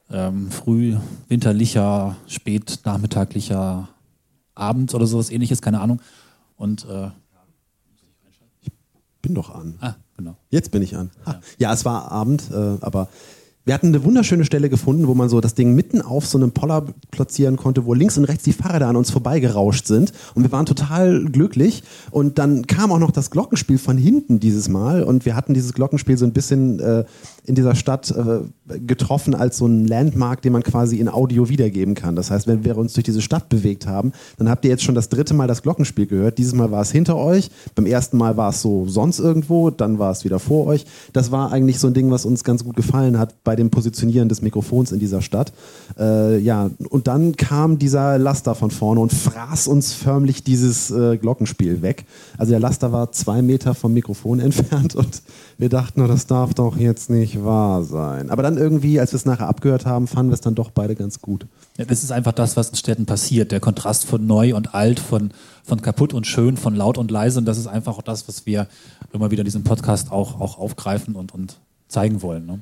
ähm, 0.09 0.49
früh 0.49 0.97
winterlicher, 1.27 2.15
spät 2.25 2.79
nachmittaglicher 2.85 3.87
Abend 4.55 4.95
oder 4.95 5.05
sowas 5.05 5.29
ähnliches, 5.29 5.61
keine 5.61 5.79
Ahnung. 5.79 6.01
Und 6.55 6.85
äh, 6.89 7.11
Bin 9.21 9.35
doch 9.35 9.53
an. 9.53 9.75
ah, 9.79 9.93
genau. 10.17 10.37
Jetzt 10.49 10.71
bin 10.71 10.81
ich 10.81 10.97
an. 10.97 11.11
Ha. 11.27 11.39
Ja, 11.59 11.71
es 11.71 11.85
war 11.85 12.11
Abend, 12.11 12.49
äh, 12.49 12.77
aber 12.81 13.07
wir 13.67 13.73
hatten 13.73 13.87
eine 13.87 14.05
wunderschöne 14.05 14.45
Stelle 14.45 14.69
gefunden, 14.69 15.07
wo 15.07 15.13
man 15.13 15.27
so 15.27 15.41
das 15.41 15.53
Ding 15.53 15.75
mitten 15.75 16.01
auf 16.01 16.25
so 16.25 16.37
einem 16.37 16.51
Poller 16.51 16.85
platzieren 17.11 17.57
konnte, 17.57 17.85
wo 17.85 17.93
links 17.93 18.17
und 18.17 18.23
rechts 18.23 18.45
die 18.45 18.53
Fahrräder 18.53 18.87
an 18.87 18.95
uns 18.95 19.11
vorbeigerauscht 19.11 19.87
sind. 19.87 20.13
Und 20.35 20.43
wir 20.43 20.53
waren 20.53 20.65
total 20.65 21.25
glücklich. 21.25 21.83
Und 22.09 22.39
dann 22.39 22.65
kam 22.65 22.93
auch 22.93 22.97
noch 22.97 23.11
das 23.11 23.29
Glockenspiel 23.29 23.77
von 23.77 23.97
hinten 23.97 24.39
dieses 24.39 24.69
Mal. 24.69 25.03
Und 25.03 25.25
wir 25.25 25.35
hatten 25.35 25.53
dieses 25.53 25.73
Glockenspiel 25.73 26.17
so 26.17 26.25
ein 26.25 26.31
bisschen 26.31 26.79
äh, 26.79 27.03
in 27.47 27.55
dieser 27.55 27.75
Stadt 27.75 28.11
äh, 28.11 28.77
getroffen 28.85 29.33
als 29.33 29.57
so 29.57 29.65
ein 29.65 29.87
Landmark, 29.87 30.41
den 30.41 30.51
man 30.51 30.63
quasi 30.63 30.97
in 30.97 31.07
Audio 31.07 31.47
wiedergeben 31.47 31.95
kann. 31.95 32.17
Das 32.17 32.29
heißt, 32.29 32.45
wenn 32.45 32.65
wir 32.65 32.77
uns 32.77 32.91
durch 32.93 33.05
diese 33.05 33.21
Stadt 33.21 33.47
bewegt 33.47 33.87
haben, 33.87 34.11
dann 34.37 34.49
habt 34.49 34.65
ihr 34.65 34.71
jetzt 34.71 34.83
schon 34.83 34.95
das 34.95 35.07
dritte 35.07 35.33
Mal 35.33 35.47
das 35.47 35.61
Glockenspiel 35.61 36.07
gehört. 36.07 36.37
Dieses 36.37 36.53
Mal 36.53 36.71
war 36.71 36.81
es 36.81 36.91
hinter 36.91 37.15
euch. 37.15 37.49
Beim 37.73 37.85
ersten 37.85 38.17
Mal 38.17 38.35
war 38.35 38.49
es 38.49 38.61
so 38.61 38.85
sonst 38.87 39.19
irgendwo. 39.19 39.69
Dann 39.69 39.97
war 39.97 40.11
es 40.11 40.25
wieder 40.25 40.39
vor 40.39 40.67
euch. 40.67 40.85
Das 41.13 41.31
war 41.31 41.53
eigentlich 41.53 41.79
so 41.79 41.87
ein 41.87 41.93
Ding, 41.93 42.11
was 42.11 42.25
uns 42.25 42.43
ganz 42.43 42.65
gut 42.65 42.75
gefallen 42.75 43.17
hat 43.17 43.41
bei 43.45 43.55
dem 43.55 43.69
Positionieren 43.69 44.27
des 44.27 44.41
Mikrofons 44.41 44.91
in 44.91 44.99
dieser 44.99 45.21
Stadt. 45.21 45.53
Äh, 45.97 46.39
ja, 46.39 46.69
und 46.89 47.07
dann 47.07 47.37
kam 47.37 47.79
dieser 47.79 48.17
Laster 48.17 48.55
von 48.55 48.71
vorne 48.71 48.99
und 48.99 49.13
fraß 49.13 49.69
uns 49.69 49.93
förmlich 49.93 50.43
dieses 50.43 50.91
äh, 50.91 51.17
Glockenspiel 51.17 51.81
weg. 51.81 52.05
Also 52.37 52.51
der 52.51 52.59
Laster 52.59 52.91
war 52.91 53.13
zwei 53.13 53.41
Meter 53.41 53.73
vom 53.73 53.93
Mikrofon 53.93 54.39
entfernt 54.41 54.95
und 54.95 55.21
wir 55.57 55.69
dachten, 55.69 56.01
oh, 56.01 56.07
das 56.07 56.27
darf 56.27 56.53
doch 56.53 56.77
jetzt 56.77 57.09
nicht 57.09 57.43
wahr 57.43 57.83
sein. 57.83 58.29
Aber 58.29 58.43
dann 58.43 58.57
irgendwie, 58.57 58.99
als 58.99 59.11
wir 59.11 59.17
es 59.17 59.25
nachher 59.25 59.47
abgehört 59.47 59.87
haben, 59.87 60.07
fanden 60.07 60.29
wir 60.31 60.35
es 60.35 60.41
dann 60.41 60.53
doch 60.53 60.69
beide 60.69 60.95
ganz 60.95 61.19
gut. 61.19 61.47
Ja, 61.77 61.85
das 61.85 62.03
ist 62.03 62.11
einfach 62.11 62.33
das, 62.33 62.55
was 62.55 62.69
in 62.69 62.75
Städten 62.75 63.07
passiert. 63.07 63.51
Der 63.51 63.59
Kontrast 63.59 64.05
von 64.05 64.25
neu 64.27 64.55
und 64.55 64.75
alt, 64.75 64.99
von, 64.99 65.31
von 65.63 65.81
kaputt 65.81 66.13
und 66.13 66.27
schön, 66.27 66.57
von 66.57 66.75
laut 66.75 66.99
und 66.99 67.09
leise. 67.09 67.39
Und 67.39 67.45
das 67.45 67.57
ist 67.57 67.65
einfach 67.65 67.97
auch 67.97 68.03
das, 68.03 68.27
was 68.27 68.45
wir 68.45 68.67
immer 69.13 69.31
wieder 69.31 69.41
in 69.41 69.45
diesem 69.45 69.63
Podcast 69.63 70.11
auch, 70.11 70.39
auch 70.39 70.59
aufgreifen 70.59 71.15
und, 71.15 71.33
und 71.33 71.57
zeigen 71.87 72.21
wollen. 72.21 72.45
Ne? 72.45 72.59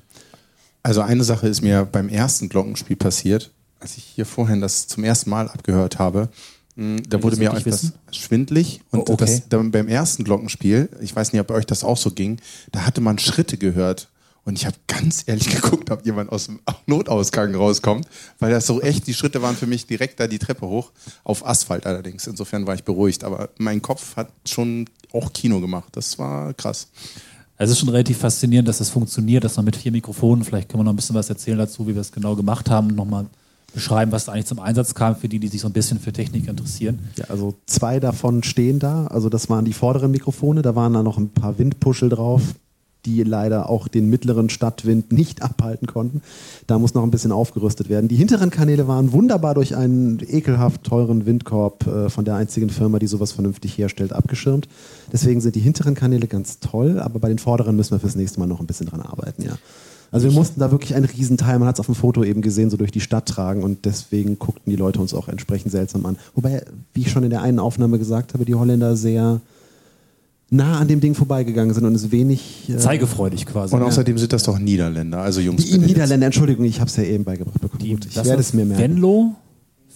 Also 0.82 1.02
eine 1.02 1.26
Sache 1.26 1.48
ist 1.50 1.62
mir 1.62 1.84
beim 1.84 2.08
ersten 2.08 2.48
Glockenspiel 2.48 2.96
passiert, 2.96 3.52
als 3.82 3.98
ich 3.98 4.04
hier 4.04 4.26
vorhin 4.26 4.62
das 4.62 4.88
zum 4.88 5.04
ersten 5.04 5.30
Mal 5.30 5.50
abgehört 5.50 6.00
habe. 6.00 6.30
Mh, 6.76 7.02
Da 7.10 7.22
wurde 7.24 7.38
mir 7.38 7.52
auch 7.52 7.58
etwas 7.58 7.84
wissen? 7.84 7.94
schwindlig 8.12 8.82
und 8.92 9.00
Oh, 9.10 9.14
okay. 9.14 9.26
das, 9.26 9.50
dann 9.50 9.72
beim 9.72 9.88
ersten 9.88 10.24
Glockenspiel, 10.24 10.90
ich 11.02 11.16
weiß 11.16 11.34
nicht, 11.34 11.42
ob 11.42 11.52
euch 11.52 11.66
das 11.66 11.84
auch 11.84 11.98
so 11.98 12.12
ging, 12.12 12.40
da 12.72 12.86
hatte 12.86 13.02
man 13.02 13.18
Schritte 13.20 13.58
gehört. 13.58 14.10
Und 14.48 14.60
ich 14.60 14.68
habe 14.68 14.76
ganz 14.86 15.24
ehrlich 15.26 15.50
geguckt, 15.62 15.90
ob 15.90 16.06
jemand 16.06 16.32
aus 16.32 16.46
dem 16.46 16.60
Notausgang 16.86 17.56
rauskommt, 17.56 18.08
weil 18.38 18.52
das 18.52 18.68
so 18.68 18.80
echt, 18.80 19.08
die 19.08 19.16
Schritte 19.16 19.42
waren 19.42 19.56
für 19.56 19.66
mich 19.66 19.88
direkt 19.88 20.20
da 20.20 20.28
die 20.28 20.38
Treppe 20.38 20.68
hoch, 20.68 20.92
auf 21.24 21.44
Asphalt 21.48 21.88
allerdings. 21.88 22.28
Insofern 22.28 22.68
war 22.68 22.76
ich 22.76 22.84
beruhigt, 22.84 23.24
aber 23.24 23.50
mein 23.58 23.82
Kopf 23.82 24.16
hat 24.16 24.30
schon 24.48 24.86
auch 25.14 25.34
Kino 25.34 25.60
gemacht. 25.62 25.90
Das 25.94 26.20
war 26.20 26.54
krass. 26.54 26.90
Es 27.58 27.72
ist 27.72 27.80
schon 27.80 27.90
relativ 27.90 28.20
faszinierend, 28.20 28.68
dass 28.68 28.78
das 28.78 28.90
funktioniert, 28.92 29.44
dass 29.44 29.56
man 29.56 29.66
mit 29.66 29.78
vier 29.78 29.92
Mikrofonen, 29.92 30.44
vielleicht 30.44 30.70
können 30.70 30.82
wir 30.82 30.84
noch 30.84 30.94
ein 30.94 30.98
bisschen 30.98 31.16
was 31.16 31.30
erzählen 31.30 31.58
dazu, 31.58 31.88
wie 31.88 31.96
wir 31.96 32.02
es 32.02 32.12
genau 32.12 32.36
gemacht 32.36 32.70
haben, 32.70 32.90
nochmal 32.90 33.26
beschreiben, 33.76 34.12
was 34.12 34.26
da 34.26 34.32
eigentlich 34.32 34.48
zum 34.48 34.60
Einsatz 34.60 34.96
kam, 34.96 35.16
für 35.16 35.30
die, 35.30 35.38
die 35.38 35.50
sich 35.50 35.62
so 35.62 35.68
ein 35.68 35.74
bisschen 35.74 36.00
für 36.00 36.12
Technik 36.12 36.48
interessieren. 36.48 37.00
Ja, 37.18 37.26
also 37.26 37.54
zwei 37.68 38.00
davon 38.00 38.42
stehen 38.42 38.80
da. 38.80 39.06
Also 39.08 39.30
das 39.30 39.50
waren 39.50 39.66
die 39.66 39.74
vorderen 39.74 40.10
Mikrofone. 40.10 40.64
Da 40.64 40.76
waren 40.76 40.94
da 40.94 41.04
noch 41.04 41.18
ein 41.18 41.30
paar 41.30 41.60
Windpuschel 41.60 42.10
drauf, 42.10 42.42
die 43.06 43.22
leider 43.24 43.70
auch 43.70 43.88
den 43.88 44.10
mittleren 44.10 44.50
Stadtwind 44.50 45.12
nicht 45.12 45.42
abhalten 45.44 45.88
konnten. 45.88 46.22
Da 46.68 46.80
muss 46.80 46.94
noch 46.94 47.04
ein 47.04 47.12
bisschen 47.12 47.32
aufgerüstet 47.32 47.90
werden. 47.90 48.08
Die 48.08 48.16
hinteren 48.16 48.50
Kanäle 48.50 48.88
waren 48.88 49.12
wunderbar 49.12 49.54
durch 49.54 49.76
einen 49.76 50.20
ekelhaft 50.26 50.84
teuren 50.84 51.26
Windkorb 51.26 51.86
äh, 51.86 52.10
von 52.10 52.26
der 52.26 52.36
einzigen 52.36 52.70
Firma, 52.70 52.98
die 52.98 53.08
sowas 53.08 53.34
vernünftig 53.34 53.78
herstellt, 53.78 54.14
abgeschirmt. 54.14 54.68
Deswegen 55.12 55.42
sind 55.42 55.56
die 55.56 55.60
hinteren 55.60 55.96
Kanäle 55.96 56.28
ganz 56.28 56.60
toll, 56.60 57.00
aber 57.00 57.20
bei 57.20 57.28
den 57.28 57.40
vorderen 57.40 57.76
müssen 57.76 57.92
wir 57.92 58.00
fürs 58.00 58.16
nächste 58.16 58.40
Mal 58.40 58.48
noch 58.48 58.62
ein 58.62 58.68
bisschen 58.68 58.88
dran 58.88 59.02
arbeiten, 59.02 59.44
ja. 59.44 59.58
Also 60.12 60.28
wir 60.28 60.34
mussten 60.34 60.60
da 60.60 60.72
wirklich 60.72 60.96
einen 60.96 61.06
Riesenteil, 61.06 61.60
man 61.60 61.68
hat 61.68 61.76
es 61.76 61.80
auf 61.80 61.88
dem 61.88 61.96
Foto 61.96 62.24
eben 62.24 62.42
gesehen, 62.42 62.70
so 62.70 62.78
durch 62.78 62.92
die 62.92 63.02
Stadt 63.02 63.28
tragen 63.28 63.64
und 63.64 63.86
deswegen 63.86 64.40
guckten 64.40 64.72
die 64.72 64.78
Leute 64.78 65.00
uns 65.00 65.14
auch 65.14 65.28
entsprechend 65.28 65.72
seltsam 65.72 66.06
an. 66.06 66.18
Wobei, 66.36 66.64
wie 66.94 67.02
ich 67.02 67.12
schon 67.12 67.24
in 67.24 67.30
der 67.30 67.42
einen 67.42 67.60
Aufnahme 67.60 68.00
gesagt 68.00 68.34
habe, 68.34 68.46
die 68.46 68.56
Holländer 68.56 68.96
sehr 68.96 69.42
nah 70.50 70.80
an 70.80 70.88
dem 70.88 71.02
Ding 71.02 71.16
vorbeigegangen 71.16 71.74
sind 71.74 71.86
und 71.86 71.96
es 71.96 72.12
wenig... 72.12 72.70
äh, 72.70 72.78
Zeigefreudig 72.78 73.46
quasi. 73.46 73.76
Und 73.76 73.82
außerdem 73.82 74.18
sind 74.18 74.32
das 74.32 74.44
doch 74.44 74.60
Niederländer, 74.60 75.20
also 75.20 75.42
Jungs. 75.42 75.66
Die. 75.66 75.78
Niederländer, 75.78 76.28
Entschuldigung, 76.28 76.66
ich 76.66 76.80
habe 76.80 76.90
es 76.90 76.96
ja 76.96 77.04
eben 77.04 77.24
beigebracht 77.24 77.60
bekommen. 77.60 77.82
Die, 77.84 77.92
Gut, 77.92 78.06
ich 78.06 78.14
das 78.14 78.28
werde 78.28 78.42
es 78.42 78.54
mir 78.54 78.66
merken. 78.66 78.84
Venlo? 78.84 79.34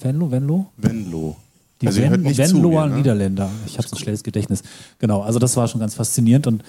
Venlo, 0.02 0.32
Venlo? 0.32 0.66
Venlo. 0.78 1.36
Die 1.82 1.88
also 1.88 2.02
Ven 2.02 2.22
nicht 2.22 2.38
Venloer 2.38 2.84
zu, 2.84 2.90
ne? 2.90 2.96
Niederländer. 2.98 3.50
Ich 3.66 3.78
habe 3.78 3.88
so 3.88 3.96
ein 3.96 4.00
schlechtes 4.00 4.24
Gedächtnis. 4.24 4.64
Genau, 4.98 5.22
also 5.22 5.40
das 5.40 5.56
war 5.56 5.68
schon 5.68 5.80
ganz 5.80 5.94
faszinierend 5.94 6.48
und 6.48 6.64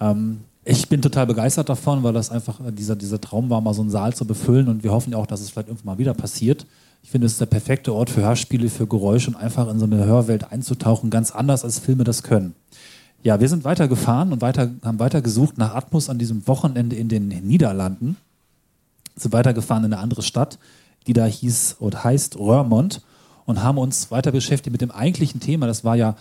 ähm, 0.00 0.38
ich 0.64 0.88
bin 0.88 1.02
total 1.02 1.26
begeistert 1.26 1.68
davon, 1.68 2.02
weil 2.02 2.12
das 2.12 2.30
einfach 2.30 2.60
äh, 2.60 2.72
dieser, 2.72 2.96
dieser 2.96 3.20
Traum 3.20 3.50
war, 3.50 3.60
mal 3.60 3.74
so 3.74 3.82
einen 3.82 3.90
Saal 3.90 4.14
zu 4.14 4.26
befüllen 4.26 4.68
und 4.68 4.82
wir 4.82 4.92
hoffen 4.92 5.12
ja 5.12 5.18
auch, 5.18 5.26
dass 5.26 5.40
es 5.40 5.50
vielleicht 5.50 5.68
irgendwann 5.68 5.94
mal 5.94 5.98
wieder 5.98 6.14
passiert. 6.14 6.66
Ich 7.02 7.10
finde, 7.10 7.26
es 7.26 7.32
ist 7.32 7.40
der 7.40 7.46
perfekte 7.46 7.92
Ort 7.92 8.08
für 8.08 8.22
Hörspiele, 8.22 8.70
für 8.70 8.86
Geräusche 8.86 9.30
und 9.30 9.36
einfach 9.36 9.68
in 9.68 9.78
so 9.78 9.84
eine 9.84 10.04
Hörwelt 10.06 10.50
einzutauchen, 10.50 11.10
ganz 11.10 11.32
anders 11.32 11.64
als 11.64 11.78
Filme 11.78 12.04
das 12.04 12.22
können. 12.22 12.54
Ja, 13.22 13.40
wir 13.40 13.48
sind 13.48 13.64
weitergefahren 13.64 14.32
und 14.32 14.40
weiter, 14.40 14.70
haben 14.82 14.98
weiter 14.98 15.20
gesucht 15.20 15.58
nach 15.58 15.74
Atmos 15.74 16.08
an 16.08 16.18
diesem 16.18 16.46
Wochenende 16.46 16.96
in 16.96 17.08
den 17.08 17.28
Niederlanden. 17.28 18.16
Sind 19.16 19.32
weitergefahren 19.32 19.84
in 19.84 19.92
eine 19.92 20.02
andere 20.02 20.22
Stadt, 20.22 20.58
die 21.06 21.12
da 21.12 21.24
hieß 21.26 21.76
und 21.78 22.04
heißt 22.04 22.38
Roermond 22.38 23.02
und 23.46 23.62
haben 23.62 23.78
uns 23.78 24.10
weiter 24.10 24.32
beschäftigt 24.32 24.72
mit 24.72 24.80
dem 24.80 24.90
eigentlichen 24.90 25.40
Thema. 25.40 25.66
Das 25.66 25.84
war 25.84 25.96
ja 25.96 26.16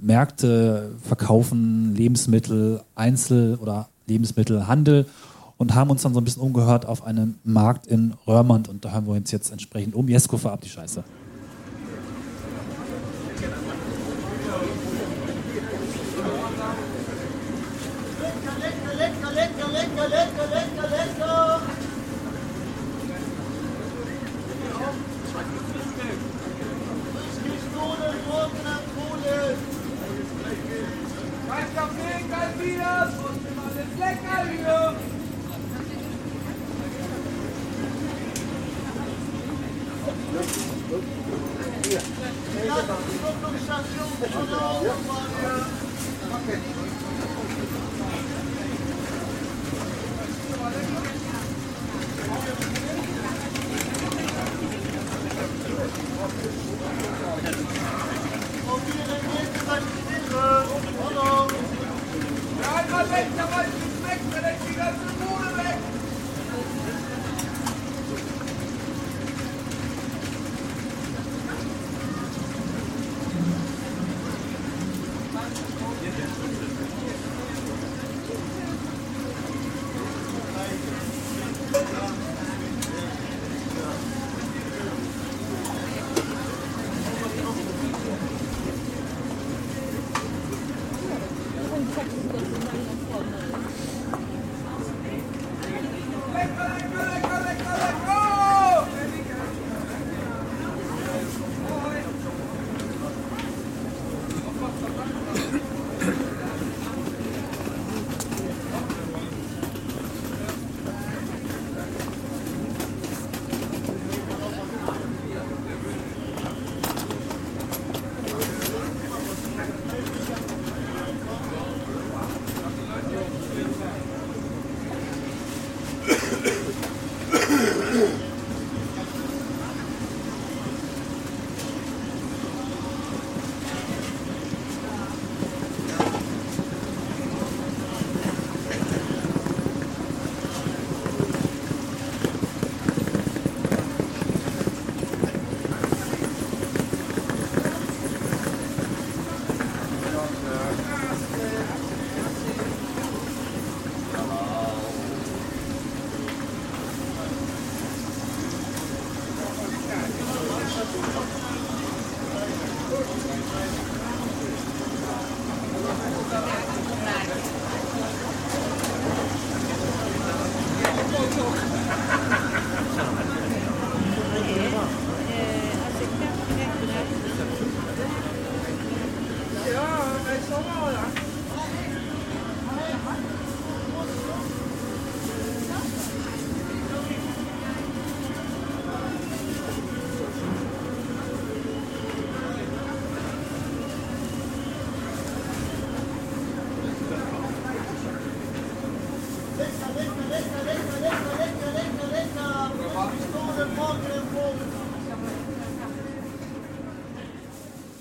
Märkte 0.00 0.92
verkaufen, 1.02 1.94
Lebensmittel, 1.94 2.82
Einzel- 2.94 3.56
oder 3.56 3.88
Lebensmittelhandel 4.06 5.06
und 5.56 5.74
haben 5.74 5.90
uns 5.90 6.02
dann 6.02 6.14
so 6.14 6.20
ein 6.20 6.24
bisschen 6.24 6.42
umgehört 6.42 6.86
auf 6.86 7.04
einen 7.04 7.38
Markt 7.44 7.86
in 7.86 8.14
Roermond 8.26 8.68
und 8.68 8.84
da 8.84 8.92
hören 8.92 9.06
wir 9.06 9.14
uns 9.14 9.30
jetzt 9.30 9.50
entsprechend 9.50 9.94
um. 9.94 10.08
Jesko, 10.08 10.36
ab 10.48 10.60
die 10.62 10.68
Scheiße. 10.68 11.04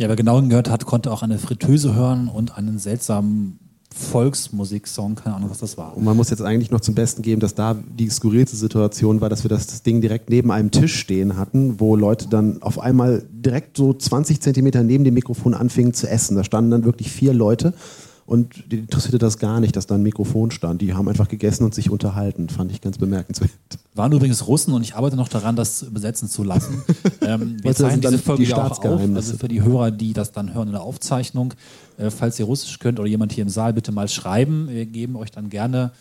Wer 0.08 0.16
genau 0.16 0.40
hingehört 0.40 0.70
hat, 0.70 0.86
konnte 0.86 1.12
auch 1.12 1.24
eine 1.24 1.38
Fritteuse 1.38 1.96
hören 1.96 2.28
und 2.28 2.58
einen 2.58 2.80
seltsamen 2.80 3.60
Volksmusiksong, 3.98 5.16
keine 5.16 5.36
Ahnung, 5.36 5.50
was 5.50 5.58
das 5.58 5.78
war. 5.78 5.98
Und 5.98 6.04
man 6.04 6.16
muss 6.16 6.30
jetzt 6.30 6.42
eigentlich 6.42 6.72
noch 6.72 6.82
zum 6.82 6.94
Besten 6.94 7.22
geben, 7.22 7.42
dass 7.42 7.56
da 7.56 7.76
die 7.76 8.10
skurrilste 8.10 8.56
Situation 8.56 9.22
war, 9.22 9.30
dass 9.30 9.44
wir 9.44 9.50
das, 9.50 9.66
das 9.68 9.82
Ding 9.82 10.02
direkt 10.02 10.30
neben 10.30 10.52
einem 10.52 10.72
Tisch 10.72 10.96
stehen 10.96 11.38
hatten, 11.38 11.80
wo 11.80 11.96
Leute 11.96 12.28
dann 12.30 12.62
auf 12.62 12.80
einmal 12.80 13.24
direkt 13.32 13.76
so 13.78 13.94
20 13.94 14.42
Zentimeter 14.42 14.84
neben 14.84 15.04
dem 15.04 15.16
Mikrofon 15.16 15.54
anfingen 15.54 15.94
zu 15.94 16.08
essen. 16.08 16.36
Da 16.36 16.44
standen 16.44 16.72
dann 16.72 16.84
wirklich 16.86 17.12
vier 17.12 17.34
Leute 17.34 17.74
und 18.28 18.72
die 18.72 18.80
interessierte 18.80 19.18
das 19.18 19.40
gar 19.40 19.60
nicht, 19.60 19.76
dass 19.76 19.88
da 19.88 19.96
ein 19.96 20.04
Mikrofon 20.04 20.52
stand. 20.52 20.82
Die 20.82 20.94
haben 20.94 21.08
einfach 21.08 21.30
gegessen 21.30 21.64
und 21.64 21.74
sich 21.74 21.90
unterhalten. 21.90 22.50
Fand 22.50 22.72
ich 22.72 22.82
ganz 22.82 22.98
bemerkenswert. 22.98 23.52
Waren 23.98 24.12
übrigens 24.12 24.48
Russen 24.48 24.74
und 24.74 24.84
ich 24.84 24.96
arbeite 24.96 25.16
noch 25.16 25.28
daran, 25.28 25.56
das 25.56 25.82
übersetzen 25.82 26.30
zu 26.30 26.44
lassen. 26.44 26.84
Ähm, 27.20 27.58
wir 27.62 27.76
zeichnen 27.76 28.00
diese 28.00 28.20
Folge 28.20 28.44
die 28.44 28.50
ja 28.50 28.66
auch 28.66 28.84
auf, 28.84 29.02
also 29.16 29.38
für 29.38 29.50
die 29.50 29.62
Hörer, 29.62 29.92
die 29.92 30.14
das 30.14 30.32
dann 30.32 30.54
hören 30.54 30.68
in 30.68 30.74
der 30.74 30.84
Aufzeichnung. 30.84 31.54
Äh, 31.98 32.10
falls 32.10 32.40
ihr 32.40 32.46
Russisch 32.46 32.80
könnt 32.80 33.00
oder 33.00 33.10
jemand 33.10 33.34
hier 33.34 33.42
im 33.42 33.50
Saal, 33.50 33.74
bitte 33.74 33.92
mal 33.92 34.08
schreiben. 34.08 34.70
Wir 34.70 34.86
geben 34.86 35.18
euch 35.18 35.32
dann 35.32 35.50
gerne 35.50 35.92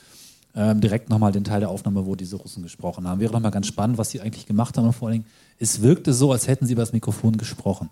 ähm, 0.55 0.81
direkt 0.81 1.11
nochmal 1.11 1.33
den 1.33 1.43
Teil 1.43 1.61
der 1.61 1.69
Aufnahme, 1.69 2.07
wo 2.07 2.15
diese 2.15 2.37
Russen 2.37 2.63
gesprochen 2.63 3.09
haben. 3.09 3.21
Wäre 3.21 3.33
nochmal 3.33 3.51
ganz 3.51 3.67
spannend, 3.67 3.99
was 3.99 4.11
sie 4.11 4.21
eigentlich 4.21 4.47
gemacht 4.47 4.77
haben 4.77 4.87
und 4.87 4.93
vor 4.93 5.09
allen 5.09 5.21
Dingen, 5.21 5.27
es 5.59 5.83
wirkte 5.83 6.13
so, 6.13 6.33
als 6.33 6.47
hätten 6.47 6.67
sie 6.67 6.75
über 6.75 6.83
das 6.83 6.93
Mikrofon 6.93 7.37
gesprochen. 7.37 7.91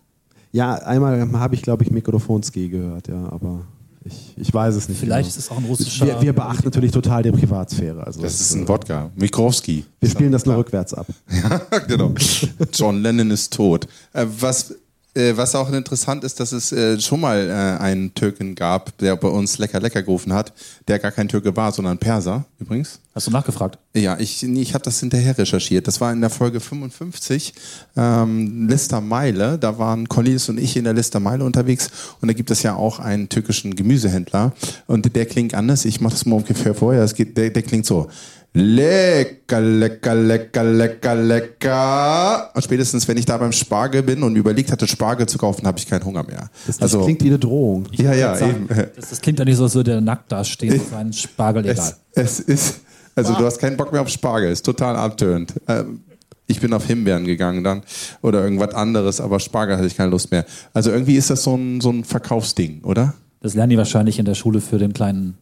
Ja, 0.52 0.74
einmal 0.74 1.30
habe 1.32 1.57
ich, 1.57 1.62
glaube 1.62 1.82
ich, 1.82 1.90
Mikrofonski 1.90 2.68
gehört, 2.68 3.09
ja, 3.09 3.28
aber 3.32 3.66
ich, 4.05 4.34
ich 4.36 4.52
weiß 4.52 4.74
es 4.74 4.88
nicht. 4.88 5.00
Vielleicht 5.00 5.28
genau. 5.28 5.28
ist 5.28 5.38
es 5.38 5.50
auch 5.50 5.57
ein 5.57 5.64
russischer. 5.64 6.07
wir, 6.07 6.20
wir 6.20 6.32
beachten 6.34 6.64
natürlich 6.64 6.92
total 6.92 7.22
die 7.22 7.30
Privatsphäre. 7.30 8.07
Also 8.07 8.20
Das 8.20 8.40
ist 8.40 8.55
ein 8.55 8.68
Wodka. 8.68 9.11
Mikrowski. 9.14 9.84
wir 10.00 10.11
spielen 10.11 10.32
das 10.32 10.44
nur 10.44 10.57
rückwärts 10.57 10.92
ab. 10.94 11.07
Ja, 11.30 11.78
genau. 11.88 12.12
John 12.72 13.02
Lennon 13.02 13.30
ist 13.30 13.52
tot. 13.52 13.86
Äh, 14.12 14.26
was, 14.40 14.74
äh, 15.15 15.37
was 15.37 15.55
auch 15.55 15.71
interessant 15.73 16.25
ist, 16.25 16.41
dass 16.41 16.53
es 16.53 16.73
äh, 16.73 17.01
schon 17.01 17.21
mal 17.21 17.49
äh, 17.49 17.83
einen 17.83 18.15
Türken 18.15 18.55
gab, 18.55 18.97
der 18.99 19.17
bei 19.17 19.29
uns 19.29 19.59
lecker 19.59 19.81
lecker 19.81 20.03
gerufen 20.03 20.33
hat, 20.33 20.53
der 20.89 20.99
gar 20.99 21.12
kein 21.12 21.29
Türke 21.29 21.57
war, 21.57 21.73
sondern 21.73 21.99
Perser 21.99 22.45
übrigens. 22.59 23.01
Hast 23.15 23.29
du 23.29 23.31
nachgefragt? 23.31 23.79
Ja, 23.95 24.19
ich, 24.19 24.43
ich 24.43 24.75
habe 24.75 24.83
das 24.85 24.99
hinterher 24.99 25.39
recherchiert. 25.39 25.87
Das 25.87 26.01
war 26.01 26.12
in 26.12 26.21
der 26.21 26.31
Folge 26.31 26.59
55, 26.59 27.55
ähm, 27.97 28.67
Lister 28.69 29.01
Meile. 29.01 29.57
Da 29.57 29.79
waren 29.79 30.09
Cornelis 30.09 30.49
und 30.49 30.59
ich 30.59 30.77
in 30.77 30.83
der 30.83 30.95
Lister 30.95 31.21
Meile 31.21 31.45
unterwegs. 31.45 31.91
Und 32.21 32.27
da 32.27 32.35
gibt 32.35 32.51
es 32.51 32.65
ja 32.65 32.75
auch 32.75 32.99
einen 32.99 33.29
türkischen 33.29 33.77
Gemüsehändler. 33.77 34.53
Und 34.89 35.15
der 35.15 35.27
klingt 35.27 35.55
anders. 35.55 35.85
Ich 35.85 36.01
mache 36.01 36.15
das 36.15 36.27
mal 36.27 36.37
ungefähr 36.37 36.75
vorher. 36.75 37.05
Es 37.05 37.15
geht, 37.15 37.37
der, 37.37 37.51
der 37.51 37.62
klingt 37.62 37.87
so. 37.87 38.09
Lecker, 38.57 39.61
lecker, 39.61 40.14
lecker, 40.14 40.62
lecker, 40.62 41.14
lecker. 41.16 42.50
Und 42.55 42.62
spätestens, 42.62 43.09
wenn 43.09 43.16
ich 43.16 43.26
da 43.26 43.36
beim 43.36 43.50
Spargel 43.50 44.05
bin 44.05 44.22
und 44.22 44.36
überlegt 44.36 44.70
hatte, 44.70 44.86
Spargel 44.86 45.26
zu 45.26 45.38
kaufen, 45.38 45.66
habe 45.66 45.76
ich 45.78 45.88
keinen 45.88 46.05
Hunger 46.05 46.22
mehr. 46.22 46.48
Das, 46.64 46.78
das 46.78 46.92
klingt 46.92 47.20
wie 47.24 47.28
eine 47.28 47.38
Drohung. 47.40 47.88
ja, 47.90 48.14
ja, 48.14 48.36
Sagen, 48.36 48.68
eben. 48.68 48.68
Das, 48.96 49.11
das 49.11 49.20
klingt 49.20 49.40
ja 49.40 49.44
nicht 49.44 49.57
so, 49.57 49.64
als 49.64 49.74
würde 49.74 49.90
der 49.90 50.00
nackt 50.00 50.30
da 50.30 50.44
stehen 50.44 50.74
und 50.78 50.88
seinen 50.88 51.12
Spargel 51.12 51.66
egal. 51.66 51.94
Es, 52.12 52.38
es 52.38 52.40
ist, 52.40 52.80
also 53.16 53.34
du 53.34 53.44
hast 53.44 53.59
keinen 53.59 53.76
Bock 53.76 53.90
mehr 53.90 54.02
auf 54.02 54.09
Spargel, 54.09 54.52
ist 54.52 54.64
total 54.64 54.94
abtönt. 54.94 55.55
Ähm, 55.66 56.05
ich 56.46 56.61
bin 56.61 56.72
auf 56.74 56.86
Himbeeren 56.86 57.24
gegangen 57.24 57.64
dann 57.64 57.82
oder 58.22 58.44
irgendwas 58.44 58.72
anderes, 58.74 59.20
aber 59.20 59.40
Spargel 59.40 59.76
hatte 59.76 59.86
ich 59.88 59.96
keine 59.96 60.11
Lust 60.11 60.30
mehr. 60.30 60.44
Also 60.72 60.92
irgendwie 60.92 61.16
ist 61.16 61.28
das 61.28 61.42
so 61.42 61.57
ein, 61.57 61.80
so 61.80 61.90
ein 61.90 62.05
Verkaufsding, 62.05 62.82
oder? 62.84 63.14
Das 63.40 63.55
lernen 63.55 63.70
die 63.70 63.78
wahrscheinlich 63.78 64.20
in 64.20 64.26
der 64.26 64.34
Schule 64.34 64.61
für 64.61 64.78
den 64.78 64.92
kleinen 64.92 65.38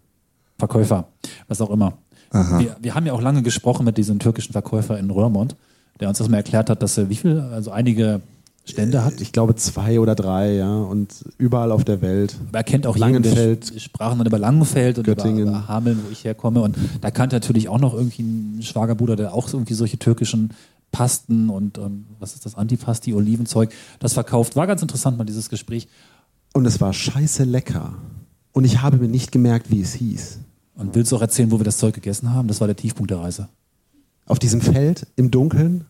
Verkäufer, 0.59 1.09
was 1.49 1.61
auch 1.61 1.71
immer. 1.71 1.99
Wir, 2.33 2.77
wir 2.81 2.95
haben 2.95 3.07
ja 3.07 3.13
auch 3.13 3.21
lange 3.21 3.43
gesprochen 3.43 3.85
mit 3.85 3.99
diesem 3.99 4.19
türkischen 4.19 4.53
Verkäufer 4.53 4.99
in 4.99 5.11
Röhrmond, 5.11 5.57
der 6.01 6.09
uns 6.09 6.19
das 6.19 6.29
mal 6.29 6.39
erklärt 6.39 6.71
hat, 6.71 6.83
dass 6.83 6.97
er 6.97 7.09
wie 7.11 7.17
viel, 7.17 7.41
also 7.41 7.71
einige 7.71 8.23
Stände 8.65 9.05
hat. 9.05 9.21
Ich 9.21 9.33
glaube 9.33 9.57
zwei 9.57 9.99
oder 9.99 10.15
drei, 10.15 10.55
ja, 10.55 10.73
und 10.73 11.25
überall 11.37 11.73
auf 11.73 11.85
der 11.85 12.01
Welt. 12.01 12.37
Aber 12.49 12.59
er 12.59 12.65
kennt 12.65 12.87
auch 12.87 12.97
jeden, 12.97 13.13
Langenfeld. 13.13 13.73
wir 13.73 13.81
sprachen 13.81 14.19
dann 14.19 14.27
über 14.27 14.39
Langenfeld 14.39 14.99
und 14.99 15.05
Göttingen. 15.05 15.49
über 15.49 15.69
Hameln, 15.69 16.01
wo 16.07 16.13
ich 16.13 16.25
herkomme. 16.25 16.63
Und 16.63 16.77
da 17.01 17.11
kannte 17.11 17.37
natürlich 17.37 17.69
auch 17.69 17.81
noch 17.81 17.93
irgendwie 17.93 18.23
ein 18.23 18.63
Schwagerbruder, 18.63 19.17
der 19.17 19.35
auch 19.35 19.53
irgendwie 19.53 19.75
solche 19.75 19.99
türkischen 19.99 20.51
Pasten 20.93 21.49
und 21.49 21.79
ähm, 21.79 22.05
was 22.21 22.35
ist 22.35 22.47
das, 22.47 22.55
Antipasti, 22.55 23.15
Olivenzeug, 23.15 23.73
das 23.99 24.13
verkauft. 24.13 24.55
War 24.55 24.67
ganz 24.67 24.83
interessant 24.83 25.19
mal 25.19 25.25
dieses 25.25 25.49
Gespräch. 25.49 25.89
Und 26.53 26.67
es 26.67 26.81
war 26.81 26.93
scheiße 26.93 27.45
lecker. 27.45 27.95
Und 28.53 28.65
ich 28.65 28.83
habe 28.83 28.99
mir 28.99 29.09
nicht 29.09 29.33
gemerkt, 29.33 29.71
wie 29.71 29.81
es 29.81 29.95
hieß. 29.95 30.39
Und 30.77 30.95
willst 30.95 31.13
du 31.13 31.17
auch 31.17 31.21
erzählen, 31.21 31.51
wo 31.51 31.59
wir 31.59 31.65
das 31.65 31.79
Zeug 31.79 31.95
gegessen 31.95 32.33
haben? 32.33 32.49
Das 32.49 32.61
war 32.61 32.67
der 32.67 32.77
Tiefpunkt 32.77 33.11
der 33.11 33.19
Reise. 33.19 33.49
Auf 34.27 34.39
diesem 34.39 34.61
Feld 34.61 35.07
im 35.17 35.31
Dunkeln, 35.31 35.85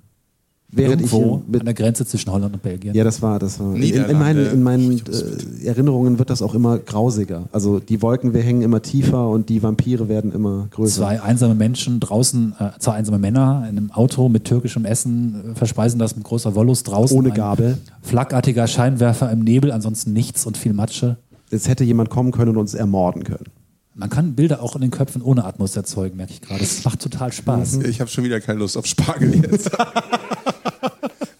während 0.72 1.02
Irgendwo 1.02 1.42
ich 1.44 1.52
mit, 1.52 1.60
an 1.60 1.66
der 1.66 1.74
Grenze 1.74 2.06
zwischen 2.06 2.32
Holland 2.32 2.54
und 2.54 2.62
Belgien. 2.62 2.94
ja, 2.94 3.04
das 3.04 3.20
war, 3.20 3.38
das 3.38 3.60
war. 3.60 3.76
In, 3.76 3.82
in 3.82 4.18
meinen, 4.18 4.46
in 4.46 4.62
meinen 4.62 4.98
äh, 4.98 5.66
Erinnerungen 5.66 6.18
wird 6.18 6.30
das 6.30 6.40
auch 6.40 6.54
immer 6.54 6.78
grausiger. 6.78 7.44
Also 7.52 7.78
die 7.78 8.00
Wolken 8.00 8.32
wir 8.32 8.40
hängen 8.40 8.62
immer 8.62 8.80
tiefer 8.80 9.28
und 9.28 9.50
die 9.50 9.62
Vampire 9.62 10.08
werden 10.08 10.32
immer 10.32 10.68
größer. 10.70 11.02
Zwei 11.02 11.22
einsame 11.22 11.54
Menschen 11.54 12.00
draußen, 12.00 12.54
äh, 12.58 12.70
zwei 12.78 12.94
einsame 12.94 13.18
Männer 13.18 13.66
in 13.68 13.76
einem 13.76 13.90
Auto 13.92 14.28
mit 14.28 14.44
türkischem 14.44 14.86
Essen, 14.86 15.52
äh, 15.52 15.54
verspeisen 15.54 15.98
das 15.98 16.16
mit 16.16 16.24
großer 16.24 16.54
Wollust 16.54 16.88
draußen. 16.88 17.16
Ohne 17.16 17.30
Gabel. 17.30 17.78
Flackartiger 18.00 18.66
Scheinwerfer 18.66 19.30
im 19.30 19.44
Nebel, 19.44 19.70
ansonsten 19.70 20.12
nichts 20.14 20.46
und 20.46 20.56
viel 20.56 20.72
Matsche. 20.72 21.18
Jetzt 21.50 21.68
hätte 21.68 21.84
jemand 21.84 22.08
kommen 22.08 22.32
können 22.32 22.52
und 22.52 22.56
uns 22.56 22.72
ermorden 22.72 23.24
können. 23.24 23.44
Man 23.94 24.08
kann 24.08 24.34
Bilder 24.34 24.62
auch 24.62 24.74
in 24.74 24.80
den 24.80 24.90
Köpfen 24.90 25.20
ohne 25.20 25.44
Atmos 25.44 25.76
erzeugen, 25.76 26.16
merke 26.16 26.32
ich 26.32 26.40
gerade. 26.40 26.60
Das 26.60 26.84
macht 26.84 27.00
total 27.00 27.30
Spaß. 27.32 27.80
Ich 27.84 28.00
habe 28.00 28.10
schon 28.10 28.24
wieder 28.24 28.40
keine 28.40 28.58
Lust 28.60 28.76
auf 28.76 28.86
Spargel 28.86 29.34
jetzt. 29.44 29.70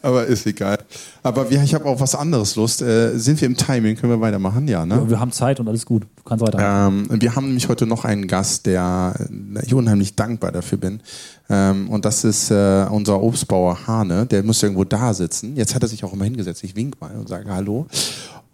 Aber 0.02 0.26
ist 0.26 0.46
egal. 0.46 0.78
Aber 1.22 1.48
wir, 1.48 1.62
ich 1.62 1.74
habe 1.74 1.84
auch 1.84 2.00
was 2.00 2.16
anderes 2.16 2.56
Lust. 2.56 2.82
Äh, 2.82 3.16
sind 3.16 3.40
wir 3.40 3.46
im 3.46 3.56
Timing? 3.56 3.96
Können 3.96 4.12
wir 4.12 4.20
weitermachen? 4.20 4.66
Ja, 4.66 4.84
ne? 4.84 5.08
Wir 5.08 5.20
haben 5.20 5.30
Zeit 5.30 5.60
und 5.60 5.68
alles 5.68 5.86
gut. 5.86 6.02
Du 6.16 6.22
kannst 6.24 6.44
weiter. 6.44 6.88
Ähm, 6.88 7.06
wir 7.08 7.36
haben 7.36 7.46
nämlich 7.46 7.68
heute 7.68 7.86
noch 7.86 8.04
einen 8.04 8.26
Gast, 8.26 8.66
der 8.66 9.14
äh, 9.18 9.64
ich 9.64 9.72
unheimlich 9.74 10.16
dankbar 10.16 10.50
dafür 10.50 10.78
bin. 10.78 11.00
Ähm, 11.48 11.88
und 11.88 12.04
das 12.04 12.24
ist 12.24 12.50
äh, 12.50 12.86
unser 12.90 13.22
Obstbauer 13.22 13.86
Hane. 13.86 14.26
Der 14.26 14.42
muss 14.42 14.60
irgendwo 14.60 14.82
da 14.82 15.14
sitzen. 15.14 15.54
Jetzt 15.54 15.76
hat 15.76 15.82
er 15.82 15.88
sich 15.88 16.02
auch 16.02 16.12
immer 16.12 16.24
hingesetzt. 16.24 16.64
Ich 16.64 16.74
wink 16.74 17.00
mal 17.00 17.12
und 17.16 17.28
sage 17.28 17.48
Hallo. 17.48 17.86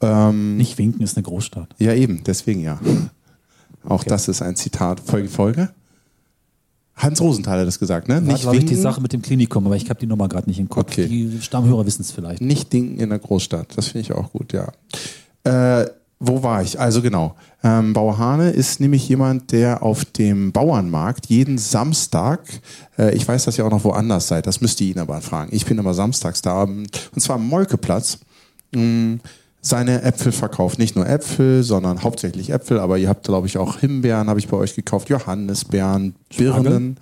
Ähm, 0.03 0.59
Nicht 0.59 0.77
winken 0.77 1.03
ist 1.03 1.17
eine 1.17 1.25
Großstadt. 1.25 1.75
ja, 1.79 1.95
eben, 1.95 2.23
deswegen 2.25 2.61
ja. 2.61 2.79
Auch 3.85 4.05
das 4.05 4.29
ist 4.29 4.43
ein 4.43 4.57
Zitat. 4.57 5.01
Folge, 5.01 5.29
Folge. 5.29 5.71
Hans 6.97 7.21
Rosenthal 7.21 7.61
hat 7.61 7.67
das 7.67 7.79
gesagt, 7.79 8.09
ne? 8.09 8.17
War, 8.17 8.21
Nicht 8.23 8.41
glaube 8.43 8.57
ich, 8.57 8.65
die 8.65 8.71
winken, 8.71 8.83
Sache 8.83 9.01
mit 9.01 9.13
dem 9.13 9.23
Klinikum, 9.23 9.67
aber 9.67 9.77
ich 9.77 9.89
habe 9.89 10.01
die 10.01 10.07
Nummer 10.07 10.29
gerade 10.29 10.49
nicht 10.49 10.59
im 10.59 10.69
Kopf. 10.69 10.93
Okay. 10.93 11.07
Die 11.07 11.41
Stammhörer 11.41 11.87
wissen 11.87 12.03
es 12.03 12.11
vielleicht. 12.11 12.41
nicht 12.43 12.73
dinken 12.73 12.99
in 12.99 13.11
der 13.11 13.21
Großstadt. 13.21 13.77
Das 13.77 13.89
finde 13.89 14.01
ich 14.01 14.13
auch 14.13 14.33
gut, 14.33 14.53
ja. 14.53 14.73
Äh, 15.45 15.89
wo 16.21 16.43
war 16.43 16.63
ich? 16.63 16.81
Also 16.81 17.01
genau. 17.01 17.37
Ähm, 17.63 17.93
Bauer 17.93 18.19
Hane 18.19 18.51
ist 18.51 18.81
nämlich 18.81 19.09
jemand, 19.09 19.53
der 19.53 19.85
auf 19.85 20.05
dem 20.05 20.51
Bauernmarkt 20.51 21.27
jeden 21.27 21.59
Samstag, 21.59 22.41
äh, 22.99 23.15
ich 23.15 23.27
weiß, 23.27 23.45
dass 23.45 23.57
ihr 23.57 23.65
auch 23.65 23.71
noch 23.71 23.85
woanders 23.85 24.27
seid, 24.27 24.49
das 24.49 24.61
müsst 24.61 24.81
ihr 24.81 24.89
ihn 24.89 24.99
aber 24.99 25.21
fragen. 25.21 25.51
Ich 25.55 25.67
bin 25.67 25.79
aber 25.79 25.95
samstags 25.95 26.43
da, 26.43 26.65
ähm, 26.65 26.87
und 27.15 27.21
zwar 27.21 27.37
am 27.37 27.47
Molkeplatz. 27.47 28.19
mh, 28.75 29.19
seine 29.61 30.03
Äpfel 30.03 30.33
verkauft. 30.33 30.79
Nicht 30.79 30.97
nur 30.97 31.09
Äpfel, 31.09 31.63
sondern 31.63 32.03
hauptsächlich 32.03 32.51
Äpfel, 32.51 32.79
aber 32.79 32.99
ihr 32.99 33.09
habt, 33.09 33.25
glaube 33.25 33.47
ich, 33.47 33.59
auch 33.59 33.79
Himbeeren, 33.79 34.29
habe 34.29 34.39
ich 34.39 34.49
bei 34.49 34.57
euch 34.57 34.75
gekauft, 34.75 35.09
Johannisbeeren, 35.09 36.15
Birnen. 36.37 36.97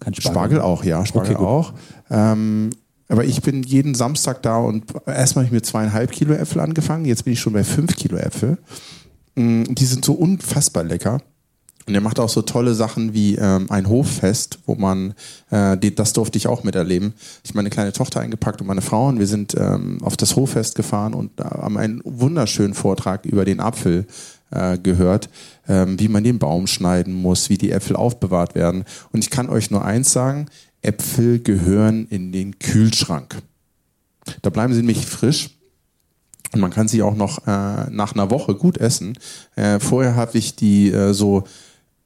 Kein 0.00 0.14
Spargel 0.14 0.60
auch, 0.60 0.84
ja, 0.84 1.04
Spargel 1.04 1.36
Okay, 1.36 1.44
auch. 1.44 1.72
Ähm, 2.10 2.70
aber 3.08 3.24
ich 3.24 3.42
bin 3.42 3.62
jeden 3.62 3.94
Samstag 3.94 4.42
da 4.42 4.58
und 4.58 4.84
erstmal 5.06 5.44
habe 5.44 5.46
ich 5.46 5.52
mit 5.52 5.66
zweieinhalb 5.66 6.12
Kilo 6.12 6.34
Äpfel 6.34 6.60
angefangen, 6.60 7.04
jetzt 7.04 7.24
bin 7.24 7.32
ich 7.32 7.40
schon 7.40 7.52
bei 7.52 7.64
fünf 7.64 7.96
Kilo 7.96 8.16
Äpfel. 8.16 8.58
Mm, 9.34 9.64
Die 9.74 9.84
sind 9.84 10.04
so 10.04 10.12
unfassbar 10.12 10.84
lecker. 10.84 11.20
Und 11.88 11.94
er 11.94 12.02
macht 12.02 12.20
auch 12.20 12.28
so 12.28 12.42
tolle 12.42 12.74
Sachen 12.74 13.14
wie 13.14 13.36
ähm, 13.36 13.66
ein 13.70 13.88
Hoffest, 13.88 14.58
wo 14.66 14.74
man, 14.74 15.14
äh, 15.50 15.74
die, 15.78 15.94
das 15.94 16.12
durfte 16.12 16.36
ich 16.36 16.46
auch 16.46 16.62
miterleben. 16.62 17.14
Ich 17.44 17.54
meine 17.54 17.70
kleine 17.70 17.94
Tochter 17.94 18.20
eingepackt 18.20 18.60
und 18.60 18.66
meine 18.66 18.82
Frau 18.82 19.08
und 19.08 19.18
wir 19.18 19.26
sind 19.26 19.54
ähm, 19.58 19.98
auf 20.02 20.14
das 20.14 20.36
Hoffest 20.36 20.74
gefahren 20.74 21.14
und 21.14 21.40
haben 21.40 21.78
einen 21.78 22.02
wunderschönen 22.04 22.74
Vortrag 22.74 23.24
über 23.24 23.46
den 23.46 23.58
Apfel 23.58 24.06
äh, 24.50 24.76
gehört, 24.76 25.30
ähm, 25.66 25.98
wie 25.98 26.08
man 26.08 26.24
den 26.24 26.38
Baum 26.38 26.66
schneiden 26.66 27.14
muss, 27.14 27.48
wie 27.48 27.56
die 27.56 27.70
Äpfel 27.70 27.96
aufbewahrt 27.96 28.54
werden. 28.54 28.84
Und 29.12 29.24
ich 29.24 29.30
kann 29.30 29.48
euch 29.48 29.70
nur 29.70 29.82
eins 29.82 30.12
sagen, 30.12 30.44
Äpfel 30.82 31.38
gehören 31.38 32.06
in 32.08 32.32
den 32.32 32.58
Kühlschrank. 32.58 33.36
Da 34.42 34.50
bleiben 34.50 34.74
sie 34.74 34.80
nämlich 34.80 35.06
frisch. 35.06 35.54
Und 36.52 36.60
man 36.60 36.70
kann 36.70 36.88
sie 36.88 37.02
auch 37.02 37.14
noch 37.14 37.46
äh, 37.46 37.90
nach 37.90 38.14
einer 38.14 38.30
Woche 38.30 38.54
gut 38.54 38.78
essen. 38.78 39.18
Äh, 39.54 39.80
vorher 39.80 40.16
habe 40.16 40.36
ich 40.36 40.56
die 40.56 40.90
äh, 40.90 41.12
so 41.12 41.44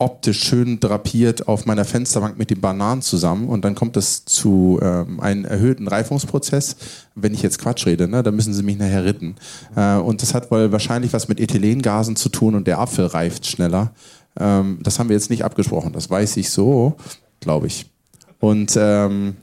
optisch 0.03 0.42
schön 0.42 0.80
drapiert 0.80 1.48
auf 1.48 1.64
meiner 1.64 1.84
Fensterbank 1.84 2.36
mit 2.36 2.50
den 2.50 2.61
Bananen 2.61 3.03
zusammen 3.03 3.48
und 3.48 3.64
dann 3.64 3.74
kommt 3.74 3.96
es 3.96 4.24
zu 4.24 4.78
ähm, 4.82 5.20
einem 5.20 5.44
erhöhten 5.44 5.86
Reifungsprozess. 5.86 6.76
Wenn 7.14 7.34
ich 7.34 7.42
jetzt 7.42 7.59
Quatsch 7.59 7.86
rede, 7.86 8.09
ne, 8.09 8.22
dann 8.22 8.34
müssen 8.34 8.53
sie 8.53 8.62
mich 8.62 8.76
nachher 8.78 9.05
ritten. 9.05 9.36
Äh, 9.76 9.96
und 9.96 10.22
das 10.22 10.34
hat 10.34 10.50
wohl 10.50 10.72
wahrscheinlich 10.72 11.12
was 11.12 11.28
mit 11.28 11.38
Ethylengasen 11.38 12.16
zu 12.16 12.28
tun 12.28 12.55
und 12.55 12.66
der 12.66 12.80
Apfel 12.80 13.07
reift 13.07 13.46
schneller. 13.46 13.92
Ähm, 14.38 14.78
das 14.82 14.98
haben 14.98 15.09
wir 15.09 15.16
jetzt 15.16 15.30
nicht 15.30 15.44
abgesprochen. 15.44 15.92
Das 15.92 16.11
weiß 16.11 16.36
ich 16.36 16.50
so, 16.50 16.96
glaube 17.40 17.68
ich. 17.68 17.86
Und 18.40 18.76
ähm, 18.76 19.36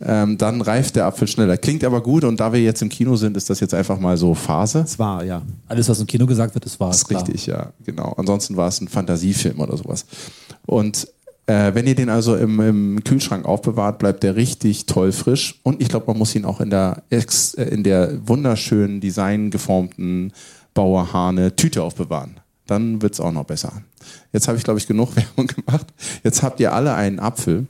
ähm, 0.00 0.36
dann 0.36 0.60
reift 0.60 0.96
der 0.96 1.06
Apfel 1.06 1.26
schneller. 1.26 1.56
Klingt 1.56 1.84
aber 1.84 2.02
gut 2.02 2.24
und 2.24 2.38
da 2.38 2.52
wir 2.52 2.60
jetzt 2.60 2.82
im 2.82 2.88
Kino 2.88 3.16
sind, 3.16 3.36
ist 3.36 3.48
das 3.48 3.60
jetzt 3.60 3.74
einfach 3.74 3.98
mal 3.98 4.16
so 4.16 4.34
Phase. 4.34 4.80
Es 4.80 4.98
war, 4.98 5.24
ja. 5.24 5.42
Alles, 5.68 5.88
was 5.88 6.00
im 6.00 6.06
Kino 6.06 6.26
gesagt 6.26 6.54
wird, 6.54 6.64
das 6.64 6.78
war 6.78 6.88
Das 6.88 6.98
ist 6.98 7.08
klar. 7.08 7.22
richtig, 7.22 7.46
ja, 7.46 7.72
genau. 7.84 8.14
Ansonsten 8.16 8.56
war 8.56 8.68
es 8.68 8.80
ein 8.80 8.88
Fantasiefilm 8.88 9.58
oder 9.60 9.76
sowas. 9.76 10.04
Und 10.66 11.08
äh, 11.46 11.74
wenn 11.74 11.86
ihr 11.86 11.94
den 11.94 12.10
also 12.10 12.36
im, 12.36 12.60
im 12.60 13.04
Kühlschrank 13.04 13.46
aufbewahrt, 13.46 13.98
bleibt 13.98 14.22
der 14.22 14.36
richtig 14.36 14.86
toll 14.86 15.12
frisch. 15.12 15.60
Und 15.62 15.80
ich 15.80 15.88
glaube, 15.88 16.06
man 16.08 16.18
muss 16.18 16.34
ihn 16.34 16.44
auch 16.44 16.60
in 16.60 16.70
der, 16.70 17.04
ex, 17.10 17.54
äh, 17.54 17.64
in 17.64 17.82
der 17.82 18.26
wunderschönen, 18.28 19.00
designgeformten 19.00 20.32
Bauerhahne 20.74 21.56
Tüte 21.56 21.82
aufbewahren. 21.82 22.40
Dann 22.66 23.00
wird 23.00 23.14
es 23.14 23.20
auch 23.20 23.32
noch 23.32 23.44
besser. 23.44 23.72
Jetzt 24.32 24.48
habe 24.48 24.58
ich, 24.58 24.64
glaube 24.64 24.78
ich, 24.78 24.86
genug 24.86 25.14
Werbung 25.16 25.46
gemacht. 25.46 25.86
Jetzt 26.24 26.42
habt 26.42 26.60
ihr 26.60 26.72
alle 26.72 26.94
einen 26.94 27.20
Apfel. 27.20 27.66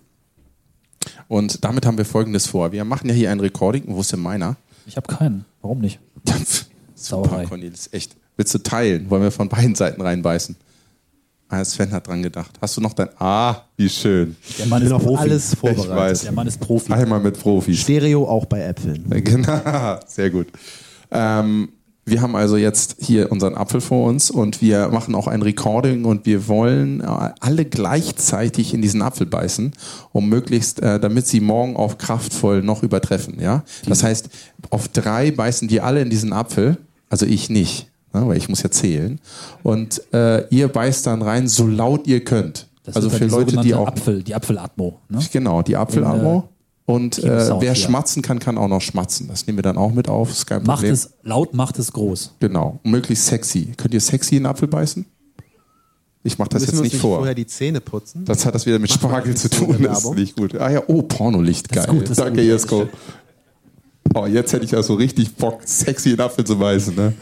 Und 1.28 1.64
damit 1.64 1.86
haben 1.86 1.98
wir 1.98 2.04
Folgendes 2.04 2.46
vor. 2.46 2.72
Wir 2.72 2.84
machen 2.84 3.08
ja 3.08 3.14
hier 3.14 3.30
ein 3.30 3.40
Recording. 3.40 3.84
Wo 3.86 4.00
ist 4.00 4.12
denn 4.12 4.20
meiner? 4.20 4.56
Ich 4.86 4.96
habe 4.96 5.12
keinen. 5.12 5.44
Warum 5.62 5.80
nicht? 5.80 5.98
Super. 6.94 7.44
Cornelis, 7.48 7.88
echt. 7.92 8.16
Willst 8.36 8.54
du 8.54 8.58
teilen? 8.58 9.10
Wollen 9.10 9.22
wir 9.22 9.30
von 9.30 9.48
beiden 9.48 9.74
Seiten 9.74 10.00
reinbeißen? 10.00 10.56
Ah, 11.48 11.64
Sven 11.64 11.92
hat 11.92 12.08
dran 12.08 12.22
gedacht. 12.22 12.58
Hast 12.60 12.76
du 12.76 12.80
noch 12.80 12.92
dein... 12.92 13.08
Ah, 13.20 13.62
wie 13.76 13.88
schön. 13.88 14.36
Der 14.58 14.66
Mann 14.66 14.82
Ich 14.84 14.90
ist 14.90 14.98
Profi. 14.98 15.16
alles 15.22 15.52
Ich 15.52 15.58
vorbereitet. 15.58 15.90
weiß. 15.96 16.20
Der 16.22 16.32
Mann 16.32 16.46
ist 16.48 16.60
Profi. 16.60 16.92
Einmal 16.92 17.20
mit 17.20 17.38
Profis. 17.38 17.80
Stereo 17.80 18.28
auch 18.28 18.46
bei 18.46 18.62
Äpfeln. 18.62 19.04
Genau, 19.24 20.00
sehr 20.06 20.30
gut. 20.30 20.48
Ähm, 21.10 21.68
wir 22.08 22.22
haben 22.22 22.36
also 22.36 22.56
jetzt 22.56 22.96
hier 23.00 23.32
unseren 23.32 23.56
Apfel 23.56 23.80
vor 23.80 24.06
uns 24.06 24.30
und 24.30 24.62
wir 24.62 24.88
machen 24.88 25.16
auch 25.16 25.26
ein 25.26 25.42
Recording 25.42 26.04
und 26.04 26.24
wir 26.24 26.46
wollen 26.46 27.00
äh, 27.00 27.04
alle 27.40 27.64
gleichzeitig 27.64 28.72
in 28.72 28.80
diesen 28.80 29.02
Apfel 29.02 29.26
beißen, 29.26 29.72
um 30.12 30.28
möglichst, 30.28 30.80
äh, 30.80 31.00
damit 31.00 31.26
sie 31.26 31.40
morgen 31.40 31.74
auf 31.74 31.98
kraftvoll 31.98 32.62
noch 32.62 32.84
übertreffen. 32.84 33.40
Ja, 33.40 33.64
das 33.88 34.04
heißt, 34.04 34.28
auf 34.70 34.86
drei 34.86 35.32
beißen 35.32 35.66
die 35.66 35.80
alle 35.80 36.00
in 36.00 36.08
diesen 36.08 36.32
Apfel, 36.32 36.78
also 37.10 37.26
ich 37.26 37.50
nicht, 37.50 37.90
ne, 38.14 38.26
weil 38.28 38.36
ich 38.36 38.48
muss 38.48 38.62
ja 38.62 38.70
zählen. 38.70 39.18
Und 39.64 40.00
äh, 40.14 40.46
ihr 40.48 40.68
beißt 40.68 41.08
dann 41.08 41.22
rein, 41.22 41.48
so 41.48 41.66
laut 41.66 42.06
ihr 42.06 42.22
könnt. 42.22 42.68
Das 42.84 42.94
also 42.94 43.08
ist 43.08 43.16
für 43.16 43.26
Leute, 43.26 43.56
die 43.56 43.74
auch 43.74 43.88
Apfel, 43.88 44.22
die 44.22 44.36
Apfelatmo. 44.36 45.00
Ne? 45.08 45.18
Genau, 45.32 45.62
die 45.62 45.76
Apfelatmo. 45.76 46.48
Und 46.86 47.18
äh, 47.18 47.24
wer 47.60 47.72
hier. 47.72 47.74
schmatzen 47.74 48.22
kann, 48.22 48.38
kann 48.38 48.56
auch 48.56 48.68
noch 48.68 48.80
schmatzen. 48.80 49.26
Das 49.28 49.46
nehmen 49.46 49.58
wir 49.58 49.62
dann 49.64 49.76
auch 49.76 49.92
mit 49.92 50.08
auf. 50.08 50.30
Ist 50.30 50.46
kein 50.46 50.62
Macht 50.62 50.76
Problem. 50.78 50.94
es 50.94 51.10
laut, 51.24 51.52
macht 51.52 51.78
es 51.80 51.92
groß. 51.92 52.34
Genau. 52.38 52.78
Und 52.84 52.90
möglichst 52.92 53.26
sexy. 53.26 53.72
Könnt 53.76 53.92
ihr 53.92 54.00
sexy 54.00 54.36
in 54.36 54.44
den 54.44 54.46
Apfel 54.50 54.68
beißen? 54.68 55.04
Ich 56.22 56.38
mache 56.38 56.48
das 56.50 56.62
Müssen 56.62 56.74
jetzt 56.74 56.82
nicht 56.82 56.92
nicht 56.94 57.02
vor. 57.02 57.18
vorher 57.18 57.34
die 57.34 57.46
Zähne 57.46 57.80
putzen? 57.80 58.24
Das 58.24 58.46
hat 58.46 58.54
das 58.54 58.66
wieder 58.66 58.78
mit 58.78 58.90
wir 58.90 58.94
Spargel 58.94 59.36
zu 59.36 59.48
tun. 59.50 59.76
Das 59.82 60.04
ist 60.04 60.14
nicht 60.14 60.36
gut. 60.36 60.54
Ah 60.56 60.70
ja, 60.70 60.82
oh, 60.86 61.02
Pornolicht. 61.02 61.68
Geil. 61.68 61.86
gut, 61.88 62.16
Danke. 62.16 62.42
Jesko. 62.42 62.88
Oh, 64.14 64.26
jetzt 64.26 64.52
hätte 64.52 64.64
ich 64.64 64.74
also 64.74 64.94
richtig 64.94 65.34
Bock, 65.34 65.60
sexy 65.64 66.10
in 66.10 66.16
den 66.16 66.24
Apfel 66.24 66.44
zu 66.44 66.56
beißen. 66.56 66.94
Ne? 66.94 67.12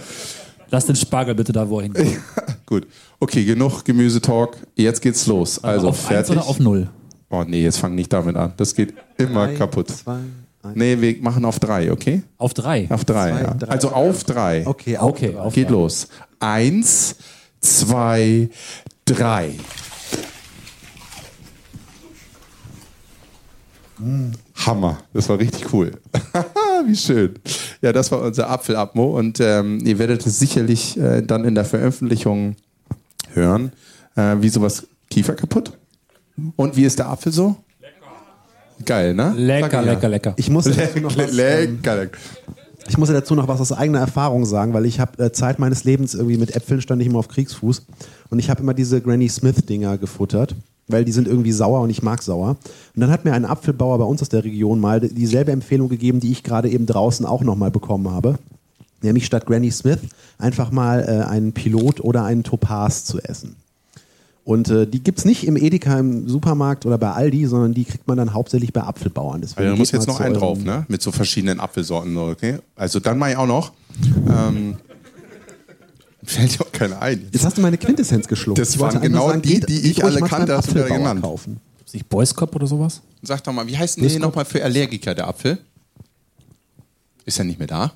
Lass 0.70 0.86
den 0.86 0.96
Spargel 0.96 1.34
bitte 1.34 1.52
da, 1.52 1.68
wo 1.68 1.78
er 1.80 1.84
hinkommt. 1.84 2.16
Gut. 2.66 2.86
Okay, 3.20 3.44
genug 3.44 3.84
Gemüsetalk. 3.84 4.56
Jetzt 4.74 5.00
geht's 5.00 5.26
los. 5.26 5.62
Also, 5.62 5.88
auf 5.88 5.98
fertig. 6.00 6.18
eins 6.18 6.30
oder 6.30 6.46
auf 6.48 6.58
null? 6.58 6.88
Oh 7.30 7.44
nee, 7.46 7.62
jetzt 7.62 7.78
fang 7.78 7.94
nicht 7.94 8.12
damit 8.12 8.36
an. 8.36 8.52
Das 8.56 8.74
geht 8.74 8.94
immer 9.18 9.46
Drei, 9.46 9.54
kaputt. 9.56 9.88
Zwei, 9.90 10.12
eins. 10.62 10.74
Nee, 10.74 11.00
wir 11.00 11.16
machen 11.22 11.44
auf 11.44 11.58
drei, 11.58 11.90
okay? 11.92 12.22
Auf 12.38 12.54
drei. 12.54 12.86
Auf 12.90 13.04
drei, 13.04 13.30
Zwei, 13.32 13.40
ja. 13.42 13.54
drei. 13.54 13.68
Also 13.68 13.90
auf 13.90 14.24
drei. 14.24 14.66
Okay, 14.66 14.96
auch 14.98 15.08
Okay, 15.10 15.34
auf 15.36 15.54
Geht 15.54 15.68
drei. 15.68 15.72
los. 15.72 16.08
Eins, 16.40 17.16
zwei, 17.60 18.48
drei. 19.04 19.50
Hammer. 24.66 24.98
Das 25.12 25.28
war 25.28 25.38
richtig 25.38 25.72
cool. 25.72 25.92
Wie 26.86 26.96
schön. 26.96 27.34
Ja, 27.80 27.92
das 27.92 28.10
war 28.10 28.20
unser 28.22 28.50
Apfelabmo 28.50 29.16
und 29.18 29.38
ähm, 29.40 29.80
ihr 29.84 29.98
werdet 29.98 30.26
es 30.26 30.38
sicherlich 30.38 30.98
äh, 30.98 31.22
dann 31.22 31.44
in 31.44 31.54
der 31.54 31.64
Veröffentlichung 31.64 32.56
hören. 33.32 33.72
Äh, 34.16 34.36
wie 34.40 34.48
sowas 34.48 34.86
Kiefer 35.10 35.34
kaputt? 35.34 35.72
Und 36.56 36.76
wie 36.76 36.84
ist 36.84 36.98
der 36.98 37.08
Apfel 37.08 37.32
so? 37.32 37.56
Geil, 38.84 39.14
ne? 39.14 39.32
Lecker, 39.36 39.72
ja. 39.72 39.80
lecker, 39.80 40.08
lecker. 40.08 40.34
Ich 40.36 40.50
muss, 40.50 40.64
dazu 40.64 41.00
noch 41.00 41.14
Lecker, 41.14 41.32
was, 41.32 41.38
ähm, 41.38 41.76
lecker, 41.76 41.96
lecker. 41.96 42.18
ich 42.88 42.98
muss 42.98 43.08
ja 43.08 43.14
dazu 43.14 43.34
noch 43.34 43.46
was 43.46 43.60
aus 43.60 43.72
eigener 43.72 44.00
Erfahrung 44.00 44.44
sagen, 44.44 44.72
weil 44.74 44.84
ich 44.84 45.00
habe 45.00 45.22
äh, 45.22 45.32
Zeit 45.32 45.58
meines 45.58 45.84
Lebens 45.84 46.14
irgendwie 46.14 46.36
mit 46.36 46.56
Äpfeln 46.56 46.80
stand 46.80 47.00
ich 47.00 47.08
immer 47.08 47.20
auf 47.20 47.28
Kriegsfuß 47.28 47.86
und 48.30 48.38
ich 48.38 48.50
habe 48.50 48.62
immer 48.62 48.74
diese 48.74 49.00
Granny 49.00 49.28
Smith 49.28 49.64
Dinger 49.66 49.96
gefuttert, 49.96 50.56
weil 50.88 51.04
die 51.04 51.12
sind 51.12 51.28
irgendwie 51.28 51.52
sauer 51.52 51.80
und 51.82 51.90
ich 51.90 52.02
mag 52.02 52.22
sauer. 52.22 52.56
Und 52.94 53.00
dann 53.00 53.10
hat 53.10 53.24
mir 53.24 53.32
ein 53.32 53.44
Apfelbauer 53.44 53.98
bei 53.98 54.04
uns 54.04 54.20
aus 54.22 54.28
der 54.28 54.44
Region 54.44 54.80
mal 54.80 55.00
dieselbe 55.00 55.52
Empfehlung 55.52 55.88
gegeben, 55.88 56.20
die 56.20 56.32
ich 56.32 56.42
gerade 56.42 56.68
eben 56.68 56.86
draußen 56.86 57.24
auch 57.24 57.42
nochmal 57.42 57.70
bekommen 57.70 58.10
habe. 58.10 58.38
Nämlich 59.02 59.26
statt 59.26 59.46
Granny 59.46 59.70
Smith 59.70 60.00
einfach 60.38 60.70
mal 60.72 61.04
äh, 61.06 61.28
einen 61.28 61.52
Pilot 61.52 62.00
oder 62.00 62.24
einen 62.24 62.42
Topaz 62.42 63.04
zu 63.04 63.20
essen. 63.20 63.54
Und 64.44 64.68
äh, 64.68 64.86
die 64.86 65.02
gibt's 65.02 65.24
nicht 65.24 65.46
im 65.46 65.56
Edeka 65.56 65.98
im 65.98 66.28
Supermarkt 66.28 66.84
oder 66.84 66.98
bei 66.98 67.12
Aldi, 67.12 67.46
sondern 67.46 67.72
die 67.72 67.84
kriegt 67.84 68.06
man 68.06 68.18
dann 68.18 68.34
hauptsächlich 68.34 68.74
bei 68.74 68.82
Apfelbauern. 68.82 69.40
Deswegen 69.40 69.62
Also, 69.62 69.72
da 69.72 69.78
muss 69.78 69.90
jetzt 69.90 70.06
noch 70.06 70.20
einen 70.20 70.34
drauf, 70.34 70.62
ne? 70.62 70.84
Mit 70.88 71.00
so 71.00 71.12
verschiedenen 71.12 71.60
Apfelsorten, 71.60 72.14
okay? 72.18 72.58
Also 72.76 73.00
dann 73.00 73.18
mache 73.18 73.30
ich 73.30 73.36
auch 73.38 73.46
noch. 73.46 73.72
Ähm, 74.28 74.76
fällt 76.24 76.58
dir 76.58 76.60
auch 76.60 76.72
keiner 76.72 77.00
ein. 77.00 77.26
Jetzt 77.32 77.44
hast 77.44 77.56
du 77.56 77.62
meine 77.62 77.78
Quintessenz 77.78 78.28
geschluckt. 78.28 78.58
Das 78.58 78.78
waren 78.78 79.00
genau 79.00 79.28
sagen, 79.28 79.40
die, 79.40 79.60
die 79.60 79.80
geht 79.80 79.84
ich 79.84 80.04
alle 80.04 80.20
kannte, 80.20 80.54
hast 80.54 80.70
du 80.70 80.74
wieder 80.74 80.88
genannt. 80.88 81.22
Kaufen. 81.22 81.58
Ist 81.86 81.94
nicht 81.94 82.08
Boys 82.10 82.34
Cup 82.34 82.54
oder 82.54 82.66
sowas? 82.66 83.00
Sag 83.22 83.42
doch 83.44 83.52
mal, 83.52 83.66
wie 83.66 83.78
heißt 83.78 83.96
denn 83.96 84.08
der 84.08 84.18
nochmal 84.18 84.44
für 84.44 84.62
Allergiker, 84.62 85.14
der 85.14 85.26
Apfel? 85.26 85.58
Ist 87.24 87.38
er 87.38 87.46
nicht 87.46 87.58
mehr 87.58 87.68
da? 87.68 87.92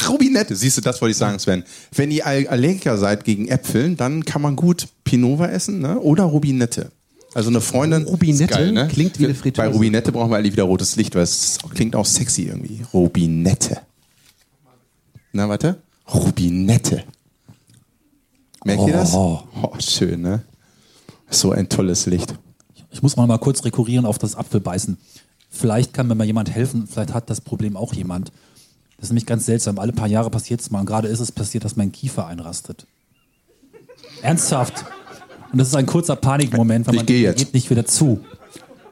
Ach, 0.00 0.10
Rubinette. 0.10 0.54
Siehst 0.54 0.76
du, 0.76 0.80
das 0.80 1.00
wollte 1.00 1.12
ich 1.12 1.16
sagen, 1.16 1.38
Sven. 1.38 1.64
Wenn 1.92 2.10
ihr 2.10 2.26
All- 2.26 2.46
Allergiker 2.46 2.96
seid 2.98 3.24
gegen 3.24 3.48
Äpfeln, 3.48 3.96
dann 3.96 4.24
kann 4.24 4.42
man 4.42 4.54
gut 4.54 4.88
Pinova 5.04 5.48
essen 5.48 5.80
ne? 5.80 5.98
oder 5.98 6.24
Rubinette. 6.24 6.92
Also 7.34 7.50
eine 7.50 7.60
Freundin. 7.60 8.04
Rubinette 8.04 8.58
ist 8.58 8.72
ne? 8.72 8.88
klingt 8.88 9.18
wie 9.18 9.24
eine 9.24 9.34
Fritteuse. 9.34 9.68
Bei 9.68 9.74
Rubinette 9.74 10.12
brauchen 10.12 10.30
wir 10.30 10.36
alle 10.36 10.50
wieder 10.52 10.64
rotes 10.64 10.96
Licht, 10.96 11.14
weil 11.14 11.22
es 11.22 11.58
klingt 11.74 11.96
auch 11.96 12.06
sexy 12.06 12.44
irgendwie. 12.44 12.80
Rubinette. 12.92 13.80
Na, 15.32 15.48
warte. 15.48 15.82
Rubinette. 16.12 17.04
Merkt 18.64 18.86
ihr 18.86 18.92
das? 18.92 19.12
Oh. 19.12 19.42
Oh, 19.62 19.74
schön, 19.78 20.22
ne? 20.22 20.42
So 21.30 21.52
ein 21.52 21.68
tolles 21.68 22.06
Licht. 22.06 22.34
Ich 22.90 23.02
muss 23.02 23.16
mal, 23.16 23.26
mal 23.26 23.38
kurz 23.38 23.64
rekurrieren 23.64 24.06
auf 24.06 24.18
das 24.18 24.34
Apfelbeißen. 24.34 24.96
Vielleicht 25.50 25.92
kann 25.92 26.06
mir 26.06 26.14
mal 26.14 26.26
jemand 26.26 26.50
helfen, 26.50 26.86
vielleicht 26.86 27.12
hat 27.12 27.30
das 27.30 27.40
Problem 27.40 27.76
auch 27.76 27.92
jemand. 27.92 28.32
Das 28.98 29.04
ist 29.06 29.10
nämlich 29.10 29.26
ganz 29.26 29.46
seltsam. 29.46 29.78
Alle 29.78 29.92
paar 29.92 30.08
Jahre 30.08 30.28
passiert 30.28 30.60
es 30.60 30.70
mal. 30.70 30.80
Und 30.80 30.86
gerade 30.86 31.08
ist 31.08 31.20
es 31.20 31.32
passiert, 31.32 31.64
dass 31.64 31.76
mein 31.76 31.92
Kiefer 31.92 32.26
einrastet. 32.26 32.86
Ernsthaft. 34.22 34.84
Und 35.52 35.58
das 35.58 35.68
ist 35.68 35.74
ein 35.76 35.86
kurzer 35.86 36.16
Panikmoment, 36.16 36.86
weil 36.86 36.94
Ich 36.96 37.00
man 37.02 37.08
jetzt. 37.16 37.38
geht 37.38 37.54
nicht 37.54 37.70
wieder 37.70 37.86
zu. 37.86 38.20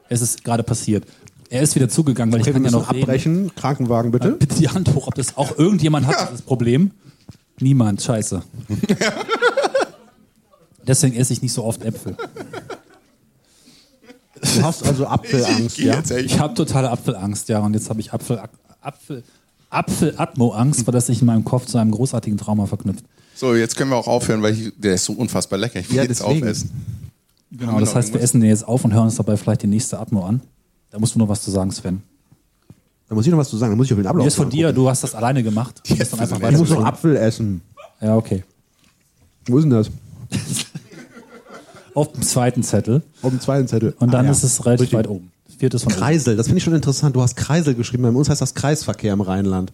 Es 0.08 0.22
ist 0.22 0.44
gerade 0.44 0.62
passiert. 0.62 1.04
Er 1.50 1.62
ist 1.62 1.74
wieder 1.74 1.88
zugegangen, 1.88 2.32
weil 2.32 2.40
Okay, 2.40 2.50
ich 2.50 2.56
wir 2.56 2.62
kann 2.62 2.72
ja 2.72 2.78
noch 2.78 2.90
reden. 2.92 3.02
abbrechen. 3.02 3.54
Krankenwagen 3.56 4.10
bitte. 4.12 4.30
Bitte 4.32 4.54
die 4.56 4.68
Hand 4.68 4.94
hoch, 4.94 5.06
ob 5.08 5.14
das 5.16 5.36
auch 5.36 5.58
irgendjemand 5.58 6.06
hat, 6.06 6.28
dieses 6.30 6.42
Problem. 6.42 6.92
Niemand, 7.58 8.00
scheiße. 8.02 8.42
Deswegen 10.86 11.16
esse 11.16 11.32
ich 11.32 11.42
nicht 11.42 11.52
so 11.52 11.64
oft 11.64 11.82
Äpfel. 11.84 12.16
Du 14.40 14.62
hast 14.62 14.84
also 14.86 15.06
Apfelangst, 15.06 15.78
ja? 15.78 16.00
Ich 16.16 16.38
habe 16.38 16.54
totale 16.54 16.90
Apfelangst, 16.90 17.48
ja. 17.48 17.58
Und 17.60 17.74
jetzt 17.74 17.88
habe 17.90 18.00
ich 18.00 18.12
Apfel, 18.12 18.40
Apfel, 18.80 19.24
Apfel-Atmo-Angst, 19.70 20.86
weil 20.86 20.92
das 20.92 21.06
sich 21.06 21.20
in 21.20 21.26
meinem 21.26 21.44
Kopf 21.44 21.66
zu 21.66 21.78
einem 21.78 21.90
großartigen 21.90 22.38
Trauma 22.38 22.66
verknüpft. 22.66 23.04
So, 23.34 23.54
jetzt 23.54 23.76
können 23.76 23.90
wir 23.90 23.96
auch 23.96 24.06
aufhören, 24.08 24.42
weil 24.42 24.54
ich, 24.54 24.72
der 24.76 24.94
ist 24.94 25.04
so 25.04 25.12
unfassbar 25.12 25.58
lecker. 25.58 25.80
Ich 25.80 25.88
will 25.90 25.96
Ja, 25.96 26.02
jetzt 26.04 26.20
deswegen. 26.20 26.42
aufessen. 26.42 26.70
Genau, 27.52 27.74
wir 27.74 27.80
das 27.80 27.94
heißt, 27.94 28.12
wir 28.12 28.20
essen 28.20 28.40
den 28.40 28.50
jetzt 28.50 28.66
auf 28.66 28.84
und 28.84 28.92
hören 28.92 29.04
uns 29.04 29.16
dabei 29.16 29.36
vielleicht 29.36 29.62
die 29.62 29.66
nächste 29.66 29.98
Atmo 29.98 30.24
an. 30.24 30.40
Da 30.90 30.98
musst 30.98 31.14
du 31.14 31.18
noch 31.18 31.28
was 31.28 31.42
zu 31.42 31.50
sagen, 31.50 31.70
Sven. 31.70 32.02
Da 33.08 33.14
muss 33.14 33.24
ich 33.26 33.30
noch 33.30 33.38
was 33.38 33.48
zu 33.48 33.56
sagen. 33.56 33.72
Da 33.72 33.76
muss 33.76 33.86
ich 33.86 33.92
auf 33.92 33.98
den 33.98 34.06
Ablauf 34.06 34.24
Mir 34.24 34.28
ist 34.28 34.34
von 34.34 34.50
dir, 34.50 34.72
du 34.72 34.88
hast 34.88 35.02
das 35.04 35.14
alleine 35.14 35.42
gemacht. 35.42 35.80
Du 35.86 35.94
musst 35.94 36.12
dann 36.12 36.20
einfach 36.20 36.50
Ich 36.50 36.58
muss 36.58 36.70
noch 36.70 36.84
Apfel 36.84 37.16
essen. 37.16 37.60
Ja, 38.00 38.16
okay. 38.16 38.42
Wo 39.46 39.58
ist 39.58 39.62
denn 39.64 39.70
das? 39.70 39.90
Auf 41.94 42.12
dem 42.12 42.22
zweiten 42.22 42.62
Zettel. 42.62 43.02
Auf 43.22 43.30
dem 43.30 43.40
zweiten 43.40 43.68
Zettel. 43.68 43.94
Und 43.98 44.12
dann 44.12 44.22
Ah, 44.22 44.26
ja. 44.26 44.30
ist 44.32 44.42
es 44.42 44.64
relativ 44.66 44.82
Richtig. 44.82 44.98
weit 44.98 45.08
oben. 45.08 45.30
Viertes 45.58 45.82
von 45.82 45.92
oben. 45.92 46.00
Kreisel, 46.00 46.36
das 46.36 46.46
finde 46.46 46.58
ich 46.58 46.64
schon 46.64 46.74
interessant. 46.74 47.16
Du 47.16 47.22
hast 47.22 47.36
Kreisel 47.36 47.74
geschrieben. 47.74 48.02
Bei 48.02 48.10
uns 48.10 48.28
heißt 48.28 48.40
das 48.40 48.54
Kreisverkehr 48.54 49.12
im 49.12 49.20
Rheinland. 49.20 49.72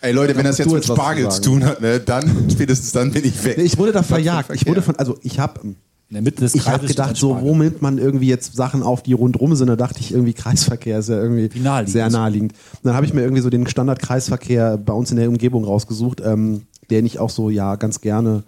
Ey 0.00 0.12
Leute, 0.12 0.36
wenn 0.36 0.44
Da 0.44 0.50
das 0.50 0.58
jetzt 0.58 0.70
mit 0.72 0.84
Spargel 0.84 1.28
zu 1.30 1.40
tun 1.42 1.64
hat, 1.64 1.80
ne, 1.80 1.98
dann, 1.98 2.48
spätestens 2.50 2.92
dann 2.92 3.10
bin 3.10 3.24
ich 3.24 3.42
weg. 3.44 3.58
Nee, 3.58 3.64
Ich 3.64 3.78
wurde 3.78 3.92
da 3.92 4.02
verjagt. 4.02 4.50
Ich 4.54 4.66
wurde 4.66 4.80
von, 4.82 4.94
also 4.96 5.18
ich 5.22 5.40
habe 5.40 5.60
In 5.60 5.76
der 6.10 6.22
Mitte 6.22 6.40
des 6.40 6.54
ich 6.54 6.60
hab 6.66 6.74
Kreises 6.74 6.92
steht 6.92 6.96
gedacht, 6.96 7.16
so, 7.16 7.30
Spargel. 7.30 7.48
wo 7.48 7.56
nimmt 7.56 7.82
man 7.82 7.98
irgendwie 7.98 8.28
jetzt 8.28 8.54
Sachen 8.54 8.84
auf, 8.84 9.02
die 9.02 9.12
rundrum 9.12 9.56
sind? 9.56 9.66
Da 9.66 9.74
dachte 9.76 9.98
ich 10.00 10.12
irgendwie, 10.12 10.34
Kreisverkehr 10.34 11.00
ist 11.00 11.08
ja 11.08 11.20
irgendwie 11.20 11.52
Wie 11.52 11.58
naheliegend. 11.60 11.92
sehr 11.92 12.10
naheliegend. 12.10 12.52
Und 12.52 12.84
dann 12.84 12.94
habe 12.94 13.06
ich 13.06 13.12
mir 13.12 13.22
irgendwie 13.22 13.42
so 13.42 13.50
den 13.50 13.66
Standard-Kreisverkehr 13.66 14.76
bei 14.78 14.92
uns 14.92 15.10
in 15.10 15.16
der 15.16 15.28
Umgebung 15.28 15.64
rausgesucht, 15.64 16.20
ähm, 16.24 16.62
den 16.90 17.04
ich 17.04 17.18
auch 17.18 17.30
so, 17.30 17.50
ja, 17.50 17.74
ganz 17.74 18.00
gerne. 18.00 18.44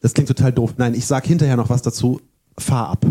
Das 0.00 0.12
klingt 0.12 0.28
total 0.28 0.52
doof. 0.52 0.74
Nein, 0.76 0.94
ich 0.94 1.06
sag 1.06 1.24
hinterher 1.24 1.56
noch 1.56 1.70
was 1.70 1.82
dazu. 1.82 2.20
Fahr 2.58 2.88
ab. 2.90 3.06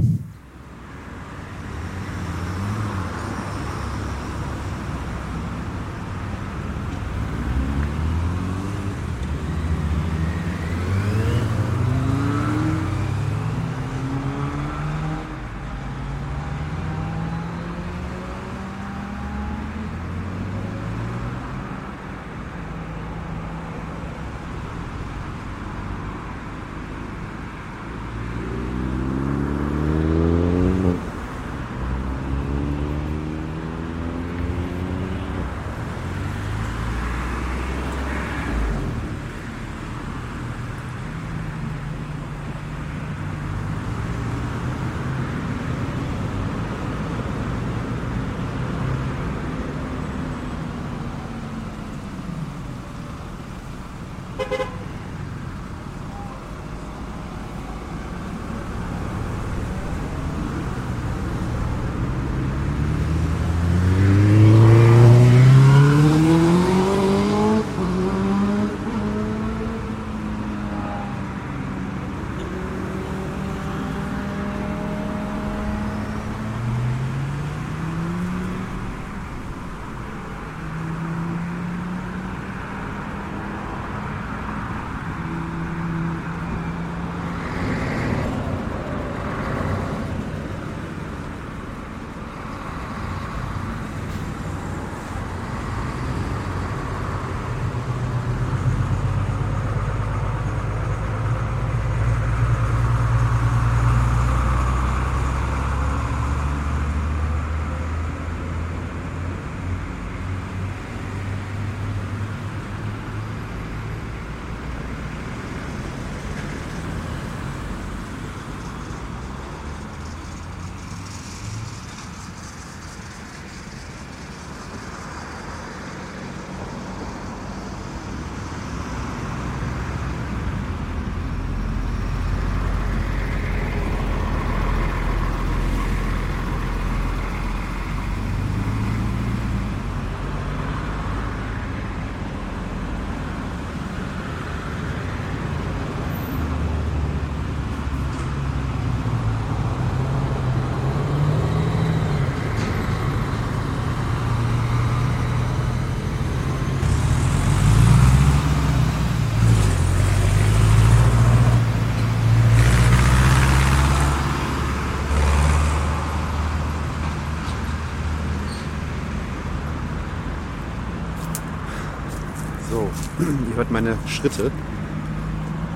Hört 173.56 173.72
meine 173.72 173.98
Schritte. 174.08 174.52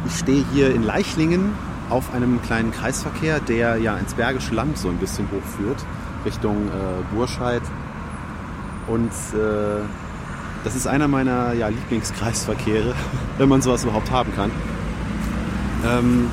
Ich 0.06 0.16
stehe 0.16 0.46
hier 0.54 0.74
in 0.74 0.84
Leichlingen 0.84 1.54
auf 1.90 2.14
einem 2.14 2.42
kleinen 2.42 2.72
Kreisverkehr, 2.72 3.40
der 3.40 3.78
ja 3.78 3.98
ins 3.98 4.14
Bergische 4.14 4.54
Land 4.54 4.78
so 4.78 4.90
ein 4.90 4.98
bisschen 4.98 5.28
hochführt, 5.32 5.84
Richtung 6.26 6.68
äh, 6.68 7.16
Burscheid. 7.16 7.64
Und 8.88 9.12
äh, 9.38 9.84
das 10.64 10.76
ist 10.76 10.88
einer 10.88 11.08
meiner 11.08 11.54
ja, 11.54 11.68
Lieblingskreisverkehre, 11.68 12.94
wenn 13.38 13.50
man 13.50 13.62
sowas 13.62 13.84
überhaupt 13.84 14.12
haben 14.12 14.34
kann. 14.36 14.52
Ähm, 15.86 16.30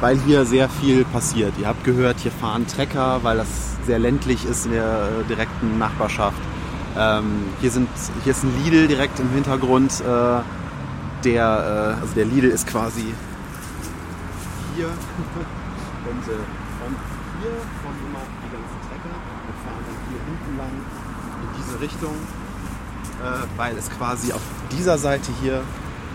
weil 0.00 0.18
hier 0.18 0.44
sehr 0.44 0.68
viel 0.68 1.04
passiert. 1.04 1.54
Ihr 1.58 1.66
habt 1.66 1.84
gehört, 1.84 2.20
hier 2.20 2.32
fahren 2.32 2.66
Trecker, 2.66 3.20
weil 3.22 3.38
das 3.38 3.48
sehr 3.86 3.98
ländlich 3.98 4.44
ist 4.44 4.66
in 4.66 4.72
der 4.72 4.84
äh, 4.84 5.24
direkten 5.28 5.78
Nachbarschaft. 5.78 6.38
Ähm, 6.96 7.44
hier, 7.60 7.70
sind, 7.70 7.88
hier 8.22 8.30
ist 8.32 8.44
ein 8.44 8.52
Lidl 8.64 8.86
direkt 8.86 9.18
im 9.20 9.30
Hintergrund. 9.30 10.00
Äh, 10.00 10.40
der, 11.24 11.96
äh, 11.98 12.00
also 12.00 12.14
der 12.14 12.24
Lidl 12.26 12.48
ist 12.48 12.66
quasi 12.66 13.14
hier. 14.76 14.86
Und 16.06 16.22
äh, 16.28 16.36
von 16.80 16.94
hier 17.40 17.50
kommen 17.82 17.98
immer 18.06 18.20
die 18.44 18.50
ganzen 18.52 18.78
Trecker 18.88 19.14
und 19.48 19.56
fahren 19.64 19.84
dann 19.86 19.98
hier 20.10 20.20
hinten 20.26 20.58
lang 20.58 20.74
in 21.40 21.48
diese 21.56 21.80
Richtung, 21.80 22.14
äh, 23.22 23.46
weil 23.56 23.76
es 23.78 23.88
quasi 23.90 24.32
auf 24.32 24.42
dieser 24.70 24.98
Seite 24.98 25.32
hier 25.40 25.62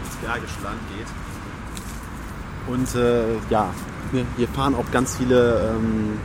ins 0.05 0.15
Bergische 0.17 0.61
Land 0.63 0.80
geht. 0.95 1.07
Und 2.71 2.95
äh, 2.95 3.38
ja, 3.49 3.71
hier- 4.38 4.47
fahren 4.49 4.75
auch 4.75 4.91
ganz 4.91 5.17
viele 5.17 5.71
ähm, 5.71 6.19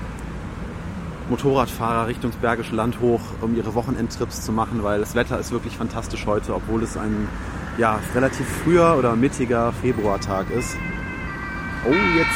Motorradfahrer 1.28 2.06
Richtung 2.06 2.30
Bergische 2.40 2.74
Land 2.74 3.00
hoch, 3.00 3.20
um 3.40 3.56
ihre 3.56 3.74
Wochenendtrips 3.74 4.42
zu 4.42 4.52
machen, 4.52 4.82
weil 4.82 5.00
das 5.00 5.14
Wetter 5.14 5.38
ist 5.38 5.52
wirklich 5.52 5.76
fantastisch 5.76 6.26
heute, 6.26 6.54
obwohl 6.54 6.82
es 6.82 6.96
ein 6.96 7.28
ja, 7.78 7.98
relativ 8.14 8.46
früher 8.62 8.96
oder 8.98 9.16
mittiger 9.16 9.72
Februartag 9.72 10.50
ist. 10.50 10.76
Oh, 11.86 11.92
jetzt 12.16 12.30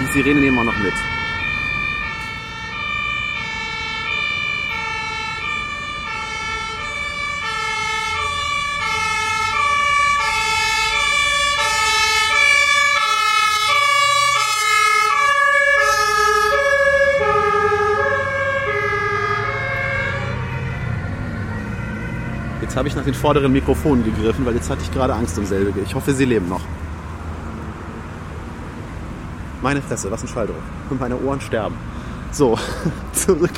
die 0.00 0.12
Sirene 0.12 0.40
nehmen 0.40 0.56
wir 0.56 0.64
noch 0.64 0.78
mit. 0.78 1.13
Jetzt 22.74 22.78
habe 22.80 22.88
ich 22.88 22.96
nach 22.96 23.04
den 23.04 23.14
vorderen 23.14 23.52
Mikrofonen 23.52 24.02
gegriffen, 24.02 24.44
weil 24.44 24.56
jetzt 24.56 24.68
hatte 24.68 24.82
ich 24.82 24.90
gerade 24.90 25.14
Angst 25.14 25.38
um 25.38 25.46
selbige. 25.46 25.78
Ich 25.82 25.94
hoffe, 25.94 26.12
sie 26.12 26.24
leben 26.24 26.48
noch. 26.48 26.62
Meine 29.62 29.80
Fresse, 29.80 30.10
was 30.10 30.22
ein 30.22 30.26
Schalldruck. 30.26 30.56
Und 30.90 30.98
meine 30.98 31.16
Ohren 31.18 31.40
sterben. 31.40 31.76
So, 32.32 32.58
zurück, 33.12 33.52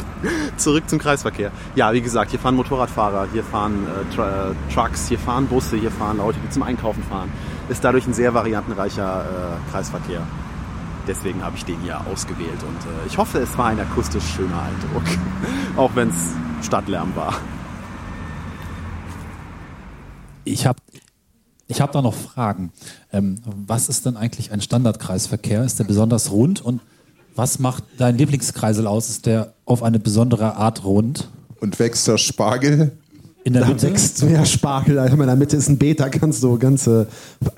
zurück 0.58 0.86
zum 0.86 0.98
Kreisverkehr. 0.98 1.50
Ja, 1.76 1.94
wie 1.94 2.02
gesagt, 2.02 2.30
hier 2.30 2.38
fahren 2.38 2.56
Motorradfahrer, 2.56 3.28
hier 3.32 3.42
fahren 3.42 3.86
äh, 3.86 4.14
Tr 4.14 4.50
äh, 4.50 4.74
Trucks, 4.74 5.08
hier 5.08 5.18
fahren 5.18 5.46
Busse, 5.46 5.78
hier 5.78 5.90
fahren 5.90 6.18
Leute, 6.18 6.38
die 6.44 6.50
zum 6.50 6.62
Einkaufen 6.62 7.02
fahren. 7.04 7.32
Ist 7.70 7.82
dadurch 7.82 8.06
ein 8.06 8.12
sehr 8.12 8.34
variantenreicher 8.34 9.24
äh, 9.24 9.70
Kreisverkehr. 9.72 10.26
Deswegen 11.08 11.42
habe 11.42 11.56
ich 11.56 11.64
den 11.64 11.80
hier 11.80 12.02
ausgewählt 12.06 12.62
und 12.68 12.82
äh, 12.84 13.06
ich 13.06 13.16
hoffe, 13.16 13.38
es 13.38 13.56
war 13.56 13.68
ein 13.68 13.80
akustisch 13.80 14.24
schöner 14.36 14.60
Eindruck. 14.62 15.04
Auch 15.78 15.92
wenn 15.94 16.10
es 16.10 16.66
Stadtlärm 16.66 17.16
war. 17.16 17.32
Ich 20.47 20.66
habe 20.66 20.78
ich 21.68 21.80
hab 21.80 21.90
da 21.92 22.01
noch 22.01 22.14
Fragen. 22.14 22.72
Ähm, 23.12 23.38
was 23.66 23.88
ist 23.88 24.07
denn 24.07 24.16
eigentlich 24.16 24.53
ein 24.53 24.61
Standardkreisverkehr? 24.61 25.64
Ist 25.64 25.78
der 25.78 25.84
besonders 25.84 26.30
rund? 26.30 26.61
Und 26.64 26.80
was 27.34 27.59
macht 27.59 27.82
dein 27.99 28.16
Lieblingskreisel 28.16 28.86
aus? 28.86 29.11
Ist 29.11 29.26
der 29.26 29.53
auf 29.64 29.82
eine 29.82 29.99
besondere 29.99 30.55
Art 30.57 30.84
rund? 30.84 31.28
Und 31.61 31.78
wächst 31.78 32.07
der 32.07 32.18
Spargel? 32.18 32.92
In 33.42 33.53
der 33.53 33.62
Da 33.62 33.68
Mitte? 33.68 33.88
wächst 33.90 34.22
ja 34.22 34.44
Spargel. 34.44 34.99
Also 34.99 35.16
in 35.16 35.26
der 35.26 35.36
Mitte 35.36 35.57
ist 35.57 35.68
ein 35.68 35.78
Beet, 35.78 36.01
da 36.01 36.09
kannst 36.09 36.42
du 36.42 36.59
ganze 36.59 37.09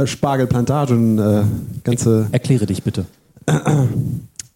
Spargelplantagen, 0.05 1.19
äh, 1.19 1.45
ganze. 1.85 2.29
Erkläre 2.33 2.67
dich 2.67 2.83
bitte. 2.83 3.05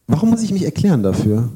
Warum 0.06 0.30
muss 0.30 0.42
ich 0.42 0.52
mich 0.52 0.64
erklären 0.64 1.02
dafür? 1.02 1.48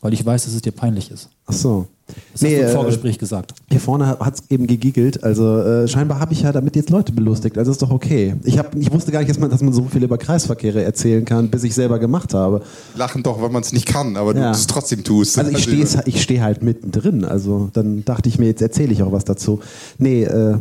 Weil 0.00 0.12
ich 0.12 0.24
weiß, 0.24 0.44
dass 0.44 0.54
es 0.54 0.62
dir 0.62 0.72
peinlich 0.72 1.10
ist. 1.10 1.30
Ach 1.46 1.52
so. 1.52 1.88
Das 2.06 2.16
hast 2.34 2.42
du 2.42 2.46
im 2.48 2.66
äh, 2.66 2.68
Vorgespräch 2.68 3.18
gesagt. 3.18 3.54
Hier 3.70 3.80
vorne 3.80 4.06
hat 4.06 4.34
es 4.34 4.42
eben 4.50 4.66
gegiggelt. 4.66 5.24
Also 5.24 5.60
äh, 5.60 5.88
scheinbar 5.88 6.20
habe 6.20 6.32
ich 6.32 6.42
ja 6.42 6.52
damit 6.52 6.76
jetzt 6.76 6.90
Leute 6.90 7.12
belustigt. 7.12 7.58
Also 7.58 7.72
ist 7.72 7.82
doch 7.82 7.90
okay. 7.90 8.36
Ich, 8.44 8.58
hab, 8.58 8.74
ich 8.76 8.92
wusste 8.92 9.10
gar 9.10 9.20
nicht, 9.20 9.30
dass 9.30 9.38
man, 9.38 9.50
dass 9.50 9.60
man 9.62 9.72
so 9.72 9.84
viel 9.84 10.04
über 10.04 10.16
Kreisverkehre 10.18 10.82
erzählen 10.82 11.24
kann, 11.24 11.48
bis 11.50 11.64
ich 11.64 11.74
selber 11.74 11.98
gemacht 11.98 12.32
habe. 12.34 12.62
Lachen 12.96 13.22
doch, 13.22 13.42
weil 13.42 13.50
man 13.50 13.62
es 13.62 13.72
nicht 13.72 13.86
kann, 13.86 14.16
aber 14.16 14.36
Ja. 14.36 14.52
du 14.52 14.56
es 14.56 14.66
trotzdem 14.66 15.02
tust. 15.02 15.38
Also 15.38 15.50
ich 15.50 15.64
stehe 15.64 15.86
ich 16.04 16.22
steh 16.22 16.40
halt 16.40 16.62
mittendrin. 16.62 17.24
Also 17.24 17.70
dann 17.72 18.04
dachte 18.04 18.28
ich 18.28 18.38
mir, 18.38 18.46
jetzt 18.46 18.62
erzähle 18.62 18.92
ich 18.92 19.02
auch 19.02 19.12
was 19.12 19.24
dazu. 19.24 19.60
Nee, 19.98 20.24
äh, 20.24 20.56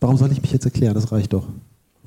warum 0.00 0.16
soll 0.16 0.32
ich 0.32 0.42
mich 0.42 0.52
jetzt 0.52 0.64
erklären? 0.64 0.94
Das 0.94 1.12
reicht 1.12 1.32
doch. 1.32 1.46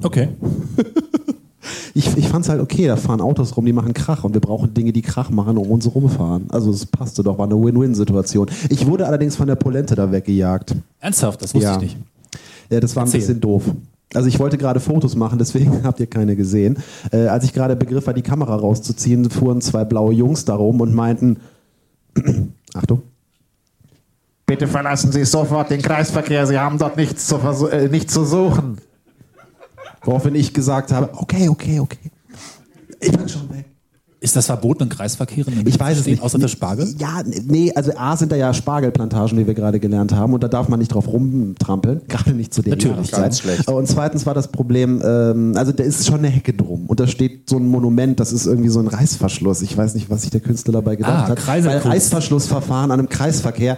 Okay. 0.02 0.30
Ich, 1.94 2.16
ich 2.18 2.28
fand 2.28 2.46
es 2.46 2.50
halt 2.50 2.62
okay, 2.62 2.88
da 2.88 2.96
fahren 2.96 3.22
Autos 3.22 3.56
rum, 3.58 3.66
die 3.66 3.74
machen 3.74 3.94
Krach 3.94 4.24
und 4.24 4.34
wir 4.34 4.42
brauchen 4.42 4.74
Dinge, 4.74 4.92
die 4.94 5.02
Krach 5.02 5.30
machen, 5.30 5.58
um 5.58 5.70
uns 5.72 5.94
rumfahren. 5.94 6.46
Also 6.50 6.72
es 6.72 6.86
passte 6.86 7.24
doch, 7.24 7.38
war 7.38 7.46
eine 7.46 7.56
Win-Win-Situation. 7.56 8.50
Ich 8.70 8.86
wurde 8.86 9.06
allerdings 9.08 9.36
von 9.36 9.48
der 9.48 9.56
Polente 9.56 9.96
da 9.96 10.12
weggejagt. 10.12 10.76
Ernsthaft, 11.00 11.42
das 11.42 11.54
wusste 11.54 11.68
Ja. 11.68 11.76
ich 11.78 11.82
nicht. 11.82 11.98
Ja, 12.70 12.80
das 12.80 12.96
war 12.96 13.04
ein 13.04 13.08
Erzähl. 13.08 13.20
bisschen 13.22 13.42
doof. 13.42 13.64
Also 14.14 14.28
ich 14.28 14.40
wollte 14.40 14.58
gerade 14.58 14.80
Fotos 14.80 15.16
machen, 15.16 15.38
deswegen 15.40 15.84
habt 15.84 16.00
ihr 16.00 16.08
keine 16.08 16.36
gesehen. 16.36 16.78
Äh, 17.12 17.28
als 17.28 17.44
ich 17.44 17.54
gerade 17.54 17.76
begriff 17.76 18.08
war, 18.08 18.14
die 18.14 18.22
Kamera 18.22 18.56
rauszuziehen, 18.56 19.30
fuhren 19.30 19.62
zwei 19.62 19.84
blaue 19.86 20.14
Jungs 20.14 20.46
da 20.46 20.56
rum 20.56 20.82
und 20.82 20.94
meinten, 20.94 21.38
Achtung, 22.74 23.02
Bitte 24.48 24.68
verlassen 24.68 25.12
Sie 25.12 25.26
sofort 25.26 25.72
den 25.72 25.82
Kreisverkehr. 25.82 26.46
Sie 26.46 26.60
haben 26.60 26.78
dort 26.78 26.98
nichts 26.98 27.26
zu, 27.26 27.38
äh, 27.68 27.88
nichts 27.90 28.14
zu 28.14 28.26
suchen. 28.26 28.78
Woraufhin 30.06 30.36
ich 30.36 30.54
gesagt 30.54 30.92
habe, 30.92 31.10
okay, 31.14 31.50
okay, 31.50 31.80
okay. 31.80 32.12
Ich 33.02 33.12
bin 33.12 33.28
schon 33.28 33.50
weg. 33.50 33.66
Ist 34.22 34.36
das 34.36 34.48
verboten 34.48 34.84
in 34.84 34.90
Kreisverkehren? 34.90 35.68
Ich 35.68 35.80
weiß 35.80 36.00
es 36.00 36.08
nicht. 36.08 36.20
Außer 36.24 36.40
der 36.40 36.48
Spargel? 36.48 36.96
Ja, 36.98 37.22
nee, 37.46 37.72
also 37.76 37.92
A 37.96 38.18
sind 38.18 38.32
da 38.32 38.36
ja 38.36 38.56
Spargelplantagen, 38.56 39.38
wie 39.38 39.46
wir 39.46 39.54
gerade 39.54 39.80
gelernt 39.80 40.14
haben, 40.14 40.34
und 40.34 40.42
da 40.42 40.48
darf 40.48 40.68
man 40.68 40.80
nicht 40.80 40.88
drauf 40.94 41.08
rumtrampeln, 41.08 42.02
gerade 42.08 42.32
nicht 42.32 42.52
zu 42.52 42.64
den 42.64 42.72
Natürlich, 42.72 43.12
ganz 43.12 43.42
schlecht. 43.42 43.68
Und 43.70 43.88
zweitens 43.88 44.26
war 44.26 44.34
das 44.34 44.48
Problem, 44.48 45.00
ähm, 45.06 45.54
also 45.56 45.74
da 45.74 45.84
ist 45.84 46.08
schon 46.08 46.20
eine 46.20 46.30
Hecke 46.30 46.54
drum 46.54 46.86
und 46.88 47.00
da 47.00 47.06
steht 47.06 47.48
so 47.50 47.58
ein 47.58 47.68
Monument, 47.68 48.20
das 48.20 48.32
ist 48.34 48.48
irgendwie 48.48 48.70
so 48.70 48.80
ein 48.80 48.88
Reißverschluss. 48.88 49.62
Ich 49.62 49.78
weiß 49.78 49.94
nicht, 49.94 50.10
was 50.10 50.22
sich 50.24 50.32
der 50.32 50.42
Künstler 50.42 50.74
dabei 50.74 50.96
gedacht 50.96 51.26
Ah, 51.26 51.28
hat. 51.30 51.48
Weil. 51.48 51.78
Reißverschlussverfahren 51.78 52.90
an 52.90 53.00
einem 53.00 53.10
Kreisverkehr. 53.10 53.78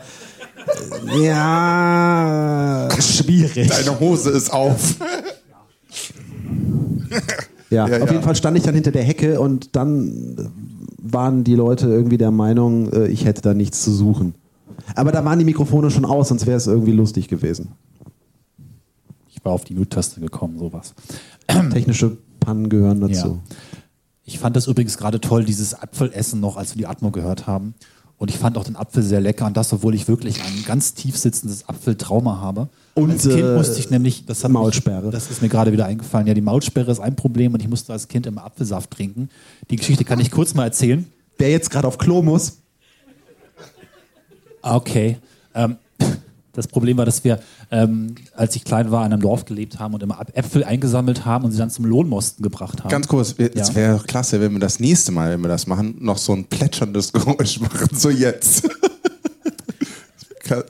äh, 1.11 1.25
Ja, 1.25 2.87
schwierig. 3.01 3.67
Deine 3.69 3.99
Hose 3.99 4.29
ist 4.29 4.53
auf. 4.53 4.95
Ja, 7.69 7.85
Ja, 7.87 8.01
auf 8.01 8.07
ja. 8.07 8.11
jeden 8.13 8.23
Fall 8.23 8.35
stand 8.35 8.57
ich 8.57 8.63
dann 8.63 8.75
hinter 8.75 8.91
der 8.91 9.03
Hecke 9.03 9.41
und 9.41 9.75
dann 9.75 10.49
waren 10.97 11.43
die 11.43 11.55
Leute 11.55 11.87
irgendwie 11.87 12.17
der 12.17 12.31
Meinung, 12.31 12.91
äh, 12.93 13.07
ich 13.07 13.25
hätte 13.25 13.41
da 13.41 13.53
nichts 13.53 13.83
zu 13.83 13.91
suchen. 13.91 14.35
Aber 14.95 15.11
da 15.11 15.25
waren 15.25 15.37
die 15.39 15.45
Mikrofone 15.45 15.91
schon 15.91 16.05
aus, 16.05 16.29
sonst 16.29 16.45
wäre 16.45 16.57
es 16.57 16.67
irgendwie 16.67 16.93
lustig 16.93 17.27
gewesen. 17.27 17.73
Ich 19.29 19.43
war 19.43 19.51
auf 19.51 19.65
die 19.65 19.73
Mute-Taste 19.73 20.21
gekommen, 20.21 20.57
sowas. 20.59 20.93
Technische 21.71 22.17
Pannen 22.39 22.69
gehören 22.69 23.01
dazu. 23.01 23.41
Ich 24.23 24.39
fand 24.39 24.55
das 24.55 24.67
übrigens 24.67 24.97
gerade 24.97 25.21
toll, 25.21 25.45
dieses 25.45 25.73
Apfelessen 25.73 26.39
noch, 26.39 26.57
als 26.57 26.73
wir 26.75 26.79
die 26.79 26.87
Atmo 26.87 27.11
gehört 27.11 27.47
haben. 27.47 27.75
Und 28.17 28.31
ich 28.31 28.37
fand 28.37 28.57
auch 28.57 28.63
den 28.63 28.75
Apfel 28.75 29.03
sehr 29.03 29.21
lecker. 29.21 29.45
Und 29.45 29.55
das, 29.55 29.71
obwohl 29.73 29.93
ich 29.93 30.07
wirklich 30.07 30.41
ein 30.41 30.63
ganz 30.65 30.93
tief 30.95 31.17
sitzendes 31.17 31.69
Apfeltrauma 31.69 32.39
habe. 32.41 32.67
Und, 32.95 33.11
als 33.11 33.21
Kind 33.23 33.39
äh, 33.39 33.55
musste 33.55 33.79
ich 33.79 33.91
nämlich, 33.91 34.25
das 34.25 34.43
hat 34.43 34.51
Maulsperre. 34.51 35.03
Mich, 35.03 35.11
das 35.11 35.29
ist 35.29 35.41
mir 35.43 35.49
gerade 35.49 35.71
wieder 35.71 35.85
eingefallen. 35.85 36.25
Ja, 36.25 36.33
die 36.33 36.41
Maulsperre 36.41 36.91
ist 36.91 36.99
ein 36.99 37.15
Problem 37.15 37.53
und 37.53 37.61
ich 37.61 37.67
musste 37.67 37.93
als 37.93 38.07
Kind 38.07 38.25
immer 38.25 38.43
Apfelsaft 38.43 38.89
trinken. 38.89 39.29
Die 39.69 39.75
Geschichte 39.75 40.03
kann 40.03 40.19
ich 40.19 40.31
kurz 40.31 40.55
mal 40.55 40.63
erzählen. 40.63 41.05
Wer 41.37 41.51
jetzt 41.51 41.69
gerade 41.69 41.87
auf 41.87 41.97
Klo 41.99 42.21
muss, 42.23 42.57
Ah, 44.63 44.75
Okay. 44.75 45.17
Ähm, 45.53 45.77
das 46.57 46.67
Problem 46.67 46.97
war, 46.97 47.05
dass 47.05 47.23
wir, 47.23 47.39
ähm, 47.71 48.15
als 48.35 48.55
ich 48.55 48.65
klein 48.65 48.91
war, 48.91 49.05
in 49.05 49.13
einem 49.13 49.21
Dorf 49.21 49.45
gelebt 49.45 49.79
haben 49.79 49.93
und 49.93 50.03
immer 50.03 50.19
Äpfel 50.33 50.63
eingesammelt 50.63 51.23
haben 51.23 51.45
und 51.45 51.51
sie 51.51 51.57
dann 51.59 51.69
zum 51.69 51.85
Lohnmosten 51.85 52.43
gebracht 52.43 52.79
haben. 52.83 52.89
Ganz 52.89 53.07
kurz, 53.07 53.35
es 53.37 53.69
Ja. 53.69 53.75
wäre 53.75 53.99
klasse, 54.05 54.41
wenn 54.41 54.51
wir 54.53 54.59
das 54.59 54.79
nächste 54.79 55.11
Mal, 55.11 55.31
wenn 55.31 55.41
wir 55.41 55.47
das 55.49 55.67
machen, 55.67 55.95
noch 55.99 56.17
so 56.17 56.33
ein 56.33 56.45
plätscherndes 56.45 57.13
Geräusch 57.13 57.59
machen. 57.59 57.87
So 57.95 58.09
jetzt. 58.09 58.67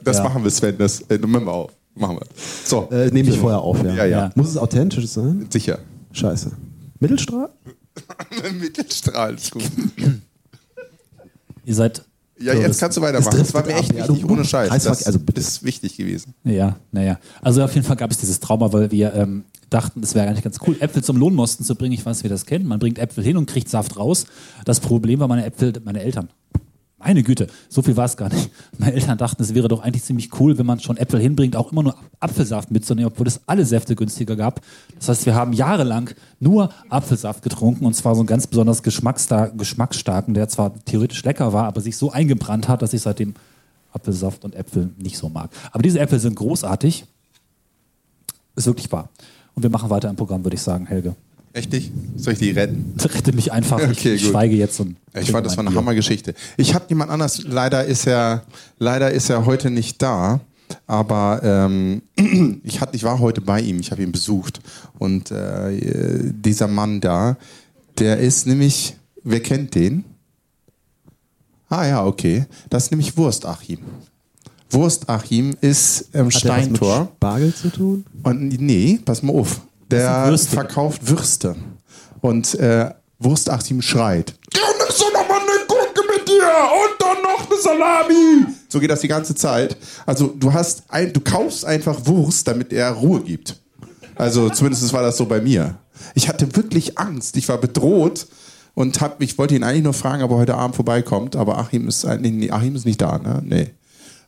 Das 0.02 0.16
Ja. 0.16 0.24
machen 0.24 0.42
wir, 0.42 0.50
Sven. 0.50 0.76
Das 0.76 1.02
äh, 1.02 1.18
nehmen 1.18 1.44
wir 1.44 1.52
auf. 1.52 1.70
Machen 1.94 2.16
wir. 2.16 2.26
So, 2.64 2.88
äh, 2.90 3.10
nehme 3.12 3.28
ich 3.30 3.38
vorher 3.38 3.60
auf. 3.60 3.80
Ja. 3.84 3.94
Ja, 3.94 4.04
ja. 4.06 4.30
Muss 4.34 4.48
es 4.48 4.56
authentisch 4.56 5.06
sein? 5.06 5.46
sicher. 5.50 5.78
Scheiße. 6.10 6.50
Mittelstrahl? 6.98 7.48
Mittelstrahl 8.60 9.34
ist 9.36 9.52
gut. 9.52 9.62
Ihr 11.64 11.74
seid 11.74 12.02
Ja, 12.40 12.52
So, 12.54 12.58
jetzt 12.60 12.68
das- 12.70 12.78
kannst 12.78 12.96
du 12.96 13.00
das 13.00 13.08
weitermachen. 13.10 13.38
Das 13.38 13.54
war 13.54 13.66
mir 13.66 13.74
echt 13.74 14.00
ab. 14.00 14.08
Wichtig, 14.08 14.30
ohne 14.30 14.44
Scheiß. 14.44 14.70
Das 14.84 15.06
also 15.06 15.18
bitte. 15.18 15.40
ist 15.40 15.64
wichtig 15.64 15.96
gewesen. 15.96 16.34
Ja, 16.44 16.76
naja. 16.92 17.18
Also 17.42 17.62
auf 17.62 17.74
jeden 17.74 17.86
Fall 17.86 17.96
gab 17.96 18.10
es 18.10 18.18
dieses 18.18 18.38
Trauma, 18.40 18.72
weil 18.72 18.90
wir 18.90 19.12
ähm, 19.14 19.44
dachten, 19.70 20.02
es 20.02 20.14
wäre 20.14 20.28
eigentlich 20.28 20.44
ganz 20.44 20.58
cool, 20.66 20.76
Äpfel 20.80 21.02
zum 21.02 21.16
Lohnmosten 21.16 21.64
zu 21.64 21.74
bringen. 21.74 21.92
Ich 21.94 22.06
weiß, 22.06 22.24
wie 22.24 22.28
das 22.28 22.46
kennt. 22.46 22.64
Man 22.66 22.78
bringt 22.78 22.98
Äpfel 22.98 23.24
hin 23.24 23.36
und 23.36 23.46
kriegt 23.46 23.68
Saft 23.68 23.96
raus. 23.96 24.26
Das 24.64 24.80
Problem 24.80 25.20
war 25.20 25.28
meine 25.28 25.44
Äpfel, 25.44 25.72
meine 25.84 26.02
Eltern. 26.02 26.28
Meine 27.00 27.22
Güte, 27.22 27.46
so 27.68 27.80
viel 27.80 27.96
war 27.96 28.06
es 28.06 28.16
gar 28.16 28.28
nicht. 28.28 28.50
Meine 28.76 28.92
Eltern 28.92 29.16
dachten, 29.18 29.40
es 29.40 29.54
wäre 29.54 29.68
doch 29.68 29.80
eigentlich 29.82 30.02
ziemlich 30.02 30.30
cool, 30.40 30.58
wenn 30.58 30.66
man 30.66 30.80
schon 30.80 30.96
Äpfel 30.96 31.20
hinbringt, 31.20 31.54
auch 31.54 31.70
immer 31.70 31.84
nur 31.84 31.94
Apfelsaft 32.18 32.72
mitzunehmen, 32.72 33.12
obwohl 33.12 33.28
es 33.28 33.40
alle 33.46 33.64
Säfte 33.64 33.94
günstiger 33.94 34.34
gab. 34.34 34.60
Das 34.98 35.08
heißt, 35.08 35.26
wir 35.26 35.36
haben 35.36 35.52
jahrelang 35.52 36.10
nur 36.40 36.70
Apfelsaft 36.88 37.42
getrunken 37.42 37.86
und 37.86 37.94
zwar 37.94 38.16
so 38.16 38.22
einen 38.22 38.26
ganz 38.26 38.48
besonders 38.48 38.82
geschmacksstar- 38.82 39.56
geschmacksstarken, 39.56 40.34
der 40.34 40.48
zwar 40.48 40.74
theoretisch 40.86 41.22
lecker 41.22 41.52
war, 41.52 41.66
aber 41.66 41.80
sich 41.80 41.96
so 41.96 42.10
eingebrannt 42.10 42.66
hat, 42.66 42.82
dass 42.82 42.92
ich 42.92 43.02
seitdem 43.02 43.34
Apfelsaft 43.92 44.44
und 44.44 44.56
Äpfel 44.56 44.90
nicht 44.98 45.18
so 45.18 45.28
mag. 45.28 45.50
Aber 45.70 45.84
diese 45.84 46.00
Äpfel 46.00 46.18
sind 46.18 46.34
großartig. 46.34 47.06
Ist 48.56 48.66
wirklich 48.66 48.90
wahr. 48.90 49.08
Und 49.54 49.62
wir 49.62 49.70
machen 49.70 49.88
weiter 49.88 50.10
im 50.10 50.16
Programm, 50.16 50.44
würde 50.44 50.56
ich 50.56 50.62
sagen, 50.62 50.86
Helge. 50.86 51.14
Richtig? 51.58 51.90
Soll 52.16 52.34
ich 52.34 52.38
die 52.38 52.50
retten? 52.52 52.94
Rette 53.00 53.32
mich 53.32 53.50
einfach. 53.50 53.82
Okay, 53.82 54.14
ich 54.14 54.22
gut. 54.22 54.30
schweige 54.30 54.54
jetzt 54.54 54.78
und. 54.78 54.96
Ich 55.20 55.32
fand, 55.32 55.44
das 55.44 55.56
war 55.56 55.62
eine 55.62 55.70
Bier. 55.70 55.78
Hammergeschichte. 55.80 56.34
Ich 56.56 56.72
habe 56.74 56.84
jemand 56.88 57.10
anders, 57.10 57.42
leider 57.42 57.84
ist 57.84 58.06
er, 58.06 58.44
leider 58.78 59.10
ist 59.10 59.28
er 59.28 59.44
heute 59.44 59.68
nicht 59.68 60.00
da, 60.00 60.40
aber 60.86 61.40
ähm, 61.42 62.02
ich, 62.62 62.80
hatte, 62.80 62.94
ich 62.94 63.02
war 63.02 63.18
heute 63.18 63.40
bei 63.40 63.60
ihm, 63.60 63.80
ich 63.80 63.90
habe 63.90 64.02
ihn 64.02 64.12
besucht. 64.12 64.60
Und 65.00 65.32
äh, 65.32 66.30
dieser 66.32 66.68
Mann 66.68 67.00
da, 67.00 67.36
der 67.98 68.18
ist 68.18 68.46
nämlich, 68.46 68.94
wer 69.24 69.40
kennt 69.40 69.74
den? 69.74 70.04
Ah 71.68 71.86
ja, 71.86 72.06
okay. 72.06 72.46
Das 72.70 72.84
ist 72.84 72.90
nämlich 72.92 73.16
Wurstachim. 73.16 73.80
Wurstachim 74.70 75.56
ist 75.60 76.00
im 76.00 76.06
Hat 76.06 76.14
der 76.14 76.26
was 76.26 76.34
mit 76.34 76.36
Steintor. 76.36 77.12
Spargel 77.16 77.52
zu 77.52 77.70
tun? 77.70 78.04
Und 78.22 78.60
nee, 78.60 79.00
pass 79.04 79.24
mal 79.24 79.32
auf. 79.32 79.60
Der 79.90 80.26
Würste. 80.28 80.50
verkauft 80.54 81.08
Würste. 81.08 81.56
Und 82.20 82.54
äh, 82.56 82.90
Wurstachim 83.18 83.82
schreit. 83.82 84.34
Ja, 84.54 84.60
und 84.68 84.92
so 84.92 85.04
noch 85.12 85.28
mal 85.28 85.40
eine 85.40 85.66
Gurke 85.66 86.02
mit 86.14 86.28
dir 86.28 86.42
und 86.42 87.00
dann 87.00 87.22
noch 87.22 87.50
eine 87.50 87.60
Salami. 87.60 88.46
So 88.68 88.80
geht 88.80 88.90
das 88.90 89.00
die 89.00 89.08
ganze 89.08 89.34
Zeit. 89.34 89.76
Also 90.06 90.28
du 90.28 90.52
hast 90.52 90.84
ein, 90.88 91.12
du 91.12 91.20
kaufst 91.20 91.64
einfach 91.64 92.06
Wurst, 92.06 92.46
damit 92.46 92.72
er 92.72 92.90
Ruhe 92.92 93.20
gibt. 93.20 93.56
Also 94.14 94.50
zumindest 94.50 94.92
war 94.92 95.02
das 95.02 95.16
so 95.16 95.26
bei 95.26 95.40
mir. 95.40 95.76
Ich 96.14 96.28
hatte 96.28 96.54
wirklich 96.56 96.98
Angst. 96.98 97.36
Ich 97.36 97.48
war 97.48 97.58
bedroht 97.58 98.26
und 98.74 99.00
hab, 99.00 99.20
ich 99.22 99.38
wollte 99.38 99.56
ihn 99.56 99.64
eigentlich 99.64 99.84
nur 99.84 99.94
fragen, 99.94 100.22
ob 100.22 100.30
er 100.30 100.36
heute 100.36 100.54
Abend 100.54 100.76
vorbeikommt. 100.76 101.34
Aber 101.34 101.58
Achim 101.58 101.88
ist 101.88 102.04
eigentlich, 102.04 102.32
nee, 102.32 102.50
Achim 102.50 102.76
ist 102.76 102.84
nicht 102.84 103.00
da, 103.00 103.18
ne? 103.18 103.42
Nee. 103.44 103.70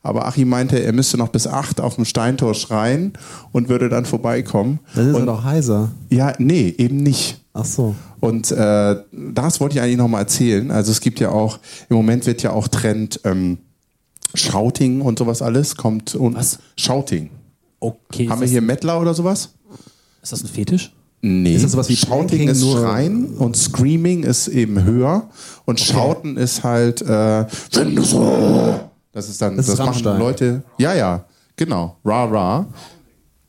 Aber 0.02 0.26
Achim 0.26 0.48
meinte, 0.48 0.82
er 0.82 0.92
müsste 0.92 1.18
noch 1.18 1.28
bis 1.28 1.46
acht 1.46 1.80
auf 1.80 1.96
dem 1.96 2.04
Steintor 2.06 2.54
schreien 2.54 3.12
und 3.52 3.68
würde 3.68 3.88
dann 3.90 4.06
vorbeikommen. 4.06 4.80
Das 4.94 5.06
ist 5.06 5.14
und, 5.14 5.22
er 5.22 5.26
doch 5.26 5.44
heiser. 5.44 5.90
Ja, 6.08 6.32
nee, 6.38 6.74
eben 6.78 6.98
nicht. 6.98 7.40
Ach 7.52 7.64
so. 7.66 7.94
Und 8.20 8.50
äh, 8.50 8.96
das 9.12 9.60
wollte 9.60 9.76
ich 9.76 9.82
eigentlich 9.82 9.98
nochmal 9.98 10.22
erzählen. 10.22 10.70
Also 10.70 10.90
es 10.90 11.00
gibt 11.00 11.20
ja 11.20 11.30
auch, 11.30 11.58
im 11.88 11.96
Moment 11.96 12.24
wird 12.26 12.42
ja 12.42 12.52
auch 12.52 12.68
Trend 12.68 13.20
ähm, 13.24 13.58
Shouting 14.34 15.00
und 15.02 15.18
sowas 15.18 15.42
alles. 15.42 15.76
Kommt 15.76 16.14
und 16.14 16.34
Was? 16.36 16.58
Shouting. 16.76 17.30
Okay. 17.80 18.28
Haben 18.28 18.40
wir 18.40 18.48
hier 18.48 18.62
Mettler 18.62 19.00
oder 19.00 19.12
sowas? 19.14 19.50
Ist 20.22 20.32
das 20.32 20.42
ein 20.42 20.48
Fetisch? 20.48 20.92
Nee. 21.22 21.54
Ist 21.54 21.64
das 21.64 21.72
sowas 21.72 21.88
wie 21.90 21.96
Shouting 21.96 22.48
ist 22.48 22.60
nur- 22.62 22.78
Schreien 22.80 23.34
und 23.36 23.54
Screaming 23.56 24.22
ist 24.22 24.48
eben 24.48 24.82
höher 24.84 25.28
und 25.66 25.78
Shouten 25.78 26.38
ist 26.38 26.62
halt 26.64 27.02
äh, 27.02 27.46
finde 27.70 28.02
so. 28.02 28.80
Das 29.12 29.28
ist 29.28 29.40
dann, 29.42 29.56
Das 29.56 29.66
das, 29.66 29.78
machen. 29.78 30.18
Leute. 30.18 30.62
Ja, 30.78 30.94
ja, 30.94 31.24
genau. 31.56 31.96
Ra 32.04 32.24
ra. 32.24 32.66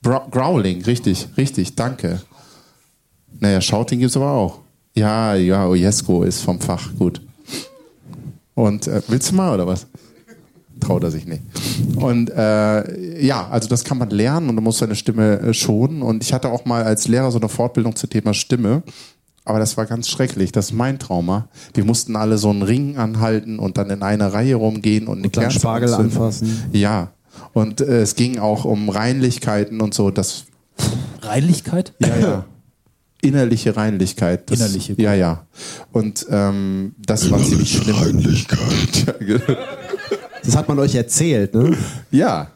Bra 0.01 0.27
Growling, 0.31 0.83
richtig, 0.83 1.27
richtig, 1.37 1.75
danke. 1.75 2.21
Naja, 3.39 3.61
Shouting 3.61 3.99
gibt's 3.99 4.17
aber 4.17 4.31
auch. 4.31 4.59
Ja, 4.95 5.35
ja, 5.35 5.67
Ojesko 5.67 6.23
ist 6.23 6.41
vom 6.41 6.59
Fach, 6.59 6.89
gut. 6.97 7.21
Und 8.55 8.87
äh, 8.87 9.01
willst 9.07 9.31
du 9.31 9.35
mal 9.35 9.53
oder 9.53 9.67
was? 9.67 9.87
Traut 10.79 11.03
er 11.03 11.11
sich 11.11 11.27
nicht. 11.27 11.43
Und 11.95 12.31
äh, 12.31 13.23
ja, 13.23 13.47
also 13.49 13.69
das 13.69 13.83
kann 13.83 13.99
man 13.99 14.09
lernen 14.09 14.49
und 14.49 14.55
man 14.55 14.63
muss 14.63 14.79
seine 14.79 14.95
Stimme 14.95 15.39
äh, 15.39 15.53
schonen. 15.53 16.01
Und 16.01 16.23
ich 16.23 16.33
hatte 16.33 16.49
auch 16.49 16.65
mal 16.65 16.83
als 16.83 17.07
Lehrer 17.07 17.31
so 17.31 17.37
eine 17.39 17.49
Fortbildung 17.49 17.95
zum 17.95 18.09
Thema 18.09 18.33
Stimme. 18.33 18.81
Aber 19.51 19.59
das 19.59 19.75
war 19.75 19.85
ganz 19.85 20.07
schrecklich. 20.07 20.53
Das 20.53 20.67
ist 20.67 20.71
mein 20.71 20.97
Trauma. 20.97 21.49
Wir 21.73 21.83
mussten 21.83 22.15
alle 22.15 22.37
so 22.37 22.49
einen 22.49 22.61
Ring 22.61 22.95
anhalten 22.95 23.59
und 23.59 23.77
dann 23.77 23.89
in 23.89 24.01
einer 24.01 24.31
Reihe 24.31 24.55
rumgehen 24.55 25.07
und 25.09 25.17
eine 25.17 25.25
Und 25.25 25.35
dann 25.35 25.43
Kerze 25.43 25.59
Spargel 25.59 25.89
anzünden. 25.93 26.17
anfassen. 26.17 26.63
Ja. 26.71 27.11
Und 27.51 27.81
äh, 27.81 27.99
es 27.99 28.15
ging 28.15 28.39
auch 28.39 28.63
um 28.63 28.87
Reinlichkeiten 28.87 29.81
und 29.81 29.93
so. 29.93 30.09
Das 30.09 30.45
Reinlichkeit? 31.21 31.91
ja, 31.99 32.17
ja. 32.17 32.45
Innerliche 33.21 33.75
Reinlichkeit. 33.75 34.49
Das, 34.49 34.61
Innerliche. 34.61 34.95
Ja, 34.97 35.15
ja. 35.15 35.45
Und 35.91 36.25
ähm, 36.29 36.95
das 36.97 37.29
war 37.29 37.43
ziemlich 37.43 37.73
schlimm. 37.73 37.97
Reinlichkeit. 37.97 38.57
Das 40.43 40.55
hat 40.55 40.67
man 40.67 40.79
euch 40.79 40.95
erzählt, 40.95 41.53
ne? 41.53 41.77
ja, 42.09 42.47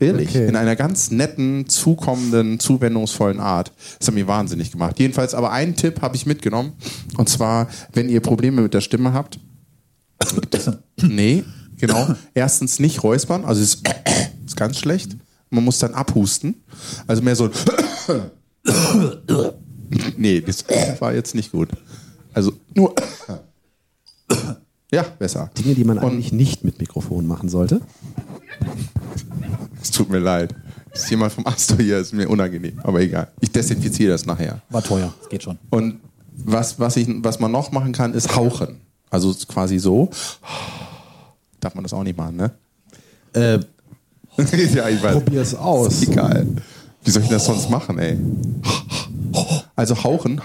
ehrlich. 0.00 0.30
Okay. 0.30 0.48
In 0.48 0.56
einer 0.56 0.76
ganz 0.76 1.10
netten, 1.10 1.68
zukommenden, 1.68 2.58
zuwendungsvollen 2.58 3.40
Art. 3.40 3.72
Das 3.98 4.08
hat 4.08 4.14
mich 4.14 4.26
wahnsinnig 4.26 4.72
gemacht. 4.72 4.98
Jedenfalls, 4.98 5.34
aber 5.34 5.52
einen 5.52 5.76
Tipp 5.76 6.02
habe 6.02 6.16
ich 6.16 6.26
mitgenommen. 6.26 6.72
Und 7.16 7.28
zwar, 7.28 7.68
wenn 7.92 8.08
ihr 8.08 8.20
Probleme 8.20 8.62
mit 8.62 8.74
der 8.74 8.80
Stimme 8.80 9.12
habt. 9.12 9.38
nee, 11.02 11.44
genau. 11.78 12.14
Erstens 12.34 12.78
nicht 12.78 13.02
räuspern. 13.02 13.44
Also 13.44 13.62
es 13.62 13.74
ist, 13.74 13.88
ist 14.46 14.56
ganz 14.56 14.78
schlecht. 14.78 15.16
Man 15.50 15.64
muss 15.64 15.78
dann 15.78 15.94
abhusten. 15.94 16.62
Also 17.06 17.22
mehr 17.22 17.36
so. 17.36 17.48
nee, 20.16 20.40
das 20.40 20.64
war 21.00 21.14
jetzt 21.14 21.34
nicht 21.34 21.52
gut. 21.52 21.68
Also 22.32 22.52
nur. 22.74 22.94
Ja, 24.92 25.02
besser. 25.18 25.50
Dinge, 25.58 25.74
die 25.74 25.84
man 25.84 25.98
Und- 25.98 26.04
eigentlich 26.12 26.32
nicht 26.32 26.64
mit 26.64 26.78
Mikrofon 26.80 27.26
machen 27.26 27.48
sollte. 27.48 27.80
Es 29.80 29.90
tut 29.90 30.10
mir 30.10 30.18
leid. 30.18 30.54
Ist 30.92 31.08
jemand 31.10 31.32
vom 31.32 31.46
Astor 31.46 31.78
hier, 31.78 31.98
ist 31.98 32.12
mir 32.12 32.28
unangenehm. 32.28 32.78
Aber 32.82 33.00
egal. 33.00 33.28
Ich 33.40 33.52
desinfiziere 33.52 34.10
das 34.12 34.26
nachher. 34.26 34.60
War 34.70 34.82
teuer, 34.82 35.14
das 35.20 35.28
geht 35.28 35.42
schon. 35.44 35.58
Und 35.70 36.00
was, 36.44 36.80
was, 36.80 36.96
ich, 36.96 37.06
was 37.22 37.38
man 37.38 37.52
noch 37.52 37.70
machen 37.70 37.92
kann, 37.92 38.12
ist 38.14 38.34
hauchen. 38.34 38.80
Also 39.10 39.32
quasi 39.46 39.78
so. 39.78 40.10
Darf 41.60 41.74
man 41.74 41.84
das 41.84 41.92
auch 41.92 42.02
nicht 42.02 42.16
machen, 42.16 42.36
ne? 42.36 42.50
Äh, 43.34 43.58
ja, 44.74 44.88
ich 44.88 45.02
weiß. 45.02 45.12
Probier's 45.12 45.54
aus. 45.54 45.92
Ist 46.02 46.08
egal. 46.10 46.46
Wie 47.04 47.10
soll 47.10 47.22
ich 47.22 47.28
das 47.28 47.44
sonst 47.46 47.70
machen, 47.70 47.98
ey? 47.98 48.18
Also 49.76 50.04
hauchen, 50.04 50.40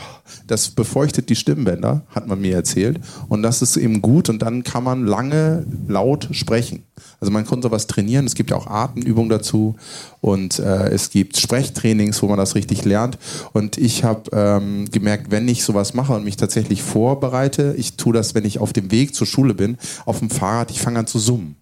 das 0.48 0.70
befeuchtet 0.70 1.30
die 1.30 1.36
Stimmbänder, 1.36 2.04
hat 2.10 2.28
man 2.28 2.40
mir 2.40 2.56
erzählt. 2.56 3.00
Und 3.28 3.44
das 3.44 3.62
ist 3.62 3.78
eben 3.78 4.02
gut 4.02 4.30
und 4.30 4.42
dann 4.42 4.64
kann 4.64 4.84
man 4.84 5.06
lange 5.06 5.66
laut 5.88 6.30
sprechen. 6.32 6.84
Also 7.20 7.32
man 7.32 7.46
kann 7.46 7.62
sowas 7.62 7.88
trainieren. 7.88 8.26
Es 8.26 8.36
gibt 8.36 8.52
ja 8.52 8.58
auch 8.58 8.68
Atemübungen 8.68 9.30
dazu 9.30 9.76
und 10.22 10.60
äh, 10.60 10.90
es 10.90 11.10
gibt 11.10 11.38
Sprechtrainings, 11.38 12.22
wo 12.22 12.28
man 12.28 12.38
das 12.38 12.56
richtig 12.56 12.86
lernt. 12.86 13.18
Und 13.54 13.78
ich 13.78 14.04
habe 14.04 14.30
ähm, 14.32 14.90
gemerkt, 14.92 15.32
wenn 15.32 15.48
ich 15.48 15.64
sowas 15.64 15.94
mache 15.94 16.14
und 16.14 16.24
mich 16.24 16.38
tatsächlich 16.38 16.84
vorbereite, 16.84 17.76
ich 17.78 17.98
tue 17.98 18.14
das, 18.14 18.36
wenn 18.36 18.46
ich 18.46 18.60
auf 18.60 18.74
dem 18.74 18.92
Weg 18.92 19.16
zur 19.16 19.28
Schule 19.28 19.54
bin, 19.54 19.78
auf 20.06 20.20
dem 20.20 20.30
Fahrrad, 20.30 20.72
ich 20.72 20.80
fange 20.80 21.00
an 21.00 21.08
zu 21.08 21.20
summen. 21.20 21.56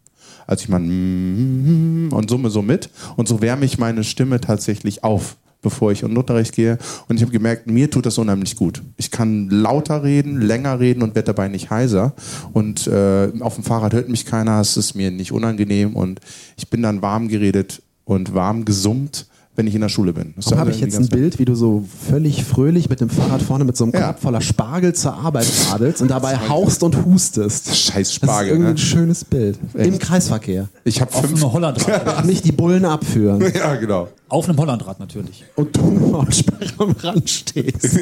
Also 0.45 0.63
ich 0.63 0.69
meine, 0.69 0.85
mm, 0.85 2.09
und 2.11 2.29
summe 2.29 2.49
so 2.49 2.61
mit 2.61 2.89
und 3.15 3.27
so 3.27 3.41
wärme 3.41 3.65
ich 3.65 3.77
meine 3.77 4.03
Stimme 4.03 4.41
tatsächlich 4.41 5.03
auf, 5.03 5.37
bevor 5.63 5.91
ich 5.91 6.03
in 6.03 6.09
den 6.09 6.17
Unterricht 6.17 6.53
gehe. 6.53 6.77
Und 7.07 7.15
ich 7.15 7.23
habe 7.23 7.31
gemerkt, 7.31 7.65
mir 7.65 7.89
tut 7.89 8.05
das 8.05 8.19
unheimlich 8.19 8.55
gut. 8.55 8.83
Ich 8.97 9.09
kann 9.09 9.49
lauter 9.49 10.03
reden, 10.03 10.39
länger 10.39 10.79
reden 10.79 11.01
und 11.01 11.15
werde 11.15 11.27
dabei 11.27 11.47
nicht 11.47 11.71
heiser. 11.71 12.13
Und 12.51 12.85
äh, 12.85 13.31
auf 13.39 13.55
dem 13.55 13.63
Fahrrad 13.63 13.93
hört 13.93 14.09
mich 14.09 14.27
keiner, 14.27 14.61
es 14.61 14.77
ist 14.77 14.93
mir 14.93 15.09
nicht 15.09 15.31
unangenehm 15.31 15.95
und 15.95 16.19
ich 16.57 16.69
bin 16.69 16.83
dann 16.83 17.01
warm 17.01 17.27
geredet 17.27 17.81
und 18.05 18.35
warm 18.35 18.65
gesummt, 18.65 19.27
wenn 19.55 19.67
ich 19.67 19.75
in 19.75 19.81
der 19.81 19.89
Schule 19.89 20.13
bin. 20.13 20.33
Das 20.35 20.47
Warum 20.47 20.59
habe 20.61 20.69
also 20.71 20.77
ich 20.77 20.83
jetzt 20.83 20.97
ein 20.97 21.07
Bild, 21.09 21.37
wie 21.37 21.45
du 21.45 21.53
so 21.53 21.83
völlig 22.09 22.43
fröhlich 22.43 22.89
mit 22.89 23.01
dem 23.01 23.09
Fahrrad 23.09 23.41
vorne 23.41 23.65
mit 23.65 23.77
so 23.77 23.83
einem 23.83 23.93
Ja. 23.93 24.07
Korb 24.07 24.19
voller 24.19 24.41
Spargel 24.41 24.93
zur 24.93 25.13
Arbeit 25.15 25.45
radelst 25.69 26.01
und 26.01 26.09
dabei 26.09 26.37
hauchst 26.49 26.81
und 26.81 27.05
hustest? 27.05 27.67
Scheiß 27.67 27.93
Das 27.93 27.99
ist 28.09 28.13
Spargel. 28.15 28.49
irgendwie 28.49 28.69
ein 28.69 28.73
Ne? 28.73 28.79
schönes 28.79 29.23
Bild. 29.25 29.59
Im 29.75 29.99
Kreisverkehr. 29.99 30.69
Ich 30.83 31.01
habe 31.01 31.13
Auf 31.13 31.21
fünf. 31.21 31.41
einem 31.43 31.53
Hollandrad. 31.53 32.25
Nicht 32.25 32.45
die 32.45 32.51
Bullen 32.51 32.85
abführen. 32.85 33.43
Ja, 33.53 33.75
genau. 33.75 34.07
Auf 34.27 34.49
einem 34.49 34.57
Hollandrad 34.57 34.99
natürlich. 34.99 35.43
Und 35.55 35.75
du 35.77 35.81
mit 35.91 36.11
Maulsperre 36.11 36.71
am 36.79 36.91
Rand 36.91 37.29
stehst. 37.29 37.99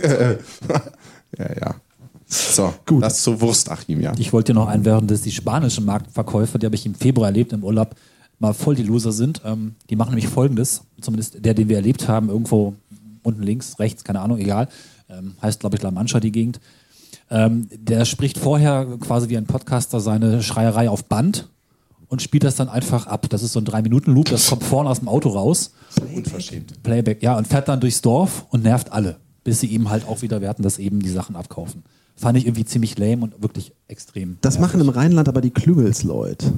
Ja, 1.37 1.45
ja. 1.59 1.75
So, 2.27 2.73
Gut. 2.85 3.03
das 3.03 3.23
zu 3.23 3.41
Wurstachim, 3.41 3.99
ja. 3.99 4.13
Ich 4.17 4.31
wollte 4.31 4.53
dir 4.53 4.59
noch 4.59 4.67
einwerfen, 4.69 5.05
dass 5.07 5.21
die 5.21 5.31
spanischen 5.33 5.83
Marktverkäufer, 5.83 6.59
die 6.59 6.65
habe 6.65 6.75
ich 6.75 6.85
im 6.85 6.95
Februar 6.95 7.27
erlebt 7.27 7.51
im 7.51 7.61
Urlaub, 7.65 7.93
mal 8.41 8.53
voll 8.53 8.75
die 8.75 8.83
Loser 8.83 9.11
sind. 9.11 9.41
Ähm, 9.45 9.75
die 9.89 9.95
machen 9.95 10.09
nämlich 10.09 10.27
folgendes, 10.27 10.81
zumindest 10.99 11.45
der, 11.45 11.53
den 11.53 11.69
wir 11.69 11.77
erlebt 11.77 12.07
haben, 12.07 12.29
irgendwo 12.29 12.75
unten 13.23 13.43
links, 13.43 13.79
rechts, 13.79 14.03
keine 14.03 14.19
Ahnung, 14.19 14.39
egal. 14.39 14.67
Ähm, 15.09 15.35
heißt, 15.41 15.59
glaube 15.59 15.75
ich, 15.75 15.81
La 15.81 15.91
Mancha 15.91 16.19
die 16.19 16.31
Gegend. 16.31 16.59
Ähm, 17.29 17.69
der 17.71 18.05
spricht 18.05 18.37
vorher 18.37 18.85
quasi 18.99 19.29
wie 19.29 19.37
ein 19.37 19.45
Podcaster 19.45 19.99
seine 19.99 20.43
Schreierei 20.43 20.89
auf 20.89 21.05
Band 21.05 21.47
und 22.07 22.21
spielt 22.21 22.43
das 22.43 22.55
dann 22.55 22.67
einfach 22.67 23.07
ab. 23.07 23.29
Das 23.29 23.43
ist 23.43 23.53
so 23.53 23.59
ein 23.59 23.65
Drei-Minuten-Loop, 23.65 24.29
das 24.29 24.49
kommt 24.49 24.63
vorne 24.63 24.89
aus 24.89 24.99
dem 24.99 25.07
Auto 25.07 25.29
raus. 25.29 25.71
Unverschämt. 26.13 26.81
Playback, 26.83 27.21
ja, 27.21 27.37
und 27.37 27.47
fährt 27.47 27.67
dann 27.67 27.79
durchs 27.79 28.01
Dorf 28.01 28.47
und 28.49 28.63
nervt 28.63 28.91
alle, 28.91 29.17
bis 29.43 29.59
sie 29.61 29.67
ihm 29.67 29.89
halt 29.89 30.07
auch 30.07 30.21
wieder 30.23 30.41
werten, 30.41 30.63
dass 30.63 30.79
eben 30.79 30.99
die 30.99 31.09
Sachen 31.09 31.35
abkaufen. 31.35 31.83
Fand 32.15 32.37
ich 32.37 32.45
irgendwie 32.45 32.65
ziemlich 32.65 32.97
lame 32.97 33.23
und 33.23 33.41
wirklich 33.41 33.71
extrem. 33.87 34.37
Das 34.41 34.55
nervig. 34.55 34.61
machen 34.61 34.81
im 34.81 34.89
Rheinland 34.89 35.29
aber 35.29 35.41
die 35.41 35.51
Klügelsleut. 35.51 36.51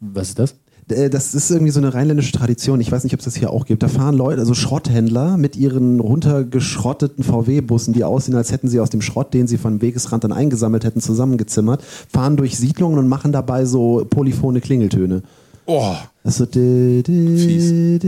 Was 0.00 0.28
ist 0.30 0.38
das? 0.38 0.56
Äh, 0.88 1.10
Das 1.10 1.34
ist 1.34 1.50
irgendwie 1.50 1.70
so 1.70 1.80
eine 1.80 1.94
rheinländische 1.94 2.32
Tradition. 2.32 2.80
Ich 2.80 2.90
weiß 2.90 3.04
nicht, 3.04 3.14
ob 3.14 3.20
es 3.20 3.24
das 3.24 3.36
hier 3.36 3.50
auch 3.50 3.66
gibt. 3.66 3.82
Da 3.82 3.88
fahren 3.88 4.16
Leute, 4.16 4.40
also 4.40 4.54
Schrotthändler 4.54 5.36
mit 5.36 5.56
ihren 5.56 6.00
runtergeschrotteten 6.00 7.24
VW-Bussen, 7.24 7.92
die 7.92 8.04
aussehen, 8.04 8.34
als 8.34 8.52
hätten 8.52 8.68
sie 8.68 8.80
aus 8.80 8.90
dem 8.90 9.02
Schrott, 9.02 9.34
den 9.34 9.46
sie 9.46 9.58
von 9.58 9.80
Wegesrand 9.80 10.24
dann 10.24 10.32
eingesammelt 10.32 10.84
hätten, 10.84 11.00
zusammengezimmert, 11.00 11.82
fahren 11.82 12.36
durch 12.36 12.58
Siedlungen 12.58 12.98
und 12.98 13.08
machen 13.08 13.32
dabei 13.32 13.64
so 13.64 14.06
polyphone 14.08 14.60
Klingeltöne. 14.60 15.22
Oh, 15.66 15.94
Das 16.22 16.34
ist 16.34 16.38
so 16.38 16.46
di- 16.46 17.02
di- 17.02 17.98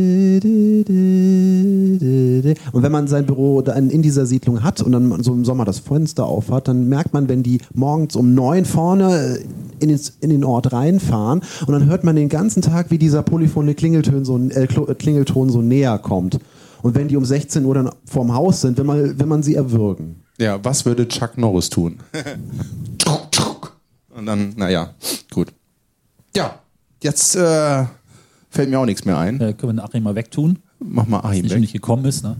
di-. 2.42 2.54
Und 2.72 2.82
wenn 2.82 2.92
man 2.92 3.08
sein 3.08 3.24
Büro 3.26 3.62
dann 3.62 3.88
in 3.90 4.02
dieser 4.02 4.26
Siedlung 4.26 4.62
hat 4.62 4.82
und 4.82 4.92
dann 4.92 5.22
so 5.22 5.32
im 5.32 5.44
Sommer 5.44 5.64
das 5.64 5.78
Fenster 5.78 6.26
auf 6.26 6.50
hat, 6.50 6.68
dann 6.68 6.88
merkt 6.88 7.12
man, 7.14 7.28
wenn 7.28 7.42
die 7.42 7.60
morgens 7.74 8.14
um 8.16 8.34
neun 8.34 8.64
vorne 8.66 9.38
äh, 9.38 9.44
in 9.82 9.88
den, 9.88 10.00
in 10.20 10.30
den 10.30 10.44
Ort 10.44 10.72
reinfahren 10.72 11.40
und 11.66 11.72
dann 11.72 11.86
hört 11.86 12.04
man 12.04 12.16
den 12.16 12.28
ganzen 12.28 12.62
Tag, 12.62 12.90
wie 12.90 12.98
dieser 12.98 13.22
polyphone 13.22 13.74
Klingelton 13.74 14.24
so, 14.24 14.38
äh, 14.38 14.64
äh, 14.64 14.94
Klingelton 14.94 15.48
so 15.50 15.62
näher 15.62 15.98
kommt. 15.98 16.38
Und 16.82 16.94
wenn 16.94 17.08
die 17.08 17.16
um 17.16 17.24
16 17.24 17.64
Uhr 17.64 17.74
dann 17.74 17.90
vorm 18.04 18.34
Haus 18.34 18.60
sind, 18.60 18.76
will 18.78 18.84
man, 18.84 19.18
will 19.18 19.26
man 19.26 19.42
sie 19.42 19.54
erwürgen. 19.54 20.16
ja, 20.38 20.62
was 20.62 20.84
würde 20.84 21.08
Chuck 21.08 21.36
Norris 21.38 21.70
tun? 21.70 21.96
Und 24.14 24.24
dann, 24.26 24.54
naja, 24.56 24.90
gut. 25.32 25.48
Ja, 26.34 26.54
jetzt 27.06 27.36
äh, 27.36 27.84
fällt 28.50 28.68
mir 28.70 28.78
auch 28.78 28.84
nichts 28.84 29.04
mehr 29.04 29.16
ein. 29.16 29.40
Äh, 29.40 29.54
können 29.54 29.76
wir 29.76 29.84
Achim 29.84 30.02
mal 30.02 30.14
wegtun, 30.14 30.58
Mach 30.78 31.06
mal 31.06 31.20
Achim 31.20 31.48
weg. 31.48 31.60
nicht 31.60 31.72
gekommen 31.72 32.04
ist. 32.04 32.22
Ne? 32.22 32.36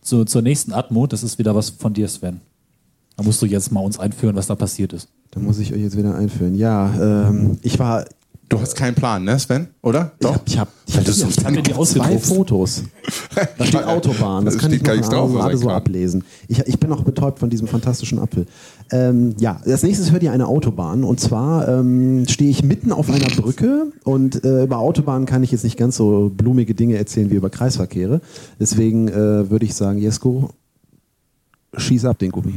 Zu, 0.00 0.24
zur 0.24 0.42
nächsten 0.42 0.72
Atmo, 0.72 1.06
das 1.06 1.22
ist 1.22 1.38
wieder 1.38 1.54
was 1.54 1.70
von 1.70 1.92
dir, 1.92 2.08
Sven. 2.08 2.40
Da 3.16 3.24
musst 3.24 3.42
du 3.42 3.46
jetzt 3.46 3.72
mal 3.72 3.80
uns 3.80 3.98
einführen, 3.98 4.36
was 4.36 4.46
da 4.46 4.54
passiert 4.54 4.92
ist. 4.92 5.08
Da 5.32 5.40
muss 5.40 5.58
ich 5.58 5.72
euch 5.74 5.80
jetzt 5.80 5.96
wieder 5.96 6.14
einführen. 6.14 6.54
Ja, 6.54 7.28
ähm, 7.28 7.58
ich 7.62 7.78
war. 7.78 8.04
Du 8.48 8.58
hast 8.58 8.74
keinen 8.76 8.94
Plan, 8.94 9.24
ne, 9.24 9.38
Sven? 9.38 9.68
Oder? 9.82 10.12
Ich 10.20 10.26
hab, 10.26 10.42
ich 10.46 10.58
hab, 10.58 10.68
ich 10.86 10.96
hab, 10.96 11.06
so 11.06 11.26
hab 11.26 11.50
mir 11.50 11.62
die 11.62 11.72
zwei 11.72 11.78
ausgedruckt. 11.78 12.26
Fotos. 12.26 12.82
Da 13.58 13.64
steht 13.64 13.84
Autobahn, 13.84 14.44
das 14.44 14.54
Da 14.54 14.60
kann 14.60 14.72
ich 14.72 14.82
gar 14.82 14.94
noch 14.94 15.00
nichts 15.00 15.14
drauf, 15.14 15.32
gerade 15.32 15.52
er 15.52 15.58
so 15.58 15.66
kann. 15.66 15.76
ablesen. 15.76 16.24
Ich, 16.48 16.58
ich 16.60 16.80
bin 16.80 16.88
noch 16.90 17.02
betäubt 17.04 17.38
von 17.38 17.50
diesem 17.50 17.68
fantastischen 17.68 18.18
Apfel. 18.18 18.46
Ähm, 18.90 19.34
ja, 19.38 19.60
als 19.64 19.82
nächstes 19.82 20.10
hört 20.10 20.22
ihr 20.22 20.32
eine 20.32 20.46
Autobahn 20.48 21.04
und 21.04 21.20
zwar 21.20 21.68
ähm, 21.68 22.26
stehe 22.28 22.50
ich 22.50 22.64
mitten 22.64 22.90
auf 22.90 23.10
einer 23.10 23.26
Brücke 23.26 23.92
und 24.04 24.44
äh, 24.44 24.64
über 24.64 24.78
Autobahnen 24.78 25.26
kann 25.26 25.42
ich 25.42 25.52
jetzt 25.52 25.64
nicht 25.64 25.76
ganz 25.76 25.96
so 25.96 26.30
blumige 26.34 26.74
Dinge 26.74 26.96
erzählen 26.96 27.30
wie 27.30 27.34
über 27.36 27.50
Kreisverkehre. 27.50 28.20
Deswegen 28.58 29.08
äh, 29.08 29.50
würde 29.50 29.66
ich 29.66 29.74
sagen, 29.74 29.98
Jesko, 29.98 30.50
schieß 31.76 32.06
ab 32.06 32.18
den 32.18 32.32
Gummi. 32.32 32.54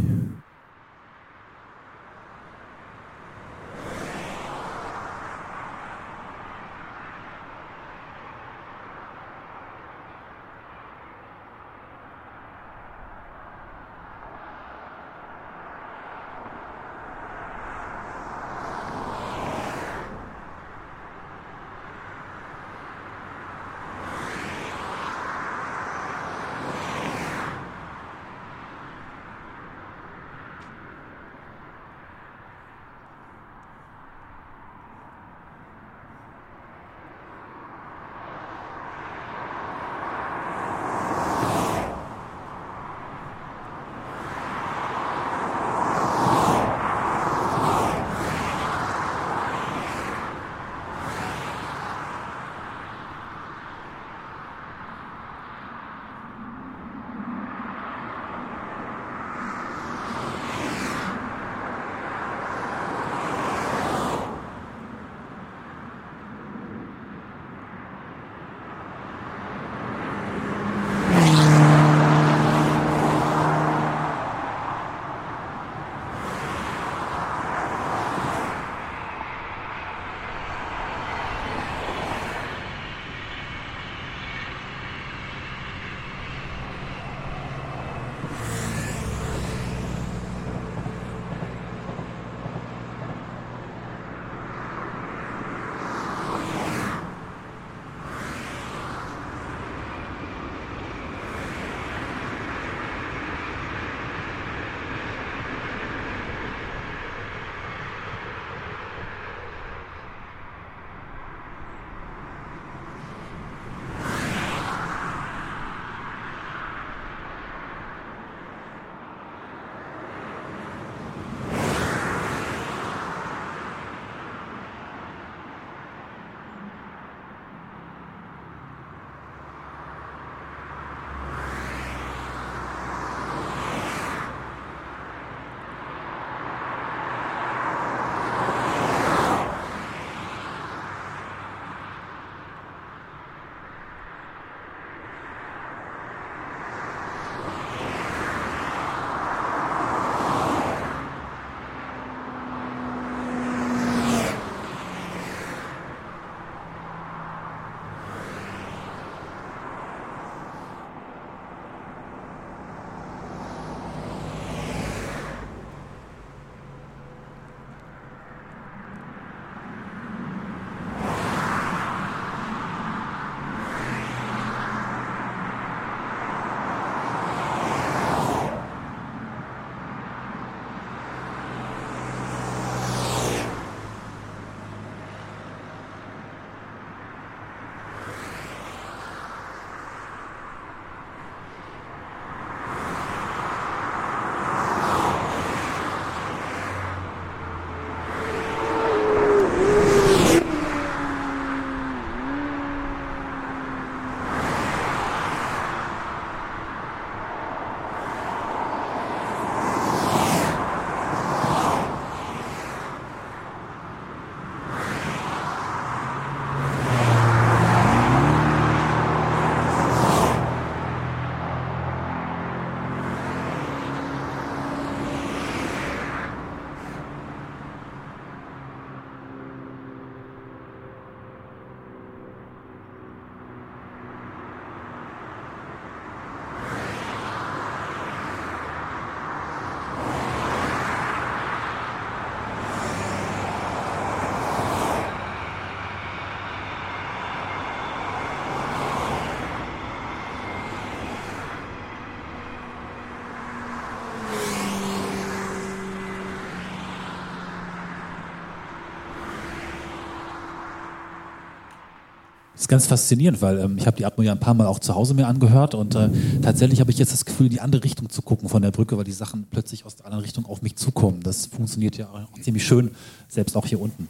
Das 262.61 262.65
ist 262.65 262.69
ganz 262.69 262.85
faszinierend, 262.85 263.41
weil 263.41 263.57
ähm, 263.57 263.75
ich 263.79 263.87
habe 263.87 263.97
die 263.97 264.05
Atmo 264.05 264.23
ja 264.23 264.33
ein 264.33 264.39
paar 264.39 264.53
Mal 264.53 264.67
auch 264.67 264.77
zu 264.77 264.93
Hause 264.93 265.15
mir 265.15 265.25
angehört 265.25 265.73
und 265.73 265.95
äh, 265.95 266.09
tatsächlich 266.43 266.79
habe 266.79 266.91
ich 266.91 266.99
jetzt 266.99 267.11
das 267.11 267.25
Gefühl, 267.25 267.49
die 267.49 267.59
andere 267.59 267.83
Richtung 267.83 268.07
zu 268.11 268.21
gucken 268.21 268.49
von 268.49 268.61
der 268.61 268.69
Brücke, 268.69 268.95
weil 268.97 269.03
die 269.03 269.11
Sachen 269.11 269.47
plötzlich 269.49 269.83
aus 269.83 269.95
der 269.95 270.05
anderen 270.05 270.23
Richtung 270.23 270.45
auf 270.45 270.61
mich 270.61 270.75
zukommen. 270.75 271.21
Das 271.23 271.47
funktioniert 271.47 271.97
ja 271.97 272.05
auch 272.05 272.39
ziemlich 272.39 272.63
schön, 272.63 272.91
selbst 273.29 273.57
auch 273.57 273.65
hier 273.65 273.81
unten. 273.81 274.07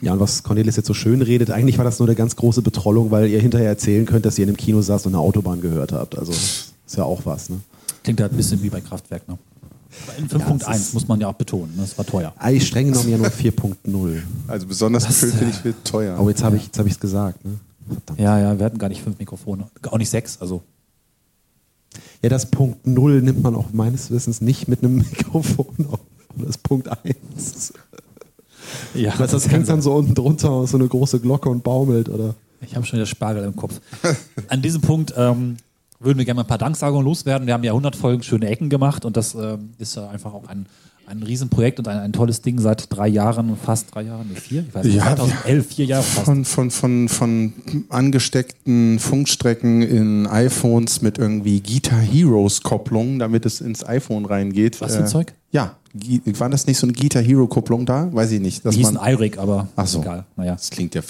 Ja, 0.00 0.12
und 0.12 0.18
was 0.18 0.42
Cornelis 0.42 0.74
jetzt 0.74 0.88
so 0.88 0.92
schön 0.92 1.22
redet, 1.22 1.52
eigentlich 1.52 1.78
war 1.78 1.84
das 1.84 2.00
nur 2.00 2.08
eine 2.08 2.16
ganz 2.16 2.34
große 2.34 2.62
Betrollung, 2.62 3.12
weil 3.12 3.28
ihr 3.30 3.40
hinterher 3.40 3.68
erzählen 3.68 4.06
könnt, 4.06 4.26
dass 4.26 4.38
ihr 4.40 4.42
in 4.42 4.48
einem 4.48 4.56
Kino 4.56 4.82
saßt 4.82 5.06
und 5.06 5.14
eine 5.14 5.20
Autobahn 5.22 5.60
gehört 5.60 5.92
habt. 5.92 6.18
Also 6.18 6.32
ist 6.32 6.96
ja 6.96 7.04
auch 7.04 7.20
was, 7.24 7.48
ne? 7.48 7.60
Klingt 8.02 8.20
halt 8.20 8.32
ein 8.32 8.36
bisschen 8.36 8.60
wie 8.60 8.70
bei 8.70 8.80
Kraftwerk, 8.80 9.28
ne? 9.28 9.38
Aber 10.08 10.18
in 10.18 10.28
5.1 10.28 10.62
Ja, 10.66 10.72
es 10.74 10.80
ist- 10.80 10.94
muss 10.94 11.06
man 11.06 11.20
ja 11.20 11.28
auch 11.28 11.34
betonen, 11.34 11.76
ne? 11.76 11.82
das 11.82 11.96
war 11.96 12.04
teuer. 12.04 12.32
Eigentlich 12.38 12.66
streng 12.66 12.88
genommen 12.88 13.08
ja 13.08 13.18
nur 13.18 13.28
4.0. 13.30 14.22
Also 14.48 14.66
besonders 14.66 15.04
Das, 15.04 15.20
gefüllt 15.20 15.34
finde 15.34 15.50
ich 15.52 15.58
äh, 15.60 15.62
viel 15.62 15.74
teuer. 15.84 16.18
Aber 16.18 16.28
jetzt 16.30 16.42
habe 16.42 16.56
ich 16.56 16.70
es 16.88 16.98
gesagt, 16.98 17.44
ne? 17.44 17.52
Ja, 18.16 18.38
ja, 18.38 18.58
wir 18.58 18.66
hatten 18.66 18.78
gar 18.78 18.88
nicht 18.88 19.02
fünf 19.02 19.18
Mikrofone, 19.18 19.68
auch 19.90 19.98
nicht 19.98 20.10
sechs, 20.10 20.40
also 20.40 20.62
Ja, 22.22 22.28
das 22.28 22.50
Punkt 22.50 22.86
0 22.86 23.22
nimmt 23.22 23.42
man 23.42 23.54
auch 23.54 23.72
meines 23.72 24.10
Wissens 24.10 24.40
nicht 24.40 24.68
mit 24.68 24.82
einem 24.82 24.96
Mikrofon 25.10 25.86
auf. 25.90 26.00
Das 26.36 26.58
Punkt 26.58 26.88
1. 26.88 27.72
ja, 28.94 29.12
Was, 29.18 29.30
das 29.30 29.48
hängt 29.50 29.68
dann 29.68 29.82
so 29.82 29.94
unten 29.94 30.14
drunter 30.14 30.50
aus 30.50 30.72
so 30.72 30.78
eine 30.78 30.88
große 30.88 31.20
Glocke 31.20 31.48
und 31.48 31.62
baumelt, 31.62 32.08
oder? 32.08 32.34
Ich 32.60 32.74
habe 32.74 32.84
schon 32.86 32.98
wieder 32.98 33.06
Spargel 33.06 33.44
im 33.44 33.54
Kopf. 33.54 33.80
An 34.48 34.62
diesem 34.62 34.80
Punkt 34.80 35.12
ähm, 35.16 35.58
würden 36.00 36.18
wir 36.18 36.24
gerne 36.24 36.36
mal 36.36 36.42
ein 36.44 36.48
paar 36.48 36.58
Danksagungen 36.58 37.04
loswerden. 37.04 37.46
Wir 37.46 37.54
haben 37.54 37.62
ja 37.64 37.72
100 37.72 37.94
Folgen 37.94 38.22
schöne 38.22 38.48
Ecken 38.48 38.68
gemacht 38.70 39.04
und 39.04 39.16
das 39.16 39.34
ähm, 39.34 39.74
ist 39.78 39.96
ja 39.96 40.08
einfach 40.08 40.32
auch 40.32 40.48
ein, 40.48 40.66
ein 41.06 41.22
Riesenprojekt 41.22 41.78
und 41.78 41.88
ein, 41.88 41.98
ein 41.98 42.12
tolles 42.12 42.42
Ding 42.42 42.58
seit 42.60 42.86
drei 42.94 43.08
Jahren, 43.08 43.56
fast 43.56 43.94
drei 43.94 44.02
Jahren, 44.02 44.28
vier, 44.34 44.64
ich 44.68 44.74
weiß 44.74 44.84
nicht, 44.84 44.96
Ja, 44.96 45.16
2011, 45.16 45.66
vier 45.66 45.84
Jahre 45.86 46.02
fast. 46.02 46.24
Von, 46.24 46.44
von, 46.44 46.70
von, 46.70 47.08
von 47.08 47.52
angesteckten 47.88 48.98
Funkstrecken 48.98 49.82
in 49.82 50.26
iPhones 50.26 51.02
mit 51.02 51.18
irgendwie 51.18 51.60
Guitar 51.60 52.00
Heroes 52.00 52.62
Kopplung, 52.62 53.18
damit 53.18 53.46
es 53.46 53.60
ins 53.60 53.86
iPhone 53.86 54.24
reingeht. 54.24 54.80
Was 54.80 54.96
für 54.96 55.02
ein 55.02 55.08
Zeug? 55.08 55.32
Ja, 55.50 55.76
war 56.38 56.50
das 56.50 56.66
nicht 56.66 56.78
so 56.78 56.86
eine 56.86 56.92
Guitar 56.92 57.22
Hero 57.22 57.46
Kupplung 57.46 57.86
da? 57.86 58.12
Weiß 58.12 58.32
ich 58.32 58.40
nicht. 58.40 58.64
Dass 58.64 58.74
Die 58.74 58.80
hießen 58.80 58.94
man, 58.94 59.12
iRig, 59.12 59.38
aber 59.38 59.68
Ach 59.76 59.86
so. 59.86 60.00
egal. 60.00 60.24
Naja. 60.36 60.54
das 60.54 60.70
klingt 60.70 60.94
ja. 60.94 61.02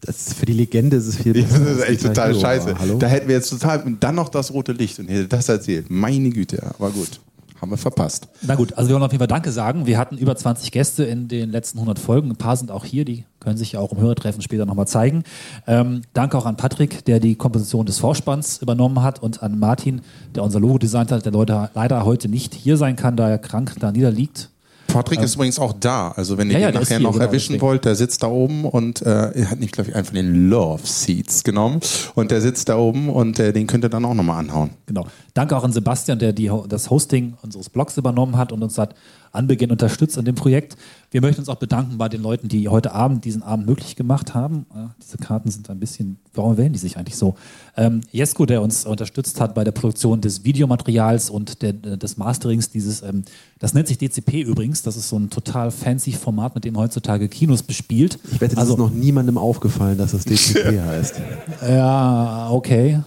Das, 0.00 0.34
für 0.34 0.46
die 0.46 0.52
Legende 0.52 0.96
ist 0.98 1.06
es 1.06 1.16
viel 1.16 1.32
Das 1.42 1.50
besser 1.50 1.70
ist 1.72 1.80
als 1.80 1.88
echt 1.88 2.02
Guitar 2.02 2.14
total 2.14 2.30
Hero, 2.30 2.40
scheiße. 2.40 2.78
Hallo? 2.78 2.98
Da 2.98 3.06
hätten 3.08 3.26
wir 3.26 3.34
jetzt 3.36 3.50
total. 3.50 3.82
Und 3.82 4.02
dann 4.04 4.14
noch 4.14 4.28
das 4.28 4.52
rote 4.52 4.72
Licht 4.72 4.98
und 5.00 5.08
hätte 5.08 5.26
das 5.26 5.48
erzählt. 5.48 5.86
Meine 5.90 6.30
Güte, 6.30 6.62
aber 6.62 6.90
gut. 6.90 7.20
Haben 7.64 7.70
wir 7.70 7.78
verpasst. 7.78 8.28
Na 8.42 8.56
gut, 8.56 8.74
also 8.76 8.90
wir 8.90 8.94
wollen 8.94 9.04
auf 9.04 9.12
jeden 9.12 9.20
Fall 9.20 9.26
Danke 9.26 9.50
sagen. 9.50 9.86
Wir 9.86 9.96
hatten 9.96 10.18
über 10.18 10.36
20 10.36 10.70
Gäste 10.70 11.04
in 11.04 11.28
den 11.28 11.50
letzten 11.50 11.78
100 11.78 11.98
Folgen. 11.98 12.28
Ein 12.28 12.36
paar 12.36 12.58
sind 12.58 12.70
auch 12.70 12.84
hier, 12.84 13.06
die 13.06 13.24
können 13.40 13.56
sich 13.56 13.72
ja 13.72 13.80
auch 13.80 13.90
im 13.90 13.96
Hörertreffen 13.96 14.42
später 14.42 14.66
nochmal 14.66 14.86
zeigen. 14.86 15.24
Ähm, 15.66 16.02
danke 16.12 16.36
auch 16.36 16.44
an 16.44 16.58
Patrick, 16.58 17.06
der 17.06 17.20
die 17.20 17.36
Komposition 17.36 17.86
des 17.86 17.98
Vorspanns 17.98 18.58
übernommen 18.58 19.02
hat 19.02 19.22
und 19.22 19.42
an 19.42 19.58
Martin, 19.58 20.02
der 20.34 20.42
unser 20.42 20.60
Logo 20.60 20.76
designt 20.76 21.10
hat, 21.10 21.24
der 21.24 21.32
Leute 21.32 21.70
leider 21.72 22.04
heute 22.04 22.28
nicht 22.28 22.52
hier 22.52 22.76
sein 22.76 22.96
kann, 22.96 23.16
da 23.16 23.30
er 23.30 23.38
krank 23.38 23.74
da 23.80 23.92
niederliegt. 23.92 24.50
Patrick 24.94 25.20
ist 25.22 25.34
übrigens 25.34 25.58
auch 25.58 25.72
da. 25.78 26.12
Also 26.16 26.38
wenn 26.38 26.48
ihr 26.50 26.54
Ja, 26.54 26.60
ja, 26.60 26.68
ihn 26.70 26.74
ist 26.76 26.88
nachher 26.90 27.00
noch 27.00 27.12
genau, 27.12 27.24
erwischen 27.24 27.52
deswegen. 27.54 27.62
wollt, 27.62 27.84
der 27.84 27.94
sitzt 27.94 28.22
da 28.22 28.28
oben 28.28 28.64
und 28.64 29.02
äh, 29.02 29.30
er 29.32 29.50
hat 29.50 29.60
nicht, 29.60 29.72
glaube 29.72 29.90
ich, 29.90 29.96
einen 29.96 30.04
von 30.04 30.14
den 30.14 30.48
Love 30.48 30.86
Seats 30.86 31.44
genommen. 31.44 31.80
Und 32.14 32.30
der 32.30 32.40
sitzt 32.40 32.68
da 32.68 32.76
oben 32.76 33.08
und 33.10 33.38
äh, 33.38 33.52
den 33.52 33.66
könnt 33.66 33.84
ihr 33.84 33.88
dann 33.90 34.04
auch 34.04 34.14
nochmal 34.14 34.38
anhauen. 34.40 34.70
Genau. 34.86 35.06
Danke 35.34 35.56
auch 35.56 35.64
an 35.64 35.72
Sebastian, 35.72 36.18
der 36.18 36.32
die, 36.32 36.50
das 36.68 36.90
Hosting 36.90 37.34
unseres 37.42 37.68
Blogs 37.68 37.96
übernommen 37.96 38.36
hat 38.36 38.52
und 38.52 38.62
uns 38.62 38.74
seit 38.74 38.94
Anbeginn 39.34 39.70
unterstützt 39.70 40.16
in 40.16 40.24
dem 40.24 40.34
Projekt. 40.34 40.76
Wir 41.10 41.20
möchten 41.20 41.40
uns 41.40 41.48
auch 41.48 41.56
bedanken 41.56 41.98
bei 41.98 42.08
den 42.08 42.22
Leuten, 42.22 42.48
die 42.48 42.68
heute 42.68 42.92
Abend 42.92 43.24
diesen 43.24 43.42
Abend 43.42 43.66
möglich 43.66 43.96
gemacht 43.96 44.34
haben. 44.34 44.66
Äh, 44.74 44.88
diese 45.02 45.18
Karten 45.18 45.50
sind 45.50 45.70
ein 45.70 45.78
bisschen, 45.78 46.18
warum 46.34 46.56
wählen 46.56 46.72
die 46.72 46.78
sich 46.78 46.96
eigentlich 46.96 47.16
so? 47.16 47.36
Ähm, 47.76 48.00
Jesko, 48.10 48.46
der 48.46 48.62
uns 48.62 48.84
unterstützt 48.84 49.40
hat 49.40 49.54
bei 49.54 49.64
der 49.64 49.72
Produktion 49.72 50.20
des 50.20 50.44
Videomaterials 50.44 51.30
und 51.30 51.62
der, 51.62 51.72
des 51.72 52.16
Masterings 52.16 52.70
dieses, 52.70 53.02
ähm, 53.02 53.24
das 53.58 53.74
nennt 53.74 53.88
sich 53.88 53.98
DCP 53.98 54.42
übrigens, 54.42 54.82
das 54.82 54.96
ist 54.96 55.08
so 55.08 55.18
ein 55.18 55.30
total 55.30 55.70
fancy 55.70 56.12
Format, 56.12 56.54
mit 56.54 56.64
dem 56.64 56.76
heutzutage 56.76 57.28
Kinos 57.28 57.62
bespielt. 57.62 58.18
Ich 58.32 58.40
wette, 58.40 58.54
das 58.54 58.62
also, 58.62 58.74
ist 58.74 58.78
noch 58.78 58.90
niemandem 58.90 59.38
aufgefallen, 59.38 59.98
dass 59.98 60.12
das 60.12 60.24
DCP 60.24 60.80
heißt. 60.84 61.20
ja, 61.68 62.50
okay. 62.50 63.00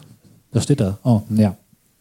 Das 0.52 0.64
steht 0.64 0.80
da. 0.80 0.98
Oh, 1.04 1.22
ja. 1.30 1.56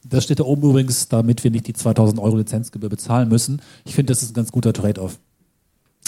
Das 0.09 0.25
steht 0.25 0.41
da 0.41 0.45
oben 0.45 0.63
übrigens, 0.63 1.09
damit 1.09 1.43
wir 1.45 1.51
nicht 1.51 1.67
die 1.67 1.73
2000 1.73 2.21
Euro 2.21 2.37
Lizenzgebühr 2.37 2.89
bezahlen 2.89 3.29
müssen. 3.29 3.61
Ich 3.85 3.95
finde, 3.95 4.13
das 4.13 4.23
ist 4.23 4.31
ein 4.31 4.35
ganz 4.35 4.53
guter 4.53 4.73
Trade-off. 4.73 5.19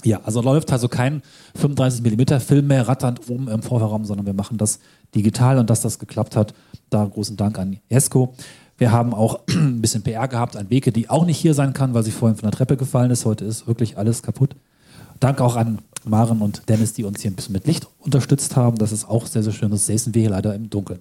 Ja, 0.04 0.20
also 0.22 0.40
läuft 0.40 0.72
also 0.72 0.88
kein 0.88 1.22
35 1.56 2.02
mm 2.02 2.38
Film 2.40 2.68
mehr 2.68 2.86
ratternd 2.86 3.28
oben 3.28 3.48
im 3.48 3.62
Vorraum, 3.62 4.04
sondern 4.04 4.26
wir 4.26 4.32
machen 4.32 4.56
das 4.56 4.78
digital 5.14 5.58
und 5.58 5.70
dass 5.70 5.80
das 5.80 5.98
geklappt 5.98 6.36
hat, 6.36 6.54
da 6.90 7.04
großen 7.04 7.36
Dank 7.36 7.58
an 7.58 7.78
Jesko. 7.88 8.34
Wir 8.76 8.92
haben 8.92 9.12
auch 9.12 9.40
ein 9.48 9.80
bisschen 9.80 10.02
PR 10.02 10.28
gehabt 10.28 10.56
an 10.56 10.70
Weke, 10.70 10.92
die 10.92 11.10
auch 11.10 11.26
nicht 11.26 11.38
hier 11.38 11.54
sein 11.54 11.72
kann, 11.72 11.94
weil 11.94 12.04
sie 12.04 12.12
vorhin 12.12 12.36
von 12.36 12.48
der 12.48 12.56
Treppe 12.56 12.76
gefallen 12.76 13.10
ist. 13.10 13.24
Heute 13.24 13.44
ist 13.44 13.66
wirklich 13.66 13.98
alles 13.98 14.22
kaputt. 14.22 14.54
Danke 15.18 15.42
auch 15.42 15.56
an 15.56 15.78
Maren 16.04 16.42
und 16.42 16.68
Dennis, 16.68 16.92
die 16.92 17.02
uns 17.02 17.20
hier 17.20 17.32
ein 17.32 17.34
bisschen 17.34 17.52
mit 17.52 17.66
Licht 17.66 17.88
unterstützt 17.98 18.54
haben. 18.54 18.78
Das 18.78 18.92
ist 18.92 19.08
auch 19.08 19.26
sehr, 19.26 19.42
sehr 19.42 19.52
schön. 19.52 19.70
Das 19.70 19.86
säßen 19.86 20.14
wir 20.14 20.22
hier 20.22 20.30
leider 20.30 20.54
im 20.54 20.70
Dunkeln. 20.70 21.00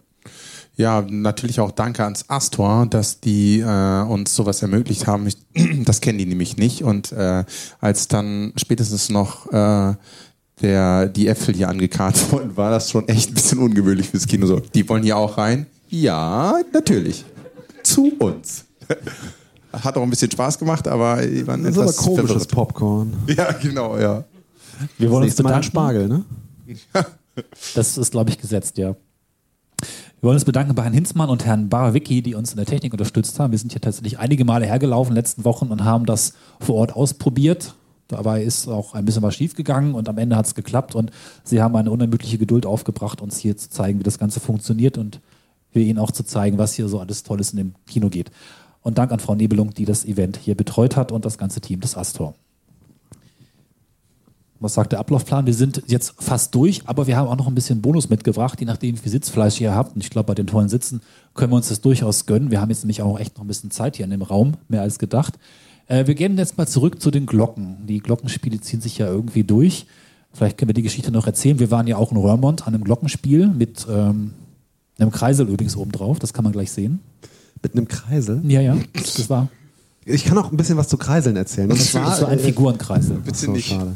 Ja, 0.77 1.03
natürlich 1.09 1.59
auch 1.59 1.71
danke 1.71 2.03
ans 2.03 2.25
Astor, 2.29 2.85
dass 2.85 3.19
die 3.19 3.61
äh, 3.61 4.01
uns 4.03 4.35
sowas 4.35 4.61
ermöglicht 4.61 5.07
haben. 5.07 5.25
Ich, 5.25 5.37
das 5.85 6.01
kennen 6.01 6.19
die 6.19 6.27
nämlich 6.27 6.57
nicht. 6.57 6.83
Und 6.83 7.11
äh, 7.11 7.45
als 7.81 8.07
dann 8.07 8.53
spätestens 8.57 9.09
noch 9.09 9.51
äh, 9.51 9.95
der, 10.61 11.07
die 11.07 11.27
Äpfel 11.27 11.55
hier 11.55 11.69
angekarrt 11.69 12.31
wurden, 12.31 12.55
war 12.55 12.69
das 12.69 12.91
schon 12.91 13.07
echt 13.07 13.31
ein 13.31 13.33
bisschen 13.33 13.57
ungewöhnlich 13.57 14.09
fürs 14.09 14.27
Kino. 14.27 14.45
So, 14.45 14.59
die 14.59 14.87
wollen 14.87 15.01
hier 15.01 15.17
auch 15.17 15.39
rein? 15.39 15.65
Ja, 15.89 16.59
natürlich. 16.71 17.25
Zu 17.81 18.11
uns. 18.19 18.65
Hat 19.73 19.97
auch 19.97 20.03
ein 20.03 20.09
bisschen 20.11 20.31
Spaß 20.31 20.59
gemacht, 20.59 20.87
aber 20.87 21.25
die 21.25 21.45
waren 21.47 21.63
Das 21.63 21.71
ist 21.71 21.77
aber 21.77 21.89
etwas 21.89 22.05
komisches 22.05 22.27
verwirrt. 22.29 22.51
Popcorn. 22.51 23.13
Ja, 23.35 23.51
genau, 23.51 23.97
ja. 23.97 24.23
Wir 24.99 25.09
wollen 25.09 25.23
uns 25.23 25.37
Mal 25.39 25.43
bedanken. 25.43 25.63
Spargel, 25.63 26.07
ne? 26.07 26.23
Das 27.73 27.97
ist, 27.97 28.11
glaube 28.11 28.29
ich, 28.29 28.37
gesetzt, 28.37 28.77
ja. 28.77 28.95
Wir 30.27 30.31
wollen 30.31 30.39
uns 30.39 30.43
bedanken 30.43 30.75
bei 30.75 30.83
Herrn 30.83 30.91
Hinzmann 30.91 31.29
und 31.29 31.45
Herrn 31.45 31.69
Barawicki, 31.69 32.21
die 32.21 32.35
uns 32.35 32.51
in 32.51 32.57
der 32.57 32.65
Technik 32.65 32.91
unterstützt 32.91 33.39
haben. 33.39 33.51
Wir 33.51 33.59
sind 33.59 33.71
hier 33.71 33.79
tatsächlich 33.79 34.19
einige 34.19 34.43
Male 34.43 34.65
hergelaufen 34.65 35.11
in 35.11 35.15
den 35.15 35.21
letzten 35.21 35.45
Wochen 35.45 35.67
und 35.67 35.85
haben 35.85 36.05
das 36.05 36.33
vor 36.59 36.75
Ort 36.75 36.93
ausprobiert. 36.93 37.75
Dabei 38.09 38.43
ist 38.43 38.67
auch 38.67 38.93
ein 38.93 39.05
bisschen 39.05 39.23
was 39.23 39.35
schiefgegangen 39.35 39.95
und 39.95 40.09
am 40.09 40.17
Ende 40.17 40.35
hat 40.35 40.45
es 40.45 40.53
geklappt 40.53 40.95
und 40.95 41.11
sie 41.45 41.61
haben 41.61 41.77
eine 41.77 41.91
unermüdliche 41.91 42.37
Geduld 42.37 42.65
aufgebracht, 42.65 43.21
uns 43.21 43.37
hier 43.37 43.55
zu 43.55 43.69
zeigen, 43.69 43.99
wie 43.99 44.03
das 44.03 44.19
Ganze 44.19 44.41
funktioniert 44.41 44.97
und 44.97 45.21
wir 45.71 45.83
ihnen 45.83 45.97
auch 45.97 46.11
zu 46.11 46.23
zeigen, 46.25 46.57
was 46.57 46.73
hier 46.73 46.89
so 46.89 46.99
alles 46.99 47.23
Tolles 47.23 47.51
in 47.51 47.59
dem 47.59 47.75
Kino 47.85 48.09
geht. 48.09 48.29
Und 48.81 48.97
Dank 48.97 49.13
an 49.13 49.21
Frau 49.21 49.33
Nebelung, 49.33 49.73
die 49.75 49.85
das 49.85 50.03
Event 50.03 50.35
hier 50.35 50.55
betreut 50.55 50.97
hat 50.97 51.13
und 51.13 51.23
das 51.23 51.37
ganze 51.37 51.61
Team 51.61 51.79
des 51.79 51.95
Astor. 51.95 52.35
Was 54.59 54.73
sagt 54.73 54.91
der 54.91 54.99
Ablaufplan? 54.99 55.45
Wir 55.45 55.53
sind 55.53 55.83
jetzt 55.87 56.15
fast 56.17 56.55
durch, 56.55 56.81
aber 56.85 57.05
wir 57.05 57.15
haben 57.15 57.27
auch 57.27 57.37
noch 57.37 57.47
ein 57.47 57.55
bisschen 57.55 57.81
Bonus 57.81 58.09
mitgebracht, 58.09 58.59
je 58.59 58.65
nachdem, 58.65 58.95
wie 58.95 58.99
viel 59.01 59.11
Sitzfleisch 59.11 59.61
ihr 59.61 59.75
habt. 59.75 59.95
Und 59.95 60.03
ich 60.03 60.09
glaube, 60.09 60.27
bei 60.27 60.33
den 60.33 60.47
tollen 60.47 60.69
Sitzen 60.69 61.01
können 61.35 61.51
wir 61.51 61.57
uns 61.57 61.69
das 61.69 61.81
durchaus 61.81 62.25
gönnen. 62.25 62.49
Wir 62.49 62.59
haben 62.59 62.69
jetzt 62.69 62.83
nämlich 62.83 63.01
auch 63.01 63.19
echt 63.19 63.37
noch 63.37 63.43
ein 63.43 63.47
bisschen 63.47 63.69
Zeit 63.69 63.97
hier 63.97 64.05
in 64.05 64.11
dem 64.11 64.23
Raum, 64.23 64.55
mehr 64.67 64.81
als 64.81 64.97
gedacht. 64.97 65.35
Äh, 65.87 66.07
wir 66.07 66.15
gehen 66.15 66.37
jetzt 66.37 66.57
mal 66.57 66.67
zurück 66.67 67.01
zu 67.01 67.11
den 67.11 67.25
Glocken. 67.25 67.85
Die 67.87 67.99
Glockenspiele 67.99 68.59
ziehen 68.61 68.81
sich 68.81 68.97
ja 68.97 69.07
irgendwie 69.07 69.43
durch. 69.43 69.85
Vielleicht 70.33 70.57
können 70.57 70.69
wir 70.69 70.73
die 70.73 70.83
Geschichte 70.83 71.11
noch 71.11 71.25
erzählen. 71.25 71.59
Wir 71.59 71.71
waren 71.71 71.87
ja 71.87 71.97
auch 71.97 72.11
in 72.11 72.17
Röhrmond 72.17 72.67
an 72.67 72.73
einem 72.73 72.83
Glockenspiel 72.83 73.47
mit 73.47 73.87
ähm, 73.89 74.33
einem 74.99 75.11
Kreisel 75.11 75.47
übrigens 75.47 75.75
oben 75.75 75.91
drauf. 75.91 76.19
Das 76.19 76.33
kann 76.33 76.43
man 76.43 76.53
gleich 76.53 76.71
sehen. 76.71 76.99
Mit 77.63 77.73
einem 77.73 77.87
Kreisel. 77.87 78.41
Ja, 78.47 78.61
ja, 78.61 78.77
das 78.93 79.29
war, 79.29 79.49
Ich 80.05 80.25
kann 80.25 80.37
auch 80.37 80.51
ein 80.51 80.57
bisschen 80.57 80.77
was 80.77 80.87
zu 80.87 80.97
Kreiseln 80.97 81.35
erzählen. 81.35 81.71
Und 81.71 81.79
das 81.79 81.93
war 81.95 82.27
ein 82.27 82.39
äh, 82.39 82.41
Figurenkreisel. 82.41 83.17
Bitte 83.17 83.37
so, 83.37 83.51
nicht. 83.51 83.69
schade. 83.69 83.95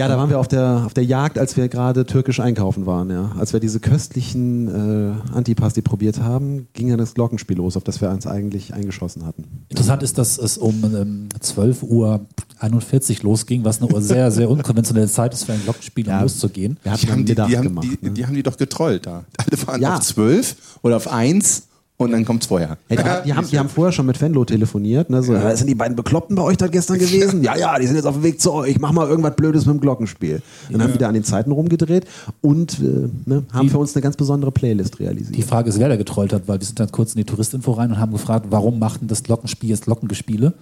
Ja, 0.00 0.08
da 0.08 0.16
waren 0.16 0.30
wir 0.30 0.38
auf 0.38 0.48
der, 0.48 0.84
auf 0.86 0.94
der 0.94 1.04
Jagd, 1.04 1.38
als 1.38 1.58
wir 1.58 1.68
gerade 1.68 2.06
türkisch 2.06 2.40
einkaufen 2.40 2.86
waren. 2.86 3.10
Ja. 3.10 3.32
Als 3.38 3.52
wir 3.52 3.60
diese 3.60 3.80
köstlichen 3.80 4.66
äh, 4.68 5.34
Antipasti 5.36 5.82
probiert 5.82 6.20
haben, 6.22 6.68
ging 6.72 6.88
dann 6.88 6.96
das 6.96 7.12
Glockenspiel 7.12 7.58
los, 7.58 7.76
auf 7.76 7.84
das 7.84 8.00
wir 8.00 8.08
uns 8.08 8.26
eigentlich 8.26 8.72
eingeschossen 8.72 9.26
hatten. 9.26 9.44
Interessant 9.68 10.02
ist, 10.02 10.16
dass 10.16 10.38
es 10.38 10.56
um 10.56 10.82
ähm, 10.84 11.28
12 11.38 11.82
Uhr 11.82 12.20
41 12.60 13.22
losging, 13.22 13.62
was 13.64 13.82
eine 13.82 14.00
sehr, 14.00 14.30
sehr 14.30 14.48
unkonventionelle 14.48 15.08
Zeit 15.08 15.34
ist 15.34 15.44
für 15.44 15.52
ein 15.52 15.62
Glockenspiel, 15.64 16.06
um 16.06 16.10
Ja. 16.12 16.22
loszugehen. 16.22 16.78
Wir 16.82 16.92
hatten 16.92 17.02
Die 17.06 17.12
haben 17.12 17.24
die, 17.26 17.34
die, 17.34 17.42
haben, 17.58 17.62
gemacht. 17.64 17.86
die, 18.00 18.06
ne? 18.06 18.10
die 18.12 18.26
haben 18.26 18.34
die 18.34 18.42
doch 18.42 18.56
getrollt 18.56 19.04
da. 19.06 19.24
Alle 19.36 19.66
waren 19.66 19.82
Ja. 19.82 19.96
auf 19.96 20.00
12 20.02 20.78
oder 20.80 20.96
auf 20.96 21.08
1 21.12 21.64
und 22.00 22.12
dann 22.12 22.24
kommt's 22.24 22.46
vorher. 22.46 22.78
Hey, 22.88 22.96
die, 22.96 23.02
die, 23.26 23.34
haben, 23.34 23.46
die 23.46 23.58
haben 23.58 23.68
vorher 23.68 23.92
schon 23.92 24.06
mit 24.06 24.18
Venlo 24.18 24.42
telefoniert. 24.46 25.10
Ne? 25.10 25.22
So, 25.22 25.34
ja. 25.34 25.54
Sind 25.54 25.66
die 25.66 25.74
beiden 25.74 25.96
Bekloppten 25.96 26.34
bei 26.34 26.42
euch 26.42 26.56
da 26.56 26.66
gestern 26.66 26.98
gewesen? 26.98 27.42
Ja, 27.50 27.56
ja, 27.56 27.78
die 27.78 27.86
sind 27.86 27.96
jetzt 27.96 28.06
auf 28.06 28.14
dem 28.14 28.22
Weg 28.22 28.40
zu 28.40 28.52
euch. 28.52 28.78
Mach 28.78 28.92
mal 28.92 29.08
irgendwas 29.08 29.34
Blödes 29.36 29.66
mit 29.66 29.74
dem 29.74 29.80
Glockenspiel. 29.80 30.42
Dann 30.70 30.82
haben 30.82 30.92
wir 30.92 30.98
da 30.98 31.08
an 31.08 31.14
den 31.14 31.24
Zeiten 31.24 31.52
rumgedreht 31.52 32.06
und 32.40 32.78
äh, 32.78 33.08
ne, 33.26 33.44
haben 33.52 33.68
für 33.68 33.78
uns 33.78 33.94
eine 33.94 34.02
ganz 34.02 34.16
besondere 34.16 34.50
Playlist 34.50 34.98
realisiert. 34.98 35.36
Die 35.36 35.42
Frage 35.42 35.68
ist, 35.68 35.78
wer 35.78 35.88
da 35.88 35.96
getrollt 35.96 36.32
hat, 36.32 36.48
weil 36.48 36.58
wir 36.60 36.66
sind 36.66 36.80
dann 36.80 36.90
kurz 36.90 37.14
in 37.14 37.18
die 37.18 37.24
Touristinfo 37.24 37.72
rein 37.72 37.90
und 37.90 37.98
haben 37.98 38.12
gefragt, 38.12 38.46
warum 38.50 38.78
macht 38.78 39.00
denn 39.00 39.08
das 39.08 39.22
Glockenspiel 39.22 39.70
jetzt 39.70 39.84
Glockengespiele? 39.84 40.54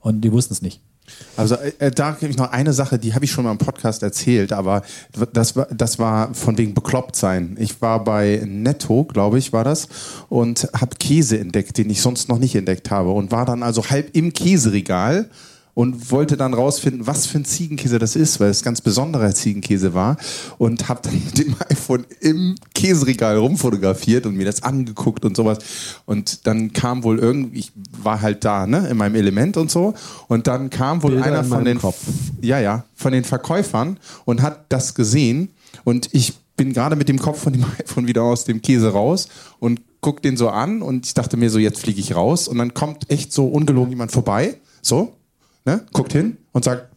Und 0.00 0.20
die 0.22 0.32
wussten 0.32 0.54
es 0.54 0.62
nicht. 0.62 0.80
Also 1.36 1.56
äh, 1.56 1.90
da 1.90 2.12
gibt 2.12 2.32
es 2.32 2.38
noch 2.38 2.50
eine 2.50 2.72
Sache, 2.72 2.98
die 2.98 3.14
habe 3.14 3.24
ich 3.24 3.30
schon 3.30 3.44
mal 3.44 3.52
im 3.52 3.58
Podcast 3.58 4.02
erzählt, 4.02 4.52
aber 4.52 4.82
das 5.32 5.56
war, 5.56 5.66
das 5.66 5.98
war 5.98 6.34
von 6.34 6.56
wegen 6.58 6.74
bekloppt 6.74 7.16
sein. 7.16 7.56
Ich 7.58 7.80
war 7.82 8.02
bei 8.02 8.42
Netto, 8.46 9.04
glaube 9.04 9.38
ich, 9.38 9.52
war 9.52 9.64
das, 9.64 9.88
und 10.28 10.68
habe 10.78 10.96
Käse 10.98 11.38
entdeckt, 11.38 11.78
den 11.78 11.90
ich 11.90 12.00
sonst 12.00 12.28
noch 12.28 12.38
nicht 12.38 12.54
entdeckt 12.54 12.90
habe 12.90 13.10
und 13.10 13.30
war 13.30 13.44
dann 13.44 13.62
also 13.62 13.84
halb 13.88 14.14
im 14.16 14.32
Käseregal 14.32 15.28
und 15.76 16.10
wollte 16.10 16.38
dann 16.38 16.54
rausfinden, 16.54 17.06
was 17.06 17.26
für 17.26 17.36
ein 17.36 17.44
Ziegenkäse 17.44 17.98
das 17.98 18.16
ist, 18.16 18.40
weil 18.40 18.48
es 18.48 18.62
ganz 18.62 18.80
besonderer 18.80 19.34
Ziegenkäse 19.34 19.92
war 19.92 20.16
und 20.56 20.88
habe 20.88 21.02
dann 21.02 21.12
mit 21.26 21.36
dem 21.36 21.54
iPhone 21.68 22.06
im 22.20 22.54
Käseregal 22.74 23.36
rumfotografiert 23.36 24.24
und 24.24 24.36
mir 24.36 24.46
das 24.46 24.62
angeguckt 24.62 25.26
und 25.26 25.36
sowas. 25.36 25.58
Und 26.06 26.46
dann 26.46 26.72
kam 26.72 27.04
wohl 27.04 27.18
irgendwie, 27.18 27.58
ich 27.58 27.72
war 28.02 28.22
halt 28.22 28.42
da, 28.46 28.66
ne, 28.66 28.88
in 28.88 28.96
meinem 28.96 29.16
Element 29.16 29.58
und 29.58 29.70
so. 29.70 29.92
Und 30.28 30.46
dann 30.46 30.70
kam 30.70 31.02
wohl 31.02 31.10
Bilder 31.10 31.26
einer 31.26 31.40
in 31.40 31.44
von 31.44 31.64
den, 31.66 31.78
Kopf. 31.78 31.98
ja, 32.40 32.58
ja, 32.58 32.86
von 32.94 33.12
den 33.12 33.24
Verkäufern 33.24 33.98
und 34.24 34.40
hat 34.40 34.64
das 34.70 34.94
gesehen. 34.94 35.50
Und 35.84 36.08
ich 36.12 36.32
bin 36.56 36.72
gerade 36.72 36.96
mit 36.96 37.10
dem 37.10 37.18
Kopf 37.18 37.42
von 37.42 37.52
dem 37.52 37.64
iPhone 37.78 38.06
wieder 38.06 38.22
aus 38.22 38.44
dem 38.44 38.62
Käse 38.62 38.94
raus 38.94 39.28
und 39.58 39.82
guck 40.00 40.22
den 40.22 40.38
so 40.38 40.48
an 40.48 40.80
und 40.80 41.04
ich 41.04 41.12
dachte 41.12 41.36
mir 41.36 41.50
so, 41.50 41.58
jetzt 41.58 41.80
fliege 41.80 42.00
ich 42.00 42.16
raus. 42.16 42.48
Und 42.48 42.56
dann 42.56 42.72
kommt 42.72 43.10
echt 43.10 43.30
so 43.30 43.46
ungelogen 43.46 43.90
jemand 43.90 44.10
vorbei, 44.10 44.56
so, 44.80 45.12
ne, 45.66 45.84
guckt 45.92 46.12
hin 46.12 46.38
und 46.52 46.64
sagt, 46.64 46.88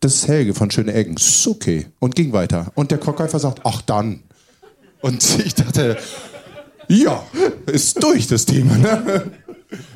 das 0.00 0.14
ist 0.14 0.28
Helge 0.28 0.54
von 0.54 0.70
Schöne 0.70 0.92
Ecken, 0.92 1.16
ist 1.16 1.46
okay 1.46 1.86
und 1.98 2.14
ging 2.14 2.32
weiter 2.32 2.72
und 2.74 2.90
der 2.90 2.98
Verkäufer 2.98 3.38
sagt, 3.38 3.60
ach 3.64 3.82
dann 3.82 4.20
und 5.00 5.24
ich 5.44 5.54
dachte, 5.54 5.96
ja, 6.88 7.22
ist 7.66 8.02
durch 8.02 8.26
das 8.26 8.46
Thema, 8.46 8.76
ne? 8.76 9.24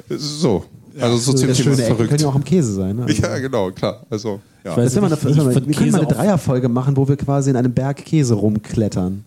So, 0.08 0.64
also 1.00 1.16
so 1.16 1.32
das 1.32 1.40
ziemlich 1.56 1.80
verrückt. 1.80 2.10
können 2.10 2.20
ja 2.20 2.28
auch 2.28 2.34
am 2.34 2.44
Käse 2.44 2.74
sein. 2.74 2.96
Ne? 2.96 3.04
Also 3.04 3.22
Ja, 3.22 3.38
genau, 3.38 3.70
klar. 3.70 4.04
Also, 4.10 4.40
ja. 4.64 4.76
weiß 4.76 4.92
Das 4.92 4.94
wir, 4.94 5.02
mal 5.02 5.08
nicht, 5.08 5.24
eine, 5.24 5.66
wir 5.66 5.74
können 5.74 5.90
mal 5.90 5.98
eine 6.02 6.08
Dreierfolge 6.08 6.68
machen, 6.68 6.96
wo 6.96 7.08
wir 7.08 7.16
quasi 7.16 7.50
in 7.50 7.56
einem 7.56 7.72
Berg 7.72 8.04
Käse 8.04 8.34
rumklettern. 8.34 9.24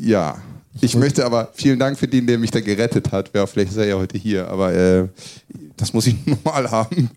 ja. 0.00 0.36
Ich 0.80 0.96
möchte 0.96 1.26
aber 1.26 1.50
vielen 1.52 1.78
Dank 1.78 1.98
für 1.98 2.08
den, 2.08 2.26
der 2.26 2.38
mich 2.38 2.50
da 2.50 2.60
gerettet 2.60 3.12
hat. 3.12 3.30
Ja, 3.34 3.46
vielleicht 3.46 3.72
ist 3.72 3.76
er 3.76 3.86
ja 3.86 3.96
heute 3.96 4.16
hier, 4.16 4.48
aber 4.48 4.72
äh, 4.72 5.06
das 5.76 5.92
muss 5.92 6.06
ich 6.06 6.16
nochmal 6.26 6.70
haben. 6.70 7.10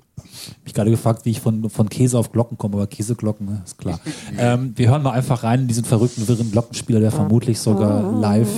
Mich 0.64 0.74
gerade 0.74 0.92
gefragt, 0.92 1.26
wie 1.26 1.32
ich 1.32 1.42
von, 1.42 1.70
von 1.70 1.90
Käse 1.90 2.18
auf 2.18 2.32
Glocken 2.32 2.58
komme, 2.58 2.76
aber 2.76 2.88
Käseglocken, 2.88 3.46
ne, 3.46 3.62
ist 3.66 3.78
klar. 3.78 4.00
ähm, 4.38 4.74
wir 4.76 4.90
hören 4.90 5.04
mal 5.04 5.12
einfach 5.12 5.44
rein 5.44 5.62
in 5.62 5.68
diesen 5.68 5.86
verrückten, 5.86 6.28
wirren 6.28 6.52
Glockenspieler, 6.52 7.00
der 7.00 7.12
vermutlich 7.12 7.60
sogar 7.60 8.12
live 8.20 8.50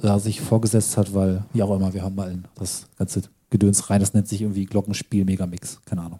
äh, 0.00 0.18
sich 0.18 0.40
vorgesetzt 0.40 0.96
hat, 0.96 1.14
weil, 1.14 1.44
wie 1.52 1.62
auch 1.62 1.74
immer, 1.74 1.94
wir 1.94 2.02
haben 2.02 2.14
mal 2.14 2.34
das 2.56 2.86
ganze 2.98 3.22
Gedöns 3.50 3.90
rein. 3.90 4.00
Das 4.00 4.14
nennt 4.14 4.28
sich 4.28 4.42
irgendwie 4.42 4.64
Glockenspiel 4.64 5.24
Megamix. 5.24 5.80
Keine 5.84 6.02
Ahnung. 6.02 6.18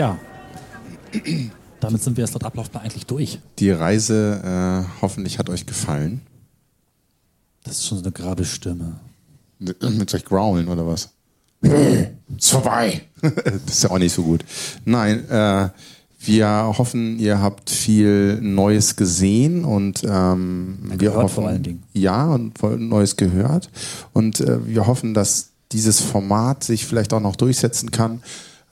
Tja, 0.00 0.18
damit 1.78 2.02
sind 2.02 2.16
wir 2.16 2.24
jetzt 2.24 2.32
dort 2.32 2.44
Ablaufplan 2.44 2.84
eigentlich 2.84 3.04
durch. 3.04 3.38
Die 3.58 3.70
Reise 3.70 4.40
äh, 4.42 5.02
hoffentlich 5.02 5.38
hat 5.38 5.50
euch 5.50 5.66
gefallen. 5.66 6.22
Das 7.64 7.76
ist 7.76 7.86
schon 7.86 7.98
so 7.98 8.04
eine 8.04 8.10
Grabbelstimme. 8.10 8.98
Mit, 9.58 9.82
mit 9.82 10.14
euch 10.14 10.24
growlen 10.24 10.68
oder 10.68 10.86
was? 10.86 11.10
ist 11.60 12.50
vorbei. 12.50 13.02
das 13.20 13.62
ist 13.66 13.82
ja 13.82 13.90
auch 13.90 13.98
nicht 13.98 14.14
so 14.14 14.22
gut. 14.22 14.42
Nein, 14.86 15.28
äh, 15.28 15.68
wir 16.20 16.48
hoffen, 16.78 17.18
ihr 17.18 17.42
habt 17.42 17.68
viel 17.68 18.40
Neues 18.40 18.96
gesehen 18.96 19.66
und 19.66 20.02
ähm, 20.02 20.78
wir 20.82 20.96
gehört 20.96 21.24
hoffen, 21.24 21.34
vor 21.34 21.48
allen 21.48 21.62
Dingen. 21.62 21.82
ja 21.92 22.24
und 22.24 22.54
Neues 22.62 23.16
gehört 23.16 23.68
und 24.14 24.40
äh, 24.40 24.66
wir 24.66 24.86
hoffen, 24.86 25.12
dass 25.12 25.50
dieses 25.72 26.00
Format 26.00 26.64
sich 26.64 26.86
vielleicht 26.86 27.12
auch 27.12 27.20
noch 27.20 27.36
durchsetzen 27.36 27.90
kann, 27.90 28.22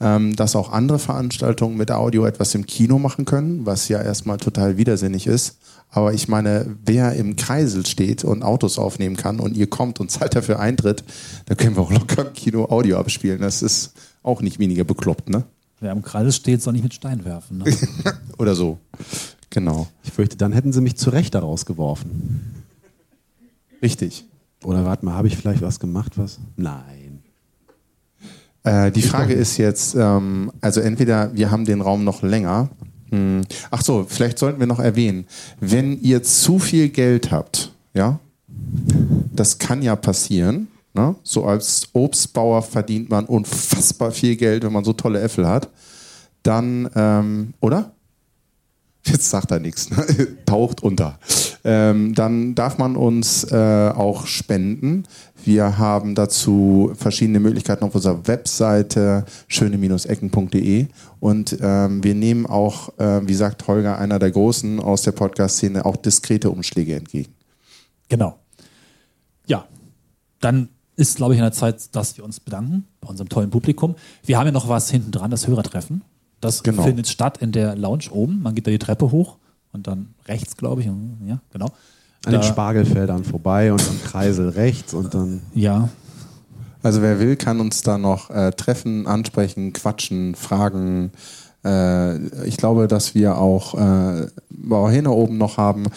ähm, 0.01 0.35
dass 0.35 0.55
auch 0.55 0.71
andere 0.71 0.99
Veranstaltungen 0.99 1.77
mit 1.77 1.91
Audio 1.91 2.25
etwas 2.25 2.55
im 2.55 2.65
Kino 2.65 2.99
machen 2.99 3.25
können, 3.25 3.65
was 3.65 3.87
ja 3.89 4.01
erstmal 4.01 4.37
total 4.37 4.77
widersinnig 4.77 5.27
ist. 5.27 5.57
Aber 5.91 6.13
ich 6.13 6.27
meine, 6.27 6.77
wer 6.85 7.13
im 7.13 7.35
Kreisel 7.35 7.85
steht 7.85 8.23
und 8.23 8.43
Autos 8.43 8.77
aufnehmen 8.77 9.17
kann 9.17 9.39
und 9.39 9.57
ihr 9.57 9.67
kommt 9.67 9.99
und 9.99 10.11
zahlt 10.11 10.35
dafür 10.35 10.59
Eintritt, 10.59 11.03
da 11.45 11.55
können 11.55 11.75
wir 11.75 11.81
auch 11.81 11.91
locker 11.91 12.27
im 12.27 12.33
Kino 12.33 12.65
Audio 12.65 12.97
abspielen. 12.97 13.41
Das 13.41 13.61
ist 13.61 13.93
auch 14.21 14.41
nicht 14.41 14.59
weniger 14.59 14.83
bekloppt, 14.83 15.29
ne? 15.29 15.43
Wer 15.79 15.91
am 15.91 16.01
Kreis 16.01 16.35
steht, 16.35 16.61
soll 16.61 16.73
nicht 16.73 16.83
mit 16.83 16.93
Stein 16.93 17.23
werfen. 17.23 17.59
Ne? 17.59 17.65
Oder 18.37 18.53
so. 18.53 18.79
Genau. 19.49 19.87
Ich 20.03 20.11
fürchte, 20.11 20.35
dann 20.35 20.51
hätten 20.51 20.73
sie 20.73 20.81
mich 20.81 20.97
zu 20.97 21.09
Recht 21.09 21.33
da 21.33 21.39
rausgeworfen. 21.39 22.63
Richtig. 23.81 24.25
Oder 24.63 24.83
warte 24.85 25.05
mal, 25.05 25.13
habe 25.13 25.29
ich 25.29 25.37
vielleicht 25.37 25.61
was 25.61 25.79
gemacht, 25.79 26.17
was? 26.17 26.39
Nein. 26.57 26.98
Äh, 28.63 28.91
die 28.91 29.01
Frage 29.01 29.33
ist 29.33 29.57
jetzt, 29.57 29.95
ähm, 29.95 30.51
also 30.61 30.81
entweder 30.81 31.33
wir 31.33 31.51
haben 31.51 31.65
den 31.65 31.81
Raum 31.81 32.03
noch 32.03 32.21
länger. 32.21 32.69
Hm. 33.11 33.41
Ach 33.71 33.81
so, 33.81 34.05
vielleicht 34.07 34.37
sollten 34.37 34.59
wir 34.59 34.67
noch 34.67 34.79
erwähnen, 34.79 35.25
wenn 35.59 35.99
ihr 36.01 36.23
zu 36.23 36.59
viel 36.59 36.89
Geld 36.89 37.31
habt, 37.31 37.71
ja, 37.93 38.19
das 39.33 39.57
kann 39.57 39.81
ja 39.81 39.95
passieren. 39.95 40.67
Ne? 40.93 41.15
So 41.23 41.45
als 41.45 41.89
Obstbauer 41.93 42.61
verdient 42.61 43.09
man 43.09 43.25
unfassbar 43.25 44.11
viel 44.11 44.35
Geld, 44.35 44.63
wenn 44.63 44.73
man 44.73 44.83
so 44.83 44.93
tolle 44.93 45.21
Äpfel 45.21 45.47
hat. 45.47 45.69
Dann, 46.43 46.89
ähm, 46.95 47.53
oder? 47.59 47.91
Jetzt 49.09 49.29
sagt 49.29 49.51
er 49.51 49.59
nichts, 49.59 49.89
ne? 49.89 50.05
taucht 50.45 50.83
unter. 50.83 51.19
Ähm, 51.63 52.13
dann 52.13 52.55
darf 52.55 52.77
man 52.77 52.95
uns 52.95 53.43
äh, 53.51 53.91
auch 53.95 54.27
spenden. 54.27 55.03
Wir 55.43 55.77
haben 55.77 56.15
dazu 56.15 56.91
verschiedene 56.95 57.39
Möglichkeiten 57.39 57.83
auf 57.83 57.95
unserer 57.95 58.27
Webseite 58.27 59.25
schöne-ecken.de 59.47 60.87
und 61.19 61.57
ähm, 61.61 62.03
wir 62.03 62.15
nehmen 62.15 62.45
auch, 62.45 62.97
äh, 62.99 63.27
wie 63.27 63.33
sagt 63.33 63.67
Holger, 63.67 63.97
einer 63.97 64.19
der 64.19 64.31
Großen 64.31 64.79
aus 64.79 65.03
der 65.03 65.13
Podcast-Szene, 65.13 65.85
auch 65.85 65.95
diskrete 65.95 66.49
Umschläge 66.49 66.95
entgegen. 66.95 67.33
Genau. 68.09 68.39
Ja, 69.47 69.65
dann 70.39 70.69
ist, 70.95 71.15
glaube 71.15 71.33
ich, 71.33 71.39
an 71.39 71.45
der 71.45 71.53
Zeit, 71.53 71.95
dass 71.95 72.17
wir 72.17 72.25
uns 72.25 72.39
bedanken 72.39 72.85
bei 72.99 73.07
unserem 73.07 73.29
tollen 73.29 73.49
Publikum. 73.49 73.95
Wir 74.25 74.37
haben 74.37 74.47
ja 74.47 74.51
noch 74.51 74.67
was 74.67 74.91
hinten 74.91 75.11
dran, 75.11 75.31
das 75.31 75.47
Hörertreffen. 75.47 76.03
Das 76.41 76.63
Genau. 76.63 76.83
findet 76.83 77.07
statt 77.07 77.37
in 77.39 77.51
der 77.51 77.75
Lounge 77.75 78.05
oben. 78.11 78.41
Man 78.41 78.55
geht 78.55 78.65
da 78.67 78.71
die 78.71 78.79
Treppe 78.79 79.11
hoch 79.11 79.37
und 79.73 79.87
dann 79.87 80.13
rechts, 80.27 80.55
glaube 80.57 80.81
ich. 80.81 80.87
Ja, 80.87 81.39
genau. 81.51 81.65
An 82.25 82.31
den 82.33 82.41
Da- 82.41 82.43
Spargelfeldern 82.43 83.23
vorbei 83.23 83.71
und 83.71 83.81
am 83.81 84.01
Kreisel 84.03 84.49
rechts 84.49 84.93
und 84.93 85.13
dann. 85.13 85.41
Ja, 85.53 85.89
Also 86.81 87.01
wer 87.01 87.19
will, 87.19 87.35
kann 87.35 87.59
uns 87.59 87.81
da 87.81 87.97
noch 87.97 88.29
äh, 88.29 88.51
treffen, 88.51 89.05
ansprechen, 89.05 89.73
quatschen, 89.73 90.33
fragen. 90.35 91.11
Äh, 91.65 92.45
ich 92.45 92.55
glaube, 92.55 92.87
dass 92.87 93.15
wir 93.15 93.37
auch 93.37 93.73
äh, 93.75 94.27
Bauerhähne 94.49 95.11
oben 95.11 95.37
noch 95.37 95.57
haben 95.57 95.87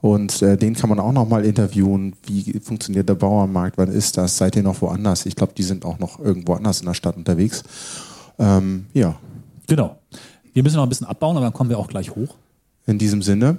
und 0.00 0.42
äh, 0.42 0.56
den 0.56 0.74
kann 0.74 0.88
man 0.90 0.98
auch 0.98 1.12
noch 1.12 1.28
mal 1.28 1.44
interviewen. 1.44 2.14
Wie 2.26 2.58
funktioniert 2.58 3.08
der 3.08 3.14
Bauernmarkt? 3.14 3.78
Wann 3.78 3.86
ist 3.92 4.16
das? 4.16 4.36
Seid 4.36 4.56
ihr 4.56 4.64
noch 4.64 4.82
woanders? 4.82 5.26
Ich 5.26 5.36
glaube, 5.36 5.52
die 5.56 5.62
sind 5.62 5.84
auch 5.84 6.00
noch 6.00 6.18
irgendwo 6.18 6.54
anders 6.54 6.80
in 6.80 6.86
der 6.86 6.94
Stadt 6.94 7.16
unterwegs. 7.16 7.62
Ähm, 8.40 8.86
ja, 8.94 9.14
genau. 9.66 9.98
Wir 10.52 10.62
müssen 10.62 10.76
noch 10.76 10.82
ein 10.84 10.88
bisschen 10.88 11.06
abbauen, 11.06 11.36
aber 11.36 11.46
dann 11.46 11.52
kommen 11.52 11.70
wir 11.70 11.78
auch 11.78 11.88
gleich 11.88 12.14
hoch. 12.14 12.36
in 12.86 12.98
diesem 12.98 13.22
Sinne, 13.22 13.58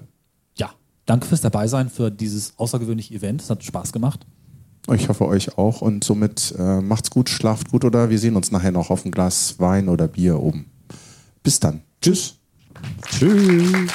Ja, 0.57 0.71
danke 1.05 1.25
fürs 1.27 1.41
Dabeisein, 1.41 1.89
für 1.89 2.11
dieses 2.11 2.53
außergewöhnliche 2.57 3.13
Event. 3.15 3.41
Es 3.41 3.49
hat 3.49 3.63
Spaß 3.63 3.91
gemacht. 3.93 4.25
ich 4.93 5.09
hoffe 5.09 5.25
euch 5.25 5.57
auch 5.57 5.81
und 5.81 6.03
somit 6.03 6.53
äh, 6.57 6.81
macht's 6.81 7.09
gut, 7.09 7.29
schlaft 7.29 7.71
gut 7.71 7.85
oder 7.85 8.09
wir 8.09 8.19
sehen 8.19 8.35
uns 8.35 8.51
nachher 8.51 8.71
noch 8.71 8.89
auf 8.89 9.05
ein 9.05 9.11
Glas 9.11 9.55
Wein 9.59 9.89
oder 9.89 10.07
Bier 10.07 10.39
oben. 10.39 10.69
Bis 11.41 11.59
dann. 11.59 11.81
Tschüss. 12.01 12.35
Tschüss. 13.07 13.89